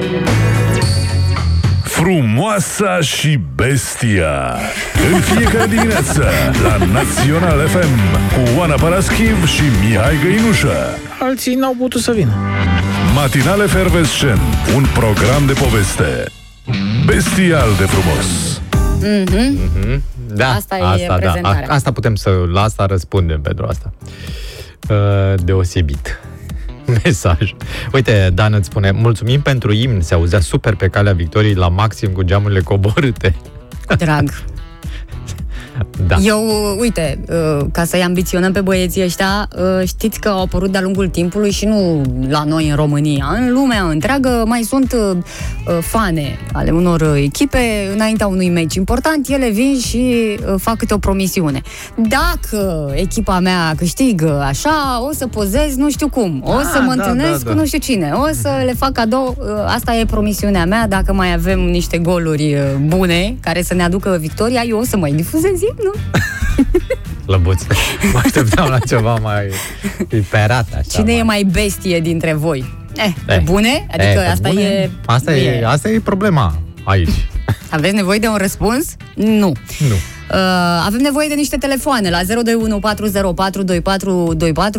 [1.84, 4.56] Frumoasa și Bestia.
[5.14, 6.26] În fiecare dimineață
[6.64, 8.00] La Național FM
[8.34, 10.76] Cu Oana Paraschiv și Mihai Găinușă.
[11.20, 12.32] Alții n-au putut să vină.
[13.16, 14.40] Matinale Fervescent
[14.76, 16.26] Un program de poveste.
[17.06, 18.60] Bestial de frumos
[19.02, 20.02] Mhm.
[20.34, 21.14] Da, Asta e da.
[21.16, 21.68] prezentarea.
[21.70, 23.94] A- Asta putem să, la asta răspundem pentru asta.
[24.90, 26.20] Uh, deosebit.
[27.04, 27.54] Mesaj.
[27.94, 32.12] Uite, Dan îți spune, mulțumim pentru imn, se auzea super pe calea victoriei la maxim
[32.12, 33.36] cu geamurile coborâte.
[33.98, 34.30] Drag.
[36.08, 36.16] Da.
[36.24, 36.44] Eu,
[36.80, 41.08] uite, uh, ca să-i ambiționăm pe băieții ăștia, uh, știți că au apărut de-a lungul
[41.08, 45.18] timpului și nu la noi în România, în lumea întreagă mai sunt uh,
[45.68, 47.60] uh, fane ale unor uh, echipe
[47.94, 50.14] înaintea unui meci important, ele vin și
[50.48, 51.62] uh, fac câte o promisiune.
[51.96, 56.94] Dacă echipa mea câștigă așa, o să pozez nu știu cum, o să Ah, mă
[56.96, 57.52] da, întâlnesc da, da.
[57.52, 61.14] cu nu știu cine, o să le fac cadou, uh, asta e promisiunea mea, dacă
[61.14, 65.12] mai avem niște goluri uh, bune care să ne aducă victoria, eu o să mai
[65.12, 65.92] difuzez nu?
[67.34, 67.62] Lăbuț.
[68.14, 69.44] Mă așteptam la ceva mai
[70.12, 70.82] iperat, așa.
[70.92, 72.74] Cine e mai bestie dintre voi?
[72.96, 73.42] Eh, pe Eh.
[73.44, 73.88] bune?
[73.92, 74.62] Adică pe asta bune?
[74.62, 74.90] e...
[75.06, 77.28] Asta e, asta e problema aici.
[77.70, 78.96] Aveți nevoie de un răspuns?
[79.14, 79.52] Nu.
[79.90, 79.96] Nu.
[80.32, 80.36] Uh,
[80.86, 82.26] avem nevoie de niște telefoane la 02140422424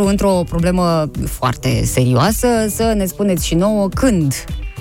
[0.05, 4.35] într-o problemă foarte serioasă să ne spuneți și nouă când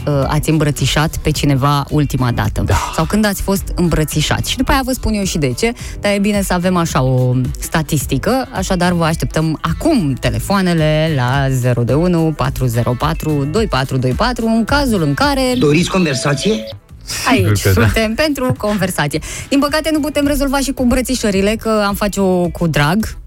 [0.06, 2.76] uh, ați îmbrățișat pe cineva ultima dată da.
[2.96, 4.46] sau când ați fost îmbrățișat.
[4.46, 7.02] Și după aia vă spun eu și de ce, dar e bine să avem așa
[7.02, 11.48] o statistică, așadar vă așteptăm acum telefoanele la
[11.84, 15.42] 021 404 2424 în cazul în care...
[15.58, 16.64] Doriți conversație?
[17.28, 17.82] Aici Sigur că da.
[17.82, 19.20] suntem pentru conversație.
[19.50, 23.19] Din păcate nu putem rezolva și cu îmbrățișările, că am face-o cu drag.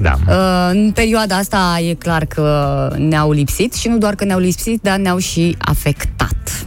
[0.00, 0.14] Da.
[0.28, 4.82] Uh, În perioada asta e clar că ne-au lipsit și nu doar că ne-au lipsit,
[4.82, 6.66] dar ne-au și afectat.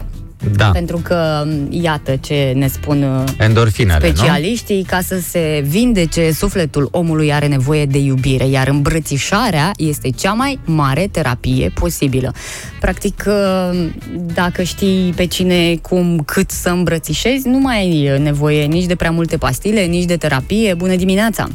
[0.56, 0.70] Da.
[0.70, 4.16] Pentru că, iată ce ne spun uh, Endorfinele, nu?
[4.16, 10.34] specialiștii, ca să se vindece, sufletul omului are nevoie de iubire, iar îmbrățișarea este cea
[10.34, 12.34] mai mare terapie posibilă.
[12.80, 13.88] Practic, uh,
[14.34, 19.12] dacă știi pe cine, cum, cât să îmbrățișezi, nu mai ai nevoie nici de prea
[19.12, 20.74] multe pastile, nici de terapie.
[20.74, 21.48] Bună dimineața!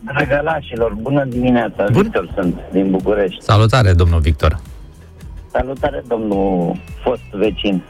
[0.00, 2.02] Drăgălașilor, bună dimineața, Bun.
[2.02, 3.42] Victor sunt din București.
[3.42, 4.60] Salutare, domnul Victor.
[5.52, 7.82] Salutare, domnul fost vecin.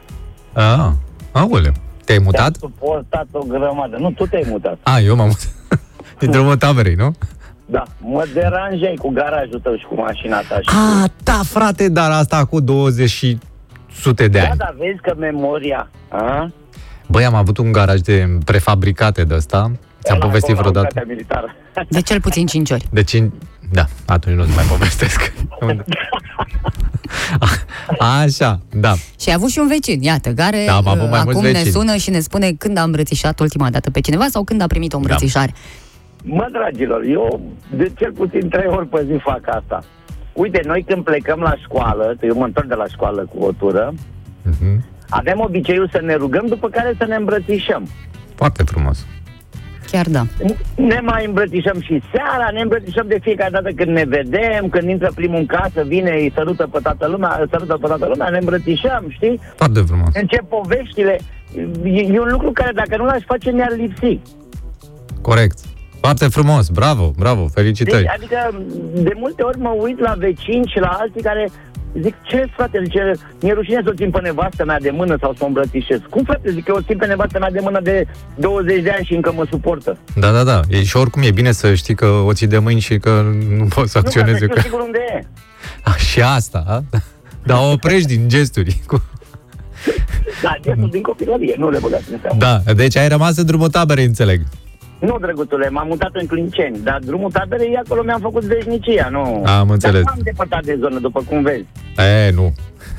[0.52, 0.88] Ah,
[1.32, 1.72] aoleu.
[2.04, 2.56] Te-ai mutat?
[2.58, 3.96] Te-am suportat o grămadă.
[3.98, 4.78] Nu, tu te-ai mutat.
[4.82, 5.54] A, eu m-am mutat.
[6.20, 7.14] Din drumul taberei, nu?
[7.66, 10.54] Da, mă deranjai cu garajul tău și cu mașina ta.
[10.54, 10.68] Și
[11.02, 13.38] A, da, frate, dar asta cu 20 și
[13.92, 14.58] sute de da, ani.
[14.58, 15.90] da, vezi că memoria...
[16.08, 16.50] A?
[17.06, 19.70] Băi, am avut un garaj de prefabricate de ăsta.
[20.02, 20.94] Ți-am Ăla povestit acolo, vreodată.
[20.94, 21.54] Unitatea militară.
[21.88, 22.86] De cel puțin 5 ori.
[22.90, 23.32] De cin...
[23.72, 25.32] Da, atunci nu-ți mai povestesc.
[25.60, 25.84] Unde?
[27.98, 28.92] A, Așa, da.
[29.20, 31.42] Și ai avut și un vecin, iată, care Da, am avut uh, mai mulți acum
[31.42, 31.70] ne vecini.
[31.72, 34.92] sună și ne spune când a îmbrățișat ultima dată pe cineva sau când a primit
[34.92, 35.02] o Da.
[35.02, 35.54] îmbrățișare.
[36.24, 37.40] Mă, dragilor, eu
[37.76, 39.82] de cel puțin trei ori pe zi fac asta.
[40.32, 43.94] Uite, noi când plecăm la școală, eu mă întorc de la școală cu o tură,
[44.42, 44.84] Mhm.
[45.08, 47.88] avem obiceiul să ne rugăm, după care să ne îmbrățișăm.
[48.34, 49.06] Foarte frumos.
[49.90, 50.22] Chiar da.
[50.76, 55.10] Ne mai îmbrățișăm și seara, ne îmbrățișăm de fiecare dată când ne vedem, când intră
[55.14, 58.38] primul în casă, vine, îi sărută pe toată lumea, îi sărută pe toată lumea, ne
[58.38, 59.40] îmbrățișăm, știi?
[59.56, 60.08] Foarte frumos.
[60.14, 61.18] Încep poveștile.
[61.84, 64.18] E, e un lucru care dacă nu l-aș face mi-ar lipsi.
[65.20, 65.58] Corect.
[66.00, 66.68] Foarte frumos.
[66.68, 67.46] Bravo, bravo.
[67.46, 68.02] Felicitări.
[68.02, 68.64] Deci, adică
[69.02, 71.50] de multe ori mă uit la vecini și la alții care
[72.02, 75.32] zic, ce frate, zice, mi-e rușine să o țin pe nevastă mea de mână sau
[75.34, 75.98] să o îmbrățișez.
[76.10, 78.06] Cum frate, zic, eu o țin pe nevastă mea de mână de
[78.36, 79.98] 20 de ani și încă mă suportă.
[80.16, 80.60] Da, da, da.
[80.68, 83.10] E, și oricum e bine să știi că o ții de mâini și că
[83.56, 84.34] nu poți să Nu, ca să acționezi.
[84.36, 84.60] știu că...
[84.60, 85.24] sigur unde e.
[85.82, 86.82] A, și asta, a?
[87.44, 88.80] Dar o oprești din gesturi.
[88.86, 89.02] Cu-
[90.42, 92.38] Da, gestul din copilărie, nu le băgați în seamă.
[92.64, 94.40] Da, deci ai rămas în drumul taberei, înțeleg.
[95.00, 99.42] Nu, drăguțule, m-am mutat în Clinceni, dar drumul taberei acolo mi-am făcut veșnicia, nu.
[99.46, 100.02] Am înțeles.
[100.02, 101.64] Dar am depărtat de zonă, după cum vezi.
[101.96, 102.52] E, nu.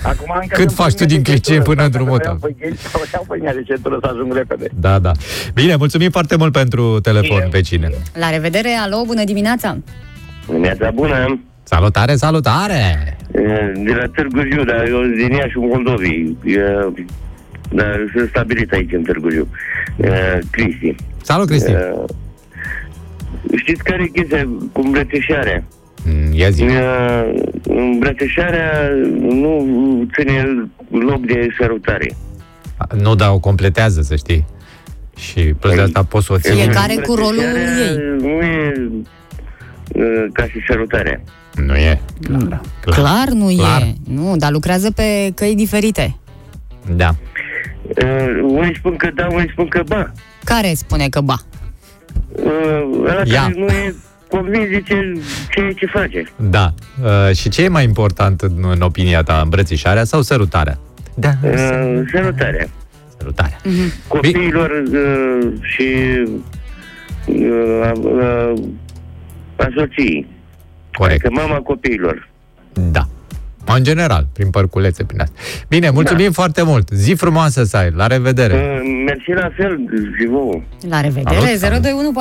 [0.03, 2.03] Acum încă Cât sunt faci pe tu linia din de Clinceni centură, până în dacă
[2.03, 2.49] drumul vreau tău?
[2.49, 4.67] pe gheți, O iau pe linia de centură să ajung repede.
[4.79, 5.11] Da, da.
[5.53, 7.89] Bine, mulțumim foarte mult pentru telefon, vecine.
[8.13, 9.77] La revedere, alo, bună dimineața!
[10.47, 11.39] Dimineața bună!
[11.63, 13.17] Salutare, salutare!
[13.85, 16.37] De la Târgu Jiu, dar eu sunt din Iașiul Moldovii.
[17.71, 19.47] E, Dar sunt stabilit aici în Târgu Jiu.
[19.97, 20.95] E, Cristi.
[21.21, 21.71] Salut, Cristi!
[21.71, 21.93] E,
[23.55, 25.63] Știți care e chestia cu îmbrățișarea?
[26.05, 26.63] Mm, Ia zi.
[26.63, 27.33] Uh,
[27.63, 28.89] Îmbrățișarea
[29.19, 29.65] nu
[30.17, 32.15] ține loc de sărutare.
[33.01, 34.45] Nu, dar o completează, să știi.
[35.17, 36.53] Și plus de asta poți să o ții.
[36.53, 37.97] Fiecare cu rolul Îmbrățișarea ei.
[38.21, 38.89] Nu e
[39.93, 41.21] uh, ca și sărutarea.
[41.65, 42.01] Nu e.
[42.21, 42.61] Clar.
[42.81, 43.81] Clar nu Clar.
[43.81, 43.93] e.
[44.07, 46.15] Nu, dar lucrează pe căi diferite.
[46.95, 47.15] Da.
[47.97, 50.11] Uh, unii spun că da, unii spun că ba.
[50.43, 51.35] Care spune că ba?
[52.31, 53.41] Uh, ăla Ia.
[53.41, 53.95] care nu e
[54.27, 56.23] convins de ce, ce, ce face.
[56.35, 56.73] Da.
[57.03, 60.79] Uh, și ce e mai important în, în opinia ta, îmbrățișarea sau sărutarea?
[61.13, 61.31] Da.
[61.43, 62.67] Uh, sărutarea.
[63.17, 63.57] Sărutarea.
[64.07, 65.87] Copiilor uh, și
[67.25, 68.53] uh, uh,
[69.55, 70.27] a soției.
[70.93, 71.25] Corect.
[71.25, 72.29] Adică mama copiilor.
[72.73, 73.07] Da.
[73.65, 75.35] În general, prin părculețe, prin asta.
[75.67, 76.31] Bine, mulțumim da.
[76.31, 76.89] foarte mult.
[76.89, 77.91] Zi frumoasă să ai.
[77.95, 78.53] La revedere.
[78.53, 79.79] Uh, mersi la fel
[80.19, 80.61] și vouă.
[80.89, 81.81] La revedere, Salut, salut.
[81.81, 82.11] 021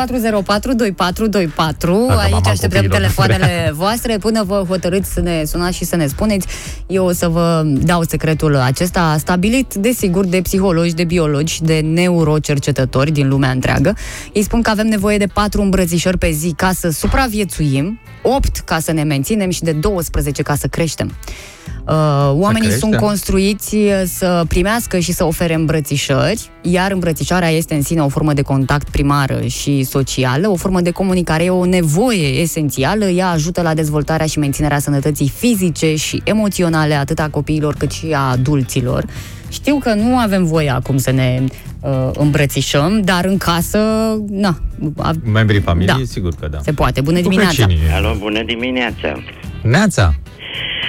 [2.06, 5.96] Dacă Aici mama așteptăm copiilor telefoanele voastre până vă hotărâți să ne sunați și să
[5.96, 6.46] ne spuneți.
[6.86, 13.10] Eu o să vă dau secretul acesta stabilit, desigur, de psihologi, de biologi, de neurocercetători
[13.10, 13.94] din lumea întreagă.
[14.32, 18.78] Ei spun că avem nevoie de patru îmbrățișări pe zi ca să supraviețuim, 8 ca
[18.78, 21.14] să ne menținem și de 12 ca să creștem.
[21.86, 22.88] Uh, oamenii creștem?
[22.90, 28.09] sunt construiți uh, să primească și să ofere îmbrățișări, iar îmbrățișarea este în sine o
[28.09, 33.30] formă de contact primară și socială, o formă de comunicare, e o nevoie esențială, ea
[33.30, 38.30] ajută la dezvoltarea și menținerea sănătății fizice și emoționale atât a copiilor cât și a
[38.30, 39.05] adulților.
[39.48, 41.42] Știu că nu avem voie acum să ne
[41.81, 43.78] uh, îmbrățișăm, dar în casă,
[44.28, 44.59] na,
[44.97, 46.05] a- Membrii familiei, Da.
[46.05, 46.59] sigur că da.
[46.62, 47.01] se poate.
[47.01, 47.66] Bună Cu dimineața!
[47.66, 47.90] vecinii.
[47.93, 49.23] Alo, bună dimineața!
[49.62, 50.15] Neața.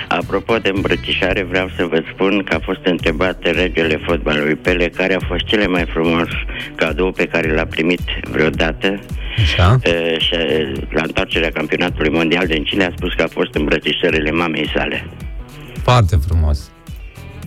[0.07, 5.13] Apropo de îmbrățișare, vreau să vă spun că a fost întrebat regele fotbalului Pele care
[5.15, 6.27] a fost cele mai frumos
[6.75, 8.01] cadou pe care l-a primit
[8.31, 8.99] vreodată
[9.41, 9.79] Așa.
[9.83, 14.31] e, și e, la întoarcerea campionatului mondial din Chile a spus că a fost îmbrățișările
[14.31, 15.07] mamei sale.
[15.83, 16.70] Foarte frumos.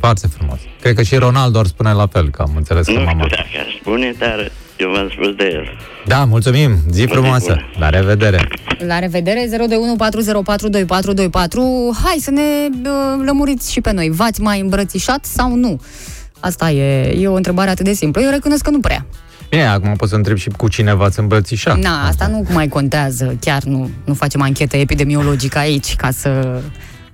[0.04, 0.58] Foarte frumos.
[0.80, 3.24] Cred că și Ronaldo ar spune la fel, că am înțeles că Nu mama...
[3.24, 5.64] știu dacă aș spune, dar eu v-am spus de el.
[6.06, 6.76] Da, mulțumim.
[6.90, 7.56] Zi frumoasă.
[7.78, 8.48] La revedere.
[8.86, 9.50] La revedere, 02140422424.
[12.04, 14.10] Hai să ne uh, lămuriți și pe noi.
[14.10, 15.80] V-ați mai îmbrățișat sau nu?
[16.40, 18.22] Asta e, e o întrebare atât de simplă.
[18.22, 19.06] Eu recunosc că nu prea.
[19.48, 21.78] Bine, acum pot să întreb și cu cine v-ați îmbrățișat.
[21.78, 23.36] Na, asta nu mai contează.
[23.40, 26.60] Chiar nu, nu facem anchetă epidemiologică aici ca să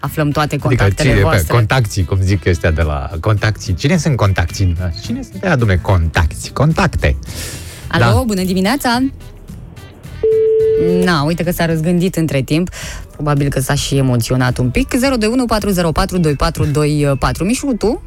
[0.00, 1.46] aflăm toate contactele adică cine, voastre.
[1.46, 3.74] Pe, contacții, cum zic ăștia de la contacții.
[3.74, 4.74] Cine sunt contacții?
[4.78, 6.52] Da, Cine sunt ea, domnule, contacții?
[6.52, 7.16] Contacte.
[7.88, 8.22] Alo, Da.
[8.26, 8.98] bună dimineața!
[11.04, 12.68] Na, uite că s-a răzgândit între timp.
[13.12, 14.88] Probabil că s-a și emoționat un pic.
[14.88, 14.98] 02140422424.
[17.44, 18.02] Mișu, tu?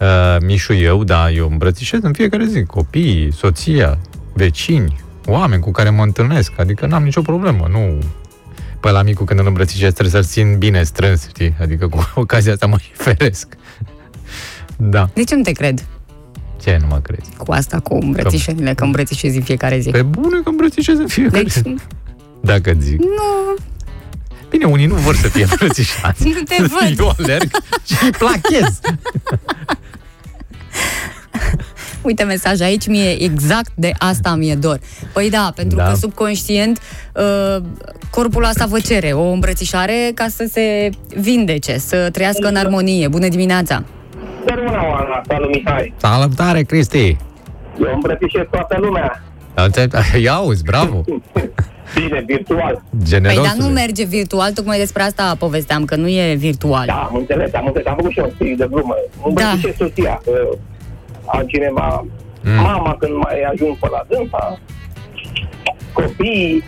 [0.00, 3.98] Uh, Mișu eu, da, eu îmbrățișez în fiecare zi copiii, soția,
[4.32, 6.52] vecini, oameni cu care mă întâlnesc.
[6.56, 7.98] Adică n-am nicio problemă, nu...
[8.82, 11.54] Pe la micul când îl îmbrățișez trebuie să-l țin bine strâns, știi?
[11.60, 13.46] Adică cu ocazia asta mă feresc.
[14.76, 15.08] Da.
[15.14, 15.84] De ce nu te cred
[16.62, 17.30] Ce nu mă crezi?
[17.36, 19.90] cu asta, cu îmbrățișările, că îmbrățișezi în fiecare zi?
[19.90, 21.74] Pe bune că îmbrățișez în fiecare Deci, zi.
[22.40, 22.98] Dacă zic.
[22.98, 23.54] nu,
[24.50, 26.24] Bine, unii nu vor să fie îmbrățișați.
[26.24, 26.98] Nu te văd.
[26.98, 27.50] Eu alerg
[27.86, 28.80] și îi plachez.
[32.08, 34.78] uite mesaj aici, mie exact de asta mi-e dor.
[35.12, 35.84] Păi da, pentru Da.
[35.84, 36.78] că subconștient
[37.14, 37.56] uh,
[38.10, 43.08] corpul asta vă cere o îmbrățișare ca să se vindece, să trăiască în armonie.
[43.08, 43.84] Bună dimineața!
[44.44, 45.94] Bună, Oana, salut Mihai.
[45.96, 47.16] Salutare, Cristi!
[47.80, 49.22] Eu îmbrățișez toată lumea.
[50.22, 51.04] Ia auzi, bravo!
[51.94, 52.82] Bine, virtual.
[52.90, 53.46] Păi Generos.
[53.46, 56.84] dar nu merge virtual, tocmai despre asta povesteam, că nu e virtual.
[56.86, 57.86] Da, am înțeles, am înțeles.
[57.86, 58.94] Am făcut și eu un spirit de glumă.
[59.26, 59.84] Îmbrățișez Da.
[59.84, 60.30] soția, că
[61.32, 62.04] altcineva,
[62.44, 62.54] Mm.
[62.54, 64.58] mama când mai ajung pe la dânsa,
[65.92, 66.62] copiii,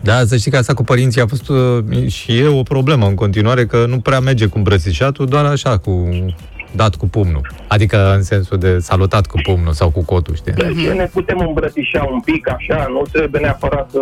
[0.00, 3.14] Da, să știi că asta cu părinții a fost uh, și e o problemă în
[3.14, 6.08] continuare, că nu prea merge cu îmbrățișatul, doar așa, cu
[6.76, 7.52] dat cu pumnul.
[7.68, 10.52] Adică în sensul de salutat cu pumnul sau cu cotul, știi?
[10.52, 13.98] deci ne putem îmbrățișa un pic așa, nu trebuie neapărat să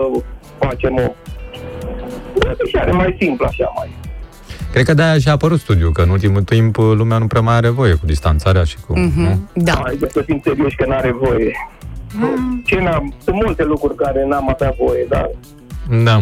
[0.58, 1.12] facem o
[2.34, 3.88] îmbrățișare mai simplă așa mai.
[4.72, 7.40] Cred că de-aia și a apărut studiul, că în ultimul timp uh, lumea nu prea
[7.40, 8.98] mai are voie cu distanțarea și cu...
[8.98, 9.38] nu?
[9.54, 9.72] Da.
[9.84, 11.52] Adică să fim serioși că n-are voie.
[12.64, 15.30] Ce n-am, sunt multe lucruri care n-am avea voie, dar
[16.04, 16.20] Da.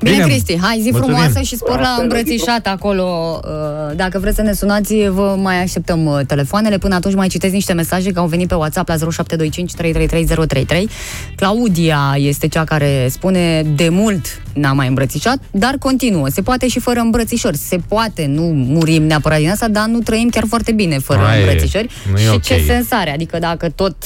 [0.00, 1.14] Bine, Bine, Cristi, hai zi mulțumim.
[1.16, 3.40] frumoasă și spor la îmbrățișat acolo.
[3.44, 6.78] Uh, Dacă vreți să ne sunați, vă mai așteptăm uh, telefoanele.
[6.78, 10.88] Până atunci mai citesc niște mesaje că au venit pe WhatsApp la 0725 333
[11.36, 16.28] Claudia este cea care spune de mult n-a mai îmbrățișat, dar continuă.
[16.28, 17.56] Se poate și fără îmbrățișări.
[17.56, 21.36] Se poate, nu murim neapărat din asta, dar nu trăim chiar foarte bine fără Aia
[21.38, 21.42] e.
[21.42, 21.88] îmbrățișări.
[22.12, 22.42] Nu e și ok.
[22.42, 23.12] ce sens are?
[23.12, 23.96] Adică dacă tot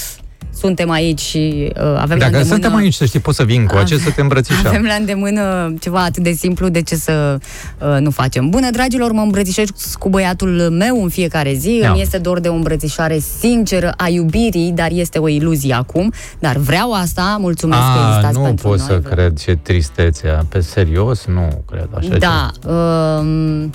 [0.53, 2.43] suntem aici și uh, avem la Dacă îndemână...
[2.43, 4.67] suntem aici, să știi, poți să vin cu Avem- ce să te îmbrățișăm.
[4.71, 7.37] Avem la îndemână ceva atât de simplu, de ce să
[7.79, 8.49] uh, nu facem?
[8.49, 9.67] Bună, dragilor, mă îmbrățișez
[9.99, 11.77] cu băiatul meu în fiecare zi.
[11.81, 11.89] Ia.
[11.91, 16.13] Îmi este dor de o îmbrățișare sinceră a iubirii, dar este o iluzie acum.
[16.39, 18.87] Dar vreau asta, mulțumesc că A, existați nu pentru pot noi.
[18.87, 20.37] să cred ce tristețe.
[20.49, 22.51] Pe serios, nu cred așa Da.
[22.71, 23.71] Um, m,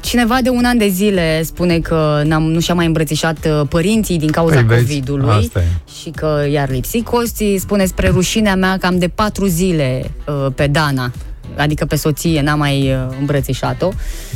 [0.00, 4.18] Cineva de un an de zile spune că n-am, nu și-a mai îmbrățișat uh, părinții
[4.18, 5.64] din cauza Păi vezi, COVID-ului asta e.
[6.02, 7.02] și că i-ar lipsi.
[7.02, 11.10] Costi spune spre rușinea mea că am de patru zile uh, pe Dana,
[11.56, 13.88] adică pe soție, n-am mai uh, îmbrățișat-o.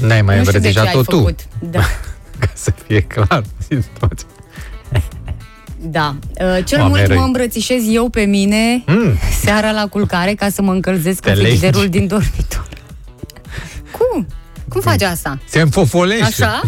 [0.06, 1.18] N-ai mai nu știu de ce ai îmbrățișat-o tu.
[1.18, 1.38] făcut.
[1.70, 1.80] Da.
[2.40, 4.26] Ca să fie clar situația.
[5.80, 6.16] Da.
[6.40, 7.16] Uh, cel Oameni mult răi.
[7.16, 9.12] mă îmbrățișez eu pe mine Mm.
[9.40, 11.48] seara la culcare ca să mă încălzesc Te în legi.
[11.56, 12.68] frigiderul din dormitor.
[13.98, 14.26] Cum?
[14.68, 15.38] Cum faci asta?
[15.48, 16.24] Se înfofolește.
[16.44, 16.60] Așa?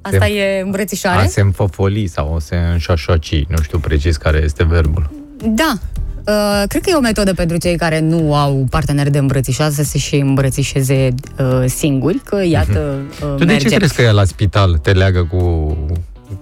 [0.00, 1.20] Asta e îmbrățișare?
[1.22, 3.44] A se înfofoli sau o se înșoșoci.
[3.48, 5.10] Nu știu precis care este verbul.
[5.44, 5.78] Da.
[6.26, 9.82] Uh, cred că e o metodă pentru cei care nu au parteneri de îmbrățișat să
[9.82, 13.36] se și îmbrățișeze uh, singuri, că iată uh, Mhm.
[13.36, 13.68] Tu de merge.
[13.68, 15.76] ce crezi că ea la spital te leagă cu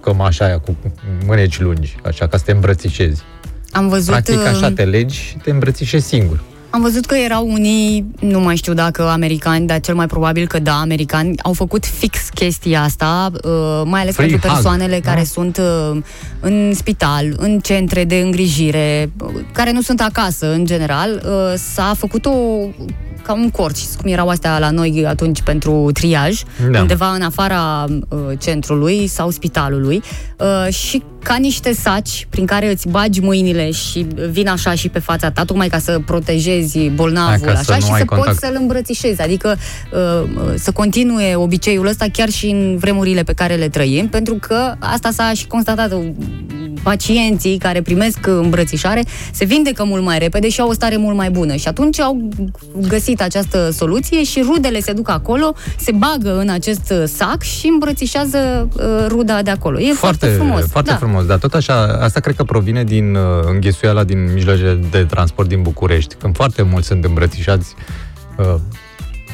[0.01, 0.75] cămașa aia, cu
[1.25, 3.21] mâneci lungi, așa, ca să te îmbrățișezi?
[3.71, 6.43] Am văzut, Practic așa uh, te legi și te îmbrățișezi singur.
[6.69, 10.59] Am văzut că erau unii, nu mai știu dacă americani, dar cel mai probabil că
[10.59, 15.09] da, americani, au făcut fix chestia asta, uh, mai ales Free pentru hug, persoanele da?
[15.09, 15.97] care sunt uh,
[16.39, 21.21] în spital, în centre de îngrijire, uh, care nu sunt acasă, în general.
[21.25, 22.31] Uh, s-a făcut o
[23.27, 26.41] ca un cort, știți cum erau astea la noi atunci pentru triaj,
[26.71, 26.79] Da.
[26.79, 30.01] undeva în afara uh, centrului sau spitalului
[30.37, 34.99] uh, și ca niște saci prin care îți bagi mâinile și vin așa și pe
[34.99, 38.05] fața ta, tocmai ca să protejezi bolnavul, Hai, ca să așa, nu și ai să
[38.05, 38.27] contact.
[38.29, 39.57] poți să-l îmbrățișezi, adică
[39.91, 44.35] uh, uh, să continue obiceiul ăsta chiar și în vremurile pe care le trăim, pentru
[44.35, 45.91] că asta s-a și constatat
[46.83, 51.29] pacienții care primesc îmbrățișare se vindecă mult mai repede și au o stare mult mai
[51.29, 51.55] bună.
[51.55, 52.29] Și atunci au
[52.87, 58.67] găsit această soluție și rudele se duc acolo, se bagă în acest sac și îmbrățișează
[58.77, 59.79] uh, ruda de acolo.
[59.79, 60.65] E foarte, frumos.
[60.67, 60.95] Foarte da.
[60.95, 65.47] frumos, dar tot așa, asta cred că provine din uh, înghesuiala din mijloace de transport
[65.47, 67.73] din București, când foarte mulți sunt îmbrățișați
[68.37, 68.55] uh,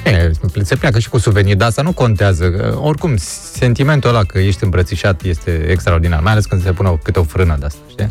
[0.05, 0.31] E,
[0.63, 2.71] se pleacă și cu suvenir, dar asta nu contează.
[2.73, 3.13] Uh, Oricum,
[3.53, 7.23] sentimentul ăla că ești îmbrățișat este extraordinar, mai ales când se pune o, câte o
[7.23, 8.09] frână de asta, știi?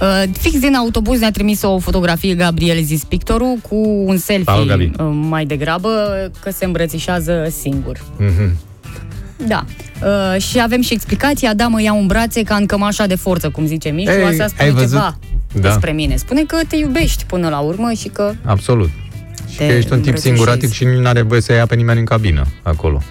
[0.00, 3.74] Uh, fix din autobuz ne-a trimis o fotografie Gabriel Zis pictorul cu
[4.06, 4.84] un selfie Salut, Gabi.
[4.98, 5.88] uh, mai degrabă
[6.42, 7.98] că se îmbrățișează singur.
[8.16, 8.56] Mhm.
[9.46, 9.64] Da.
[10.34, 13.50] Uh, și avem și explicația, da, mă iau în brațe ca în cămașa de forță,
[13.50, 14.88] cum zice Mișu, Ei, asta spune ai văzut?
[14.90, 15.18] ceva
[15.52, 15.60] Da.
[15.60, 16.16] despre mine.
[16.16, 18.90] Spune că te iubești până la urmă și că Absolut.
[19.50, 20.22] Și Te că ești un tip îmbrățișezi.
[20.22, 23.02] singuratic și nu are voie să ia pe nimeni în cabină acolo.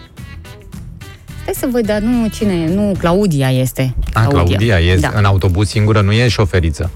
[1.42, 2.74] Stai să văd, dar nu cine e?
[2.74, 3.96] Nu, Claudia este.
[4.14, 5.12] A, Claudia, e Da.
[5.16, 6.90] în autobuz singură, nu e șoferiță.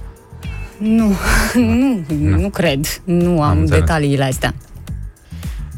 [0.77, 1.14] Nu,
[1.53, 1.99] nu,
[2.41, 2.85] nu cred.
[3.03, 3.80] Nu am înțeles.
[3.80, 4.53] detaliile astea.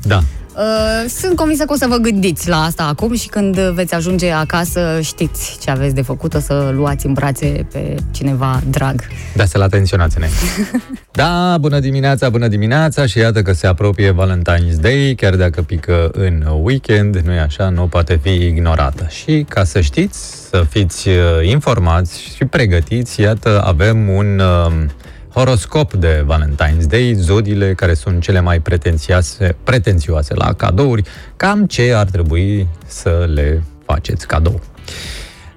[0.02, 0.24] Da.
[0.60, 4.32] Uh, sunt convinsă că o să vă gândiți la asta acum și când veți ajunge
[4.32, 9.02] acasă știți ce aveți de făcut, o să luați în brațe pe cineva drag.
[9.36, 10.38] Da, să-l atenționați înainte.
[11.12, 16.10] Da, bună dimineața, bună dimineața și iată că se apropie Valentine's Day, chiar dacă pică
[16.14, 19.08] în weekend, nu e așa, nu poate fi ignorată.
[19.10, 24.86] Și ca să știți, să fiți uh, informați și pregătiți, iată, avem un uh,
[25.34, 31.04] horoscop de Valentine's Day, zodiile care sunt cele mai pretențioase, pretențioase la cadouri,
[31.38, 34.62] cam ce ar trebui să le faceți cadou.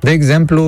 [0.01, 0.63] De exemplu,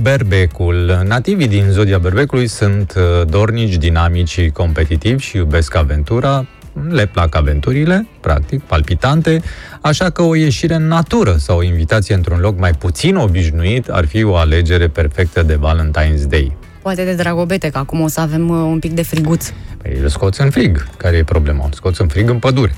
[0.00, 1.02] berbecul.
[1.06, 6.46] Nativii din zodia berbecului sunt uh, dornici, dinamici și competitivi și iubesc aventura,
[6.88, 9.42] le plac aventurile, practic, palpitante,
[9.80, 14.06] așa că o ieșire în natură sau o invitație într-un loc mai puțin obișnuit ar
[14.06, 16.56] fi o alegere perfectă de Valentine's Day.
[16.84, 19.52] Poate de dragobete, că acum o să avem uh, un pic de friguț.
[19.82, 20.86] Păi îl scoți în frig.
[20.96, 21.64] Care e problema?
[21.64, 22.74] Îl scoți în frig în pădure.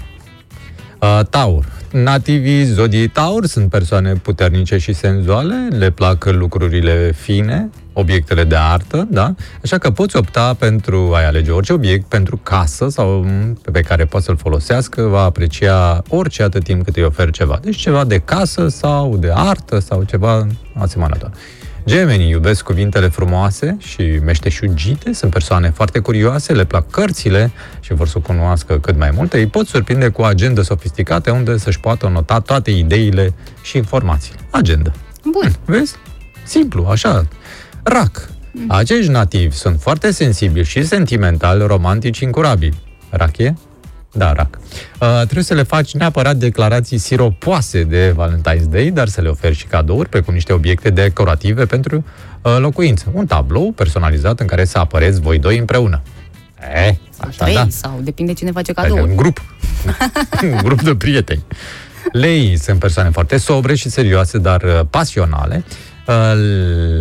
[1.00, 1.72] Uh, Taur.
[1.92, 9.06] Nativii zodiei Taur sunt persoane puternice și senzuale, le plac lucrurile fine, obiectele de artă,
[9.10, 9.34] da?
[9.62, 14.04] Așa că poți opta pentru, ai alege orice obiect pentru casă sau m, pe care
[14.04, 17.58] poți să-l folosească, va aprecia orice atât timp cât îi oferi ceva.
[17.62, 21.30] Deci ceva de casă sau de artă sau ceva asemănător.
[21.86, 27.50] Gemenii iubesc cuvintele frumoase și meșteșugite, sunt persoane foarte curioase, le plac cărțile
[27.80, 29.38] și vor să cunoască cât mai multe.
[29.38, 34.38] Îi pot surprinde cu agende sofisticate unde să-și poată nota toate ideile și informațiile.
[34.50, 34.92] Agenda.
[35.24, 35.56] Bun.
[35.64, 35.94] Vezi?
[36.44, 37.28] Simplu, așa.
[37.82, 38.28] Rac.
[38.68, 42.78] Acești nativi sunt foarte sensibili și sentimentali, romantici, incurabili.
[43.10, 43.54] Rac e?
[44.16, 44.58] Da, rac.
[45.00, 49.54] Uh, trebuie să le faci neapărat declarații siropoase de Valentine's Day, dar să le oferi
[49.54, 52.04] și cadouri, precum niște obiecte decorative pentru
[52.42, 53.10] uh, locuință.
[53.12, 56.02] Un tablou personalizat în care să apăreți voi doi împreună.
[56.74, 57.66] Eh, așa, Trei, da.
[57.68, 59.08] sau depinde cine face Adică cadou.
[59.10, 59.42] un grup.
[60.42, 61.44] un grup de prieteni.
[62.12, 65.64] Lei sunt persoane foarte sobre și serioase, dar uh, pasionale.
[66.08, 66.14] Uh,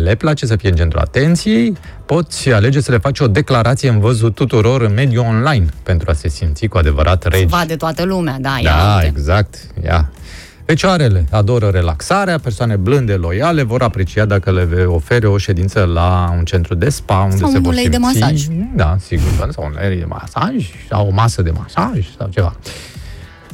[0.02, 1.76] Le place să fie în centrul atenției.
[2.06, 6.12] Poți alege să le faci o declarație în văzut tuturor în mediul online pentru a
[6.12, 7.46] se simți cu adevărat regi.
[7.46, 9.06] Vade toată lumea, da, ia Da, uite.
[9.06, 9.56] exact.
[9.84, 10.10] Ia.
[10.64, 16.34] Fecioarele adoră relaxarea, persoane blânde, loiale, vor aprecia dacă le vei ofere o ședință la
[16.38, 17.98] un centru de spa unde Sau se un vor ulei simți.
[17.98, 18.44] de masaj.
[18.74, 22.56] Da, sigur, da, sau un ulei de masaj, sau o masă de masaj, sau ceva.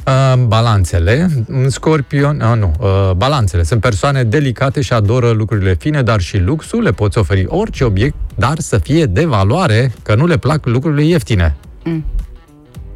[0.07, 6.01] Uh, balanțele, în scorpion, uh, nu, uh, balanțele sunt persoane delicate și adoră lucrurile fine,
[6.01, 10.25] dar și luxul, le poți oferi orice obiect, dar să fie de valoare, că nu
[10.25, 11.55] le plac lucrurile ieftine.
[11.83, 12.05] Mm.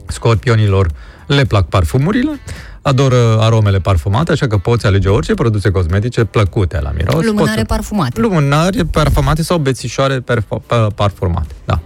[0.07, 0.88] Scorpionilor
[1.27, 2.39] le plac parfumurile,
[2.81, 7.25] adoră aromele parfumate, așa că poți alege orice produse cosmetice plăcute la miros.
[7.25, 8.19] Lumânare Poți- parfumate.
[8.21, 11.79] Lumânare parfumate sau bețișoare perfo- pa- parfumate, da.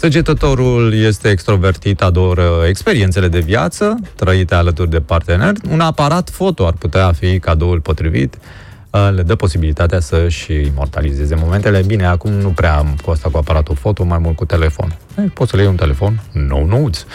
[0.00, 5.52] Săgetătorul este extrovertit, adoră experiențele de viață, trăite alături de partener.
[5.70, 8.38] Un aparat foto ar putea fi cadoul potrivit.
[8.90, 11.82] Uh, Le dă posibilitatea să-și imortalizeze momentele.
[11.86, 14.96] Bine, acum nu prea am cu asta cu aparatul foto, mai mult cu telefon.
[15.18, 17.06] Eh, poți să le iei un telefon, no nudes.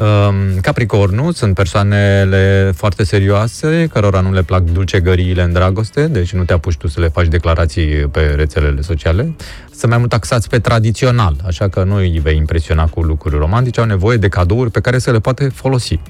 [0.00, 6.44] Um, Capricornul sunt persoanele foarte serioase, cărora nu le plac dulcegăriile în dragoste, deci nu
[6.44, 9.36] te apuci tu să le faci declarații pe rețelele sociale.
[9.70, 13.80] Sunt mai mult taxați pe tradițional, așa că nu îi vei impresiona cu lucruri romantice,
[13.80, 16.00] au nevoie de cadouri pe care să le poate folosi.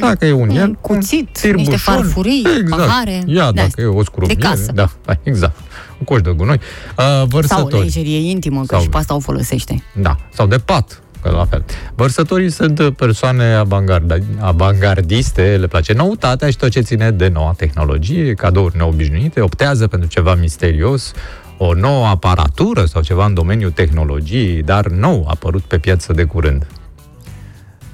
[0.00, 2.82] Dacă e un el, cuțit, tirbușon, niște farfurii, exact.
[2.82, 4.72] pahare, Ia, de dacă astea, e o scrubniere, de casă.
[4.74, 4.88] da,
[5.22, 5.56] exact.
[5.98, 6.56] Un coș de gunoi.
[6.56, 7.82] Uh, Sau vărsători.
[7.82, 9.82] lejerie intimă, că Sau- și pe asta o folosește.
[9.94, 11.64] Da, sau de pat, că la fel.
[11.94, 18.34] Vărsătorii sunt persoane avangarda, avangardiste, le place noutatea și tot ce ține de noua tehnologie,
[18.34, 21.12] cadouri neobișnuite, optează pentru ceva misterios,
[21.58, 26.66] o nouă aparatură sau ceva în domeniul tehnologiei, dar nou apărut pe piață de curând.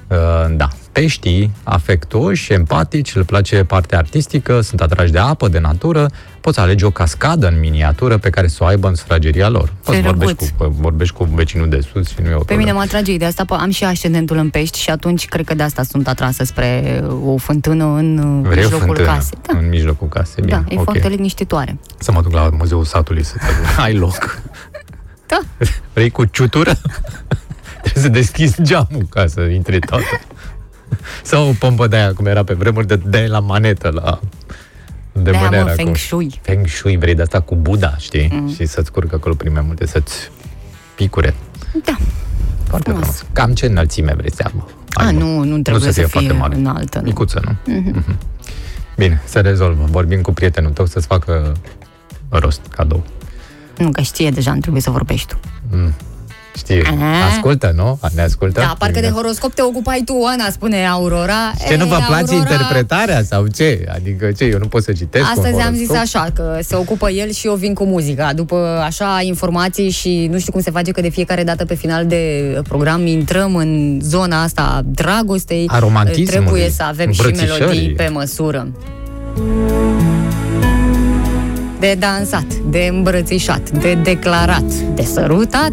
[0.07, 0.67] Uh, da.
[1.01, 6.09] Peștii, afectuoși, empatici, le place partea artistică, sunt atrași de apă, de natură,
[6.41, 9.73] poți alege o cascadă în miniatură pe care să o aibă în sufrageria lor.
[9.83, 10.57] Poți Ce vorbești drăguț.
[10.57, 12.59] cu, vorbești cu vecinul de sus și nu e o Pe problemă.
[12.61, 15.53] mine mă atrage ideea asta, pă, am și ascendentul în pești și atunci cred că
[15.53, 19.37] de asta sunt atrasă spre o fântână în uh, Vrei o mijlocul fântână casei.
[19.51, 20.83] Da, în mijlocul casei, bine, da, e ok.
[20.83, 21.77] foarte liniștitoare.
[21.99, 24.41] Să mă duc la muzeul satului să te ai loc.
[25.25, 25.39] Da.
[25.93, 26.71] Vrei cu ciutură?
[27.81, 30.03] Trebuie să deschizi geamul ca să intre toată.
[31.23, 34.19] Sau o pompă de aia, cum era pe vremuri, de de la manetă, la...
[35.11, 35.95] De De-aia, mă, mânere feng acolo.
[35.95, 36.39] shui.
[36.41, 38.29] Feng shui, vrei de asta cu Buddha, știi?
[38.33, 38.53] Mm.
[38.53, 40.31] Și să-ți curcă acolo prin mai multe, să-ți
[40.95, 41.35] picure.
[41.83, 41.97] Da.
[42.67, 43.25] Foarte frumos.
[43.33, 44.67] Cam ce înălțime vrei să aibă?
[44.93, 46.55] A, nu, nu trebuie să fie, foarte mare.
[46.55, 46.97] înaltă.
[46.97, 47.03] Nu.
[47.03, 47.73] Micuță, nu?
[47.73, 48.17] Mhm.
[48.97, 49.85] Bine, se rezolvă.
[49.89, 51.51] Vorbim cu prietenul tău să-ți facă
[52.29, 53.03] rost, cadou.
[53.77, 55.39] Nu, că știe deja, nu trebuie să vorbești tu.
[55.71, 55.93] Mm.
[56.57, 57.31] Știi, Ah.
[57.31, 57.99] ascultă, nu?
[58.15, 58.59] Ne ascultă?
[58.59, 61.53] Da, parcă de horoscop te ocupai tu, Ana, spune Aurora.
[61.67, 63.85] Ce, nu vă Ei, place Aurora, interpretarea sau ce?
[63.93, 66.15] Adică ce, eu nu pot să citesc Astăzi un am zis horoscop?
[66.21, 68.33] așa, că se ocupă el și eu vin cu muzica.
[68.33, 72.05] După așa informații și nu știu cum se face că de fiecare dată pe final
[72.05, 75.65] de program intrăm în zona asta a dragostei.
[75.67, 77.59] A romantismului, Trebuie să avem și îmbrățișării.
[77.59, 78.67] melodii pe măsură.
[81.79, 85.71] De dansat, de îmbrățișat, de declarat, de sărutat.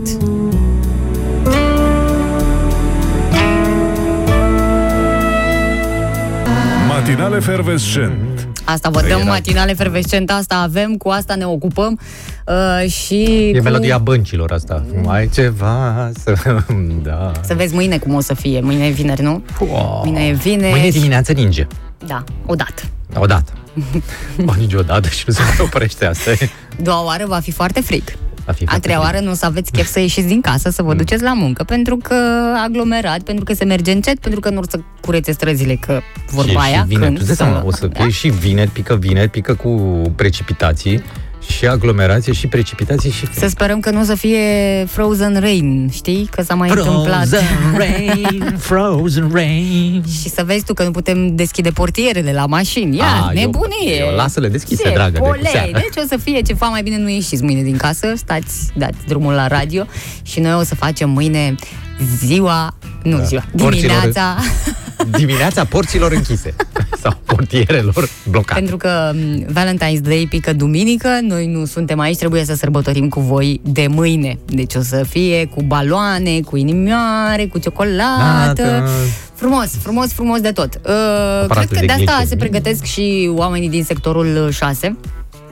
[7.06, 8.48] Matinale fervescent.
[8.64, 11.98] Asta vă Păi dăm era- matinale fervescent, asta avem, cu asta ne ocupăm
[12.46, 13.22] uh, și
[13.54, 13.62] E cu...
[13.62, 14.84] melodia băncilor asta.
[15.02, 16.34] Mai ceva să...
[17.02, 17.32] Da.
[17.40, 18.60] Să vezi mâine cum o să fie.
[18.60, 19.42] Mâine e vineri, nu?
[19.60, 20.00] Wow.
[20.04, 20.70] Mâine e vineri.
[20.72, 21.66] Mâine dimineață ninge.
[22.06, 22.82] Da, odată.
[23.16, 23.52] Odată.
[24.44, 26.30] Ba, niciodată și nu se mai oprește asta.
[26.30, 26.48] e.
[26.82, 28.02] Doua oară va fi foarte frig.
[28.46, 29.10] Va fi A foarte treia frig.
[29.12, 30.96] oară nu o să aveți chef să ieșiți din casă, să vă Mm.
[30.96, 32.14] duceți la muncă, pentru că
[32.64, 36.00] aglomerat, pentru că se merge încet, pentru că nu or să curețe străzile, că
[36.30, 38.94] vorba și, aia, și vineri, când tu dai seama, o să fie și vineri, pică
[38.96, 39.68] vineri, pică cu
[40.16, 41.02] precipitații
[41.48, 44.38] și aglomerație și precipitații și Să sperăm că nu o să fie
[44.88, 46.28] frozen rain, știi?
[46.30, 47.26] Că s-a mai întâmplat.
[47.76, 50.02] rain, frozen rain.
[50.22, 52.96] Și să vezi tu că nu putem deschide portierele la mașini.
[52.96, 53.96] Ia, A, eu- nebunie!
[53.98, 55.46] eu lasă-le deschise, Ce dragă, de cu polei.
[55.50, 55.70] seară.
[55.72, 59.32] Deci o să fie ceva mai bine nu ieșiți mâine din casă, stați, dați drumul
[59.32, 59.84] la radio
[60.22, 61.54] și noi o să facem mâine
[62.18, 63.22] ziua, nu Da.
[63.22, 64.36] ziua, Porților- dimineața,
[65.18, 66.54] Dimineața porților închise.
[67.02, 68.58] Sau portierelor blocate.
[68.58, 73.20] pentru că m, Valentine's Day pică duminică, noi nu suntem aici, trebuie să sărbătorim cu
[73.20, 74.38] voi de mâine.
[74.46, 78.52] Deci o să fie cu baloane, cu inimioare, cu ciocolată.
[78.62, 78.88] Dată.
[79.34, 80.74] Frumos, frumos, frumos de tot.
[80.84, 80.90] Uh,
[81.42, 82.26] Aparate cred că de de asta glicemie.
[82.26, 84.96] se pregătesc și oamenii din sectorul 6.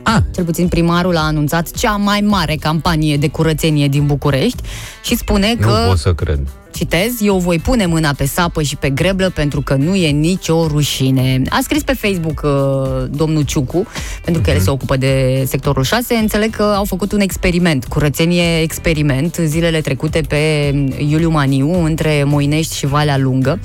[0.03, 0.19] Ah.
[0.35, 4.62] Cel puțin primarul a anunțat cea mai mare campanie de curățenie din București
[5.05, 6.41] și spune Nu că pot să cred.
[6.74, 10.66] Citez, eu voi pune mâna pe sapă și pe greblă pentru că nu e nicio
[10.66, 11.43] rușine.
[11.49, 13.87] A scris pe Facebook uh, domnul Ciucu,
[14.24, 16.15] pentru că el se ocupă de sectorul 6.
[16.15, 20.73] Înțeleg că au făcut un experiment, curățenie experiment, zilele trecute pe
[21.09, 23.59] Iuliu Maniu, între Moinești și Valea Lungă.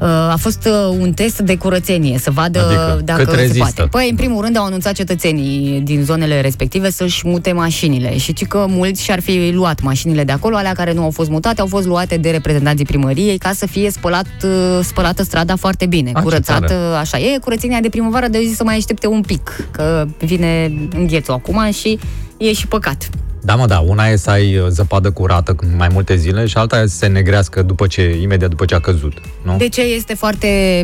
[0.00, 3.58] Uh, A fost uh, un test de curățenie, să vadă Adică, dacă cât se rezistă.
[3.62, 3.82] poate.
[3.90, 8.46] Păi, în primul rând, au anunțat cetățenii din zonele respective să-și mute mașinile și ci
[8.46, 11.66] că mulți și-ar fi luat mașinile de acolo, alea care nu au fost mutate, au
[11.66, 16.16] fost luate de reprezentanții primăriei ca să fie spălat, uh, spălată strada foarte bine, Ah,
[16.16, 16.96] ce curățată, tare.
[17.00, 21.34] așa e, curățenia de primăvară de zi să mai aștepte un pic, că vine înghețul
[21.34, 21.98] acum și
[22.36, 23.08] e și păcat.
[23.42, 26.80] Da, mă, da, una e să ai uh, zăpadă curată mai multe zile și alta
[26.80, 29.12] e să se negrească după ce, imediat după ce a căzut,
[29.42, 29.56] nu?
[29.56, 30.82] De ce este foarte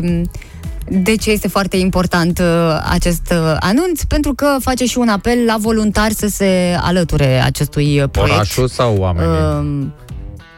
[0.89, 2.45] de ce este foarte important uh,
[2.89, 4.03] acest uh, anunț?
[4.03, 8.35] Pentru că face și un apel la voluntari să se alăture acestui uh, proiect.
[8.35, 9.29] Orașul sau oamenii?
[9.59, 9.93] Um,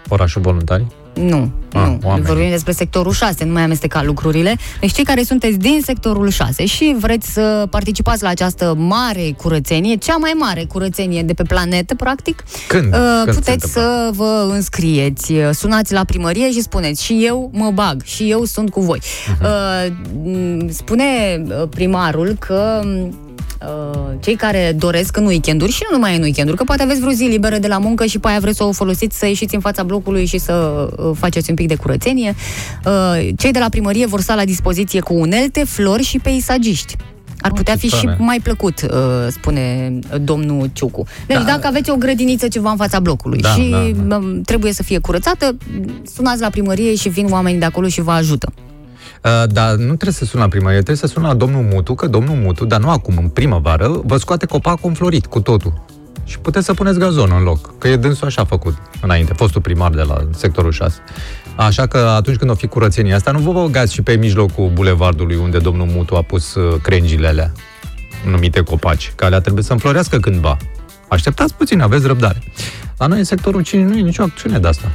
[0.07, 0.85] Orașul voluntari?
[1.21, 1.99] Nu, Ah, nu.
[2.03, 2.27] oamenii.
[2.27, 4.55] Vorbim despre sectorul 6, nu mai amesteca lucrurile.
[4.79, 9.95] Deci cei care sunteți din sectorul 6 și vreți să participați la această mare curățenie,
[9.95, 12.93] cea mai mare curățenie de pe planetă, practic, Când?
[12.93, 15.33] uh, Când se puteți să vă înscrieți.
[15.51, 18.99] Sunați la primărie și spuneți și eu mă bag, și eu sunt cu voi.
[19.27, 19.45] Mhm.
[19.45, 19.91] Uh,
[20.23, 21.03] m, spune
[21.47, 22.81] uh, primarul că
[23.61, 27.11] uh, cei care doresc în weekenduri și nu numai în weekenduri, că poate aveți vreo
[27.11, 29.61] zi liberă de la muncă și pe aia vreți să o folosiți să ieșiți în
[29.61, 32.35] fața blocului și să uh, faceți un pic de curățenie.
[32.85, 36.95] Uh, cei de la primărie vor sta la dispoziție cu unelte, flori și peisagiști.
[37.41, 38.17] Ar putea ce fi și tare.
[38.19, 38.97] mai plăcut, uh,
[39.29, 41.05] spune domnul Ciucu.
[41.27, 41.43] Deci Da.
[41.43, 43.75] dacă aveți o grădiniță ceva în fața blocului Da, și
[44.07, 45.57] da, um, trebuie să fie curățată,
[46.15, 48.53] sunați la primărie și vin oamenii de acolo și vă ajută.
[49.23, 52.07] Uh, dar nu trebuie să suni la primărie, trebuie să suni la domnul Mutu, că
[52.07, 55.85] domnul Mutu, dar nu acum, în primăvară, vă scoate copacul înflorit cu totul.
[56.23, 59.91] Și puteți să puneți gazon în loc, că e dânsul așa făcut înainte, fostul primar
[59.91, 60.99] de la sectorul 6.
[61.55, 65.35] Așa că atunci când o fi curățenia asta, nu vă băgați și pe mijlocul bulevardului
[65.35, 67.51] unde domnul Mutu a pus uh, crengile alea,
[68.25, 70.57] numite copaci, că alea trebuie să înflorească cândva.
[71.07, 72.41] Așteptați puțin, aveți răbdare.
[72.97, 74.91] La noi în sectorul 5 nu e nicio acțiune de asta.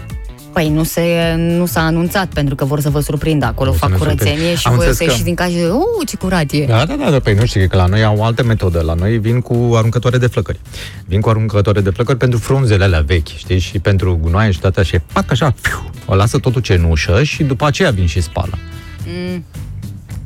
[0.55, 3.79] Păi nu, se, nu s-a anunțat pentru că vor să vă surprindă acolo, Nu să
[3.79, 4.59] fac ne curățenie surprindă.
[4.59, 6.53] și Am voi o înțeles să că- ieșiți din casă și zic, uh, ce curat
[6.53, 6.65] e.
[6.65, 8.81] Da, da, da, da, păi nu știi că la noi au o altă metodă.
[8.81, 10.61] La noi vin cu aruncătoare de flăcări.
[11.07, 14.81] Vin cu aruncătoare de flăcări pentru frunzele alea vechi, știi, și pentru gunoaie și toate
[14.81, 14.99] așa.
[15.07, 18.59] Fac așa, fiu, o lasă totul cenușă și după aceea vin și spală.
[19.07, 19.45] Mm.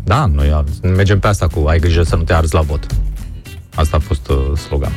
[0.05, 2.87] Da, noi a- mergem pe asta cu ai grijă să nu te arzi la vot.
[3.75, 4.37] Asta a fost uh,
[4.67, 4.93] slogan.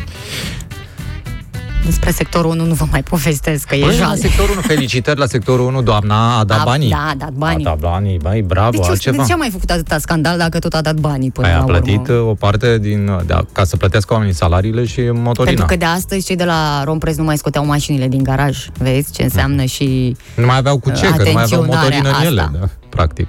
[1.86, 4.16] Despre sectorul 1 nu vă mai povestesc, că e Băi, la jale.
[4.20, 6.90] sectorul 1, felicitări la sectorul 1, doamna a dat A- banii.
[6.90, 7.66] da, a dat banii.
[7.66, 9.18] A dat banii, băi, bravo, De ce, altceva.
[9.18, 11.62] de ce a mai făcut atâta scandal dacă tot a dat banii până Aia la
[11.62, 12.22] a plătit urmă?
[12.22, 15.44] uh, o parte din, de, ca să plătească oamenii salariile și motorina.
[15.44, 18.66] Pentru că de astăzi cei de la Romprez nu mai scoteau mașinile din garaj.
[18.78, 22.10] Vezi ce înseamnă și Nu mai aveau cu ce, că nu mai aveau atenționarea motorină
[22.20, 22.58] în ele, asta.
[22.60, 23.28] da, practic.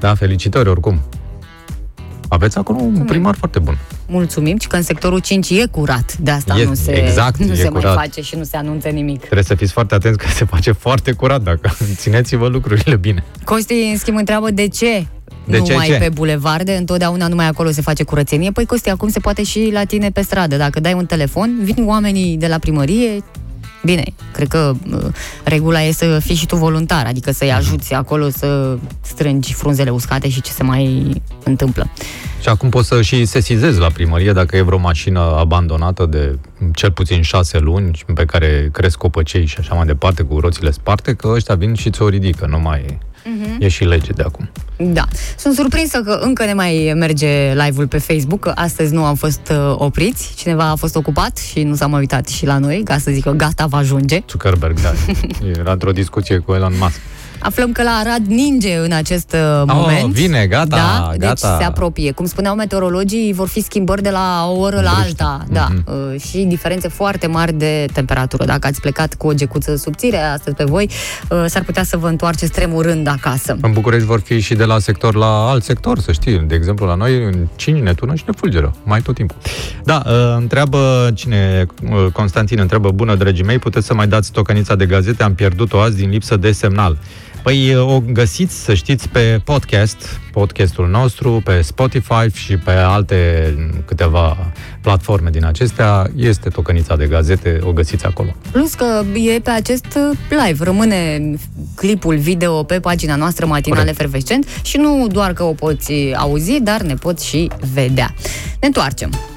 [0.00, 1.00] Da, felicitări oricum.
[2.28, 3.78] Aveți acolo un primar foarte bun.
[4.08, 6.16] mulțumim și că în sectorul 5 e curat.
[6.16, 7.94] De asta E- nu se, exact, nu e se curat.
[7.94, 9.18] mai face și nu se anunță nimic.
[9.20, 13.24] Trebuie să fiți foarte atenți că se face foarte curat dacă țineți-vă lucrurile bine.
[13.44, 15.06] Costi, în schimb, întreabă de ce
[15.44, 15.94] De ce, numai ce?
[15.96, 18.50] pe bulevarde, întotdeauna numai acolo se face curățenie.
[18.50, 20.56] Păi, Costi, acum se poate și la tine pe stradă.
[20.56, 23.22] Dacă dai un telefon, vin oamenii de la primărie,
[23.84, 25.04] Bine, cred că uh,
[25.44, 27.56] regula e să fii și tu voluntar, adică să-i Mhm.
[27.56, 31.12] ajuți acolo să strângi frunzele uscate și ce se mai
[31.44, 31.86] întâmplă.
[32.40, 36.38] Și acum poți să și sesizezi la primărie dacă e vreo mașină abandonată de
[36.74, 41.14] cel puțin șase luni pe care cresc copăcei și așa mai departe cu roțile sparte,
[41.14, 42.98] că ăștia vin și ți-o ridică, nu mai e.
[43.24, 43.56] Mhm.
[43.62, 44.50] E și lege de acum.
[44.76, 45.04] Da.
[45.38, 49.40] Sunt surprinsă că încă ne mai merge live-ul pe Facebook, că astăzi nu am fost
[49.50, 50.34] uh, opriți.
[50.36, 53.30] Cineva a fost ocupat și nu s-a mai uitat și la noi, ca să zică
[53.30, 54.22] gata, va ajunge.
[54.30, 54.92] Zuckerberg, da.
[55.58, 57.00] Era într-o discuție cu Elon Musk.
[57.38, 60.04] Aflăm că la Arad ninge în acest uh, moment.
[60.04, 61.14] Oh, vine, gata, da, gata.
[61.18, 62.12] Deci se apropie.
[62.12, 65.44] Cum spuneau meteorologii, vor fi schimbări de la o oră la alta.
[65.48, 65.68] Da.
[65.70, 66.12] Mhm.
[66.12, 68.44] Uh, și diferențe foarte mari de temperatură.
[68.44, 70.90] Dacă ați plecat cu o gecuță subțire astăzi pe voi,
[71.30, 73.56] uh, s-ar putea să vă întoarceți tremurând acasă.
[73.60, 76.38] În București vor fi și de la sector la alt sector, să știi.
[76.38, 79.36] De exemplu, la noi, în cine ne turnă și ne fulgeră, mai tot timpul.
[79.84, 84.74] Da, uh, întreabă cine, uh, Constantin întreabă, bună, dragii mei, puteți să mai dați tocănița
[84.74, 86.98] de gazete, am pierdut-o azi din lipsă de semnal.
[87.46, 93.54] Păi uh, o găsiți, să știți, pe podcast, podcastul nostru, pe Spotify și pe alte
[93.58, 96.10] mm, câteva platforme din acestea.
[96.16, 98.34] Este tocănița de gazete, o găsiți acolo.
[98.50, 101.20] Plus că e pe acest uh, live, rămâne
[101.74, 106.80] clipul video pe pagina noastră matinale Fervescent și nu doar că o poți auzi, dar
[106.80, 108.14] ne poți și vedea.
[108.60, 109.35] Ne întoarcem.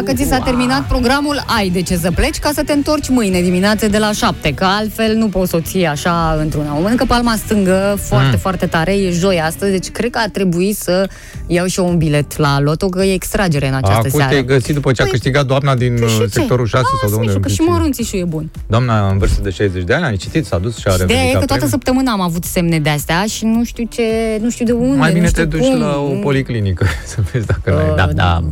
[0.00, 3.40] Dacă ți s-a terminat programul, ai de ce să pleci ca să te întorci mâine
[3.40, 6.76] dimineață de la 7, că altfel nu poți să o ții așa într-una.
[6.76, 8.38] O mănâncă palma stângă foarte, Mm.
[8.38, 11.08] foarte tare, e joi astăzi, deci cred că ar trebui să
[11.46, 14.30] iau și eu un bilet la loto, că e extragere în această Acum seară.
[14.30, 16.38] te-ai găsit după ce a câștigat doamna din Păi și uh, ce?
[16.38, 17.26] sectorul 6 sau de unde?
[17.26, 18.50] Mișu, că și mărunțișul e bun.
[18.66, 21.08] Doamna în vârstă de 60 de ani, ai citit, s-a dus și a Ideea e
[21.08, 21.70] revendicat că toată premiul.
[21.70, 24.02] săptămâna am avut semne de astea și nu știu ce,
[24.40, 25.78] nu știu de unde, Mai nu bine știu te duci cum.
[25.80, 27.94] la o policlinică să vezi dacă Uh, n-ai.
[27.96, 28.42] Da, da.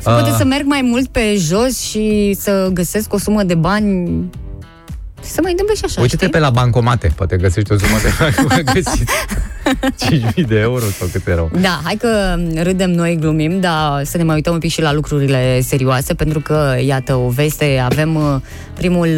[0.00, 3.54] Se poate Uh, să merg mai mult pe jos și să găsesc o sumă de
[3.54, 4.08] bani
[5.24, 6.32] și să mai întâmple și așa, Uite-te știi?
[6.38, 9.04] pe la bancomate, poate găsești o sumă de bani, găsiți
[10.42, 11.50] 5.000 de euro sau cât erau.
[11.60, 14.92] Da, hai că râdem noi, glumim, dar să ne mai uităm un pic și la
[14.92, 18.36] lucrurile serioase, pentru că, iată, o veste, avem uh,
[18.74, 19.08] primul,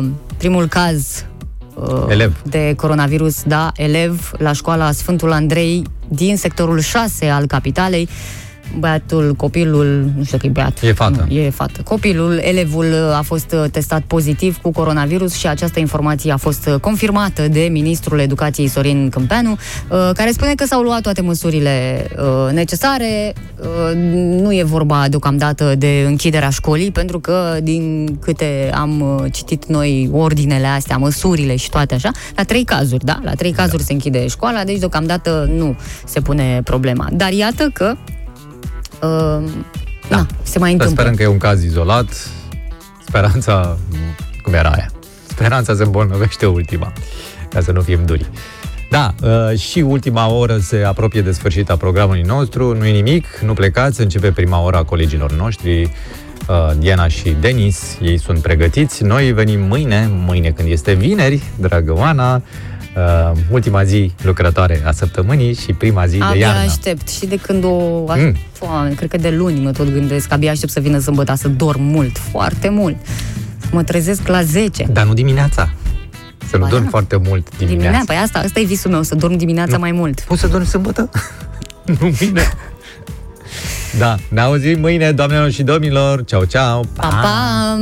[0.00, 0.04] uh,
[0.36, 1.24] primul caz
[1.74, 2.42] uh, Elev.
[2.44, 8.08] de coronavirus, da, elev la școala Sfântul Andrei din sectorul 6 al capitalei.
[8.78, 10.82] Băiatul, copilul, nu știu că e băiat.
[10.82, 11.26] E fată.
[11.28, 11.80] Nu, e fată.
[11.82, 16.66] Copilul, elevul uh, a fost uh, testat pozitiv cu coronavirus și această informație a fost
[16.66, 22.06] uh, confirmată de ministrul educației Sorin Câmpeanu, uh, care spune că s-au luat toate măsurile
[22.16, 23.32] uh, necesare.
[23.60, 23.94] Uh,
[24.40, 30.10] Nu e vorba deocamdată de închiderea școlii, pentru că din câte am uh, citit noi
[30.12, 33.20] ordinele astea, măsurile și toate așa, la trei cazuri, da?
[33.22, 37.08] La trei cazuri se închide școala, deci deocamdată nu se pune problema.
[37.12, 37.94] Dar iată că
[39.02, 39.50] uh,
[40.08, 40.26] da.
[40.42, 40.86] se mai Să întâmplă.
[40.88, 42.30] sperăm că e un caz izolat.
[43.06, 43.76] Speranța,
[44.42, 44.90] cum era aia?
[45.26, 46.92] Speranța se îmbolnăvește ultima,
[47.48, 48.30] ca să nu fim duri.
[48.90, 52.76] Da, uh, și ultima oră se apropie de sfârșit a programului nostru.
[52.76, 57.98] Nu e nimic, nu plecați, începe prima oră a colegilor noștri, uh, Diana și Denis.
[58.02, 59.02] Ei sunt pregătiți.
[59.02, 62.42] Noi venim mâine, mâine când este vineri, dragă Oana,
[62.96, 66.60] uh, ultima zi lucrătoare a săptămânii și prima zi de Abia iarnă.
[66.60, 67.08] aștept.
[67.08, 67.68] Și de când o...
[68.06, 68.20] Mm.
[68.20, 68.36] Mm.
[68.60, 70.32] Doamne, cred că de luni mă tot gândesc.
[70.32, 72.96] Abia aștept să vină sâmbătă să dorm mult, foarte mult.
[73.58, 74.86] Să mă trezesc la 10.
[74.92, 75.70] Dar nu dimineața.
[76.50, 76.90] Să nu Ba dormi da.
[76.90, 77.74] foarte mult dimineața.
[77.80, 79.78] Dimineața, păi asta, asta e visul meu, să dorm dimineața Nu.
[79.78, 80.20] mai mult.
[80.20, 81.10] Poți să dormi sâmbătă?
[82.00, 82.52] nu bine.
[83.98, 86.24] Da, ne auzim mâine, doamnelor și domnilor.
[86.24, 86.86] Ceau, ceau.
[86.96, 87.78] Pa, pa!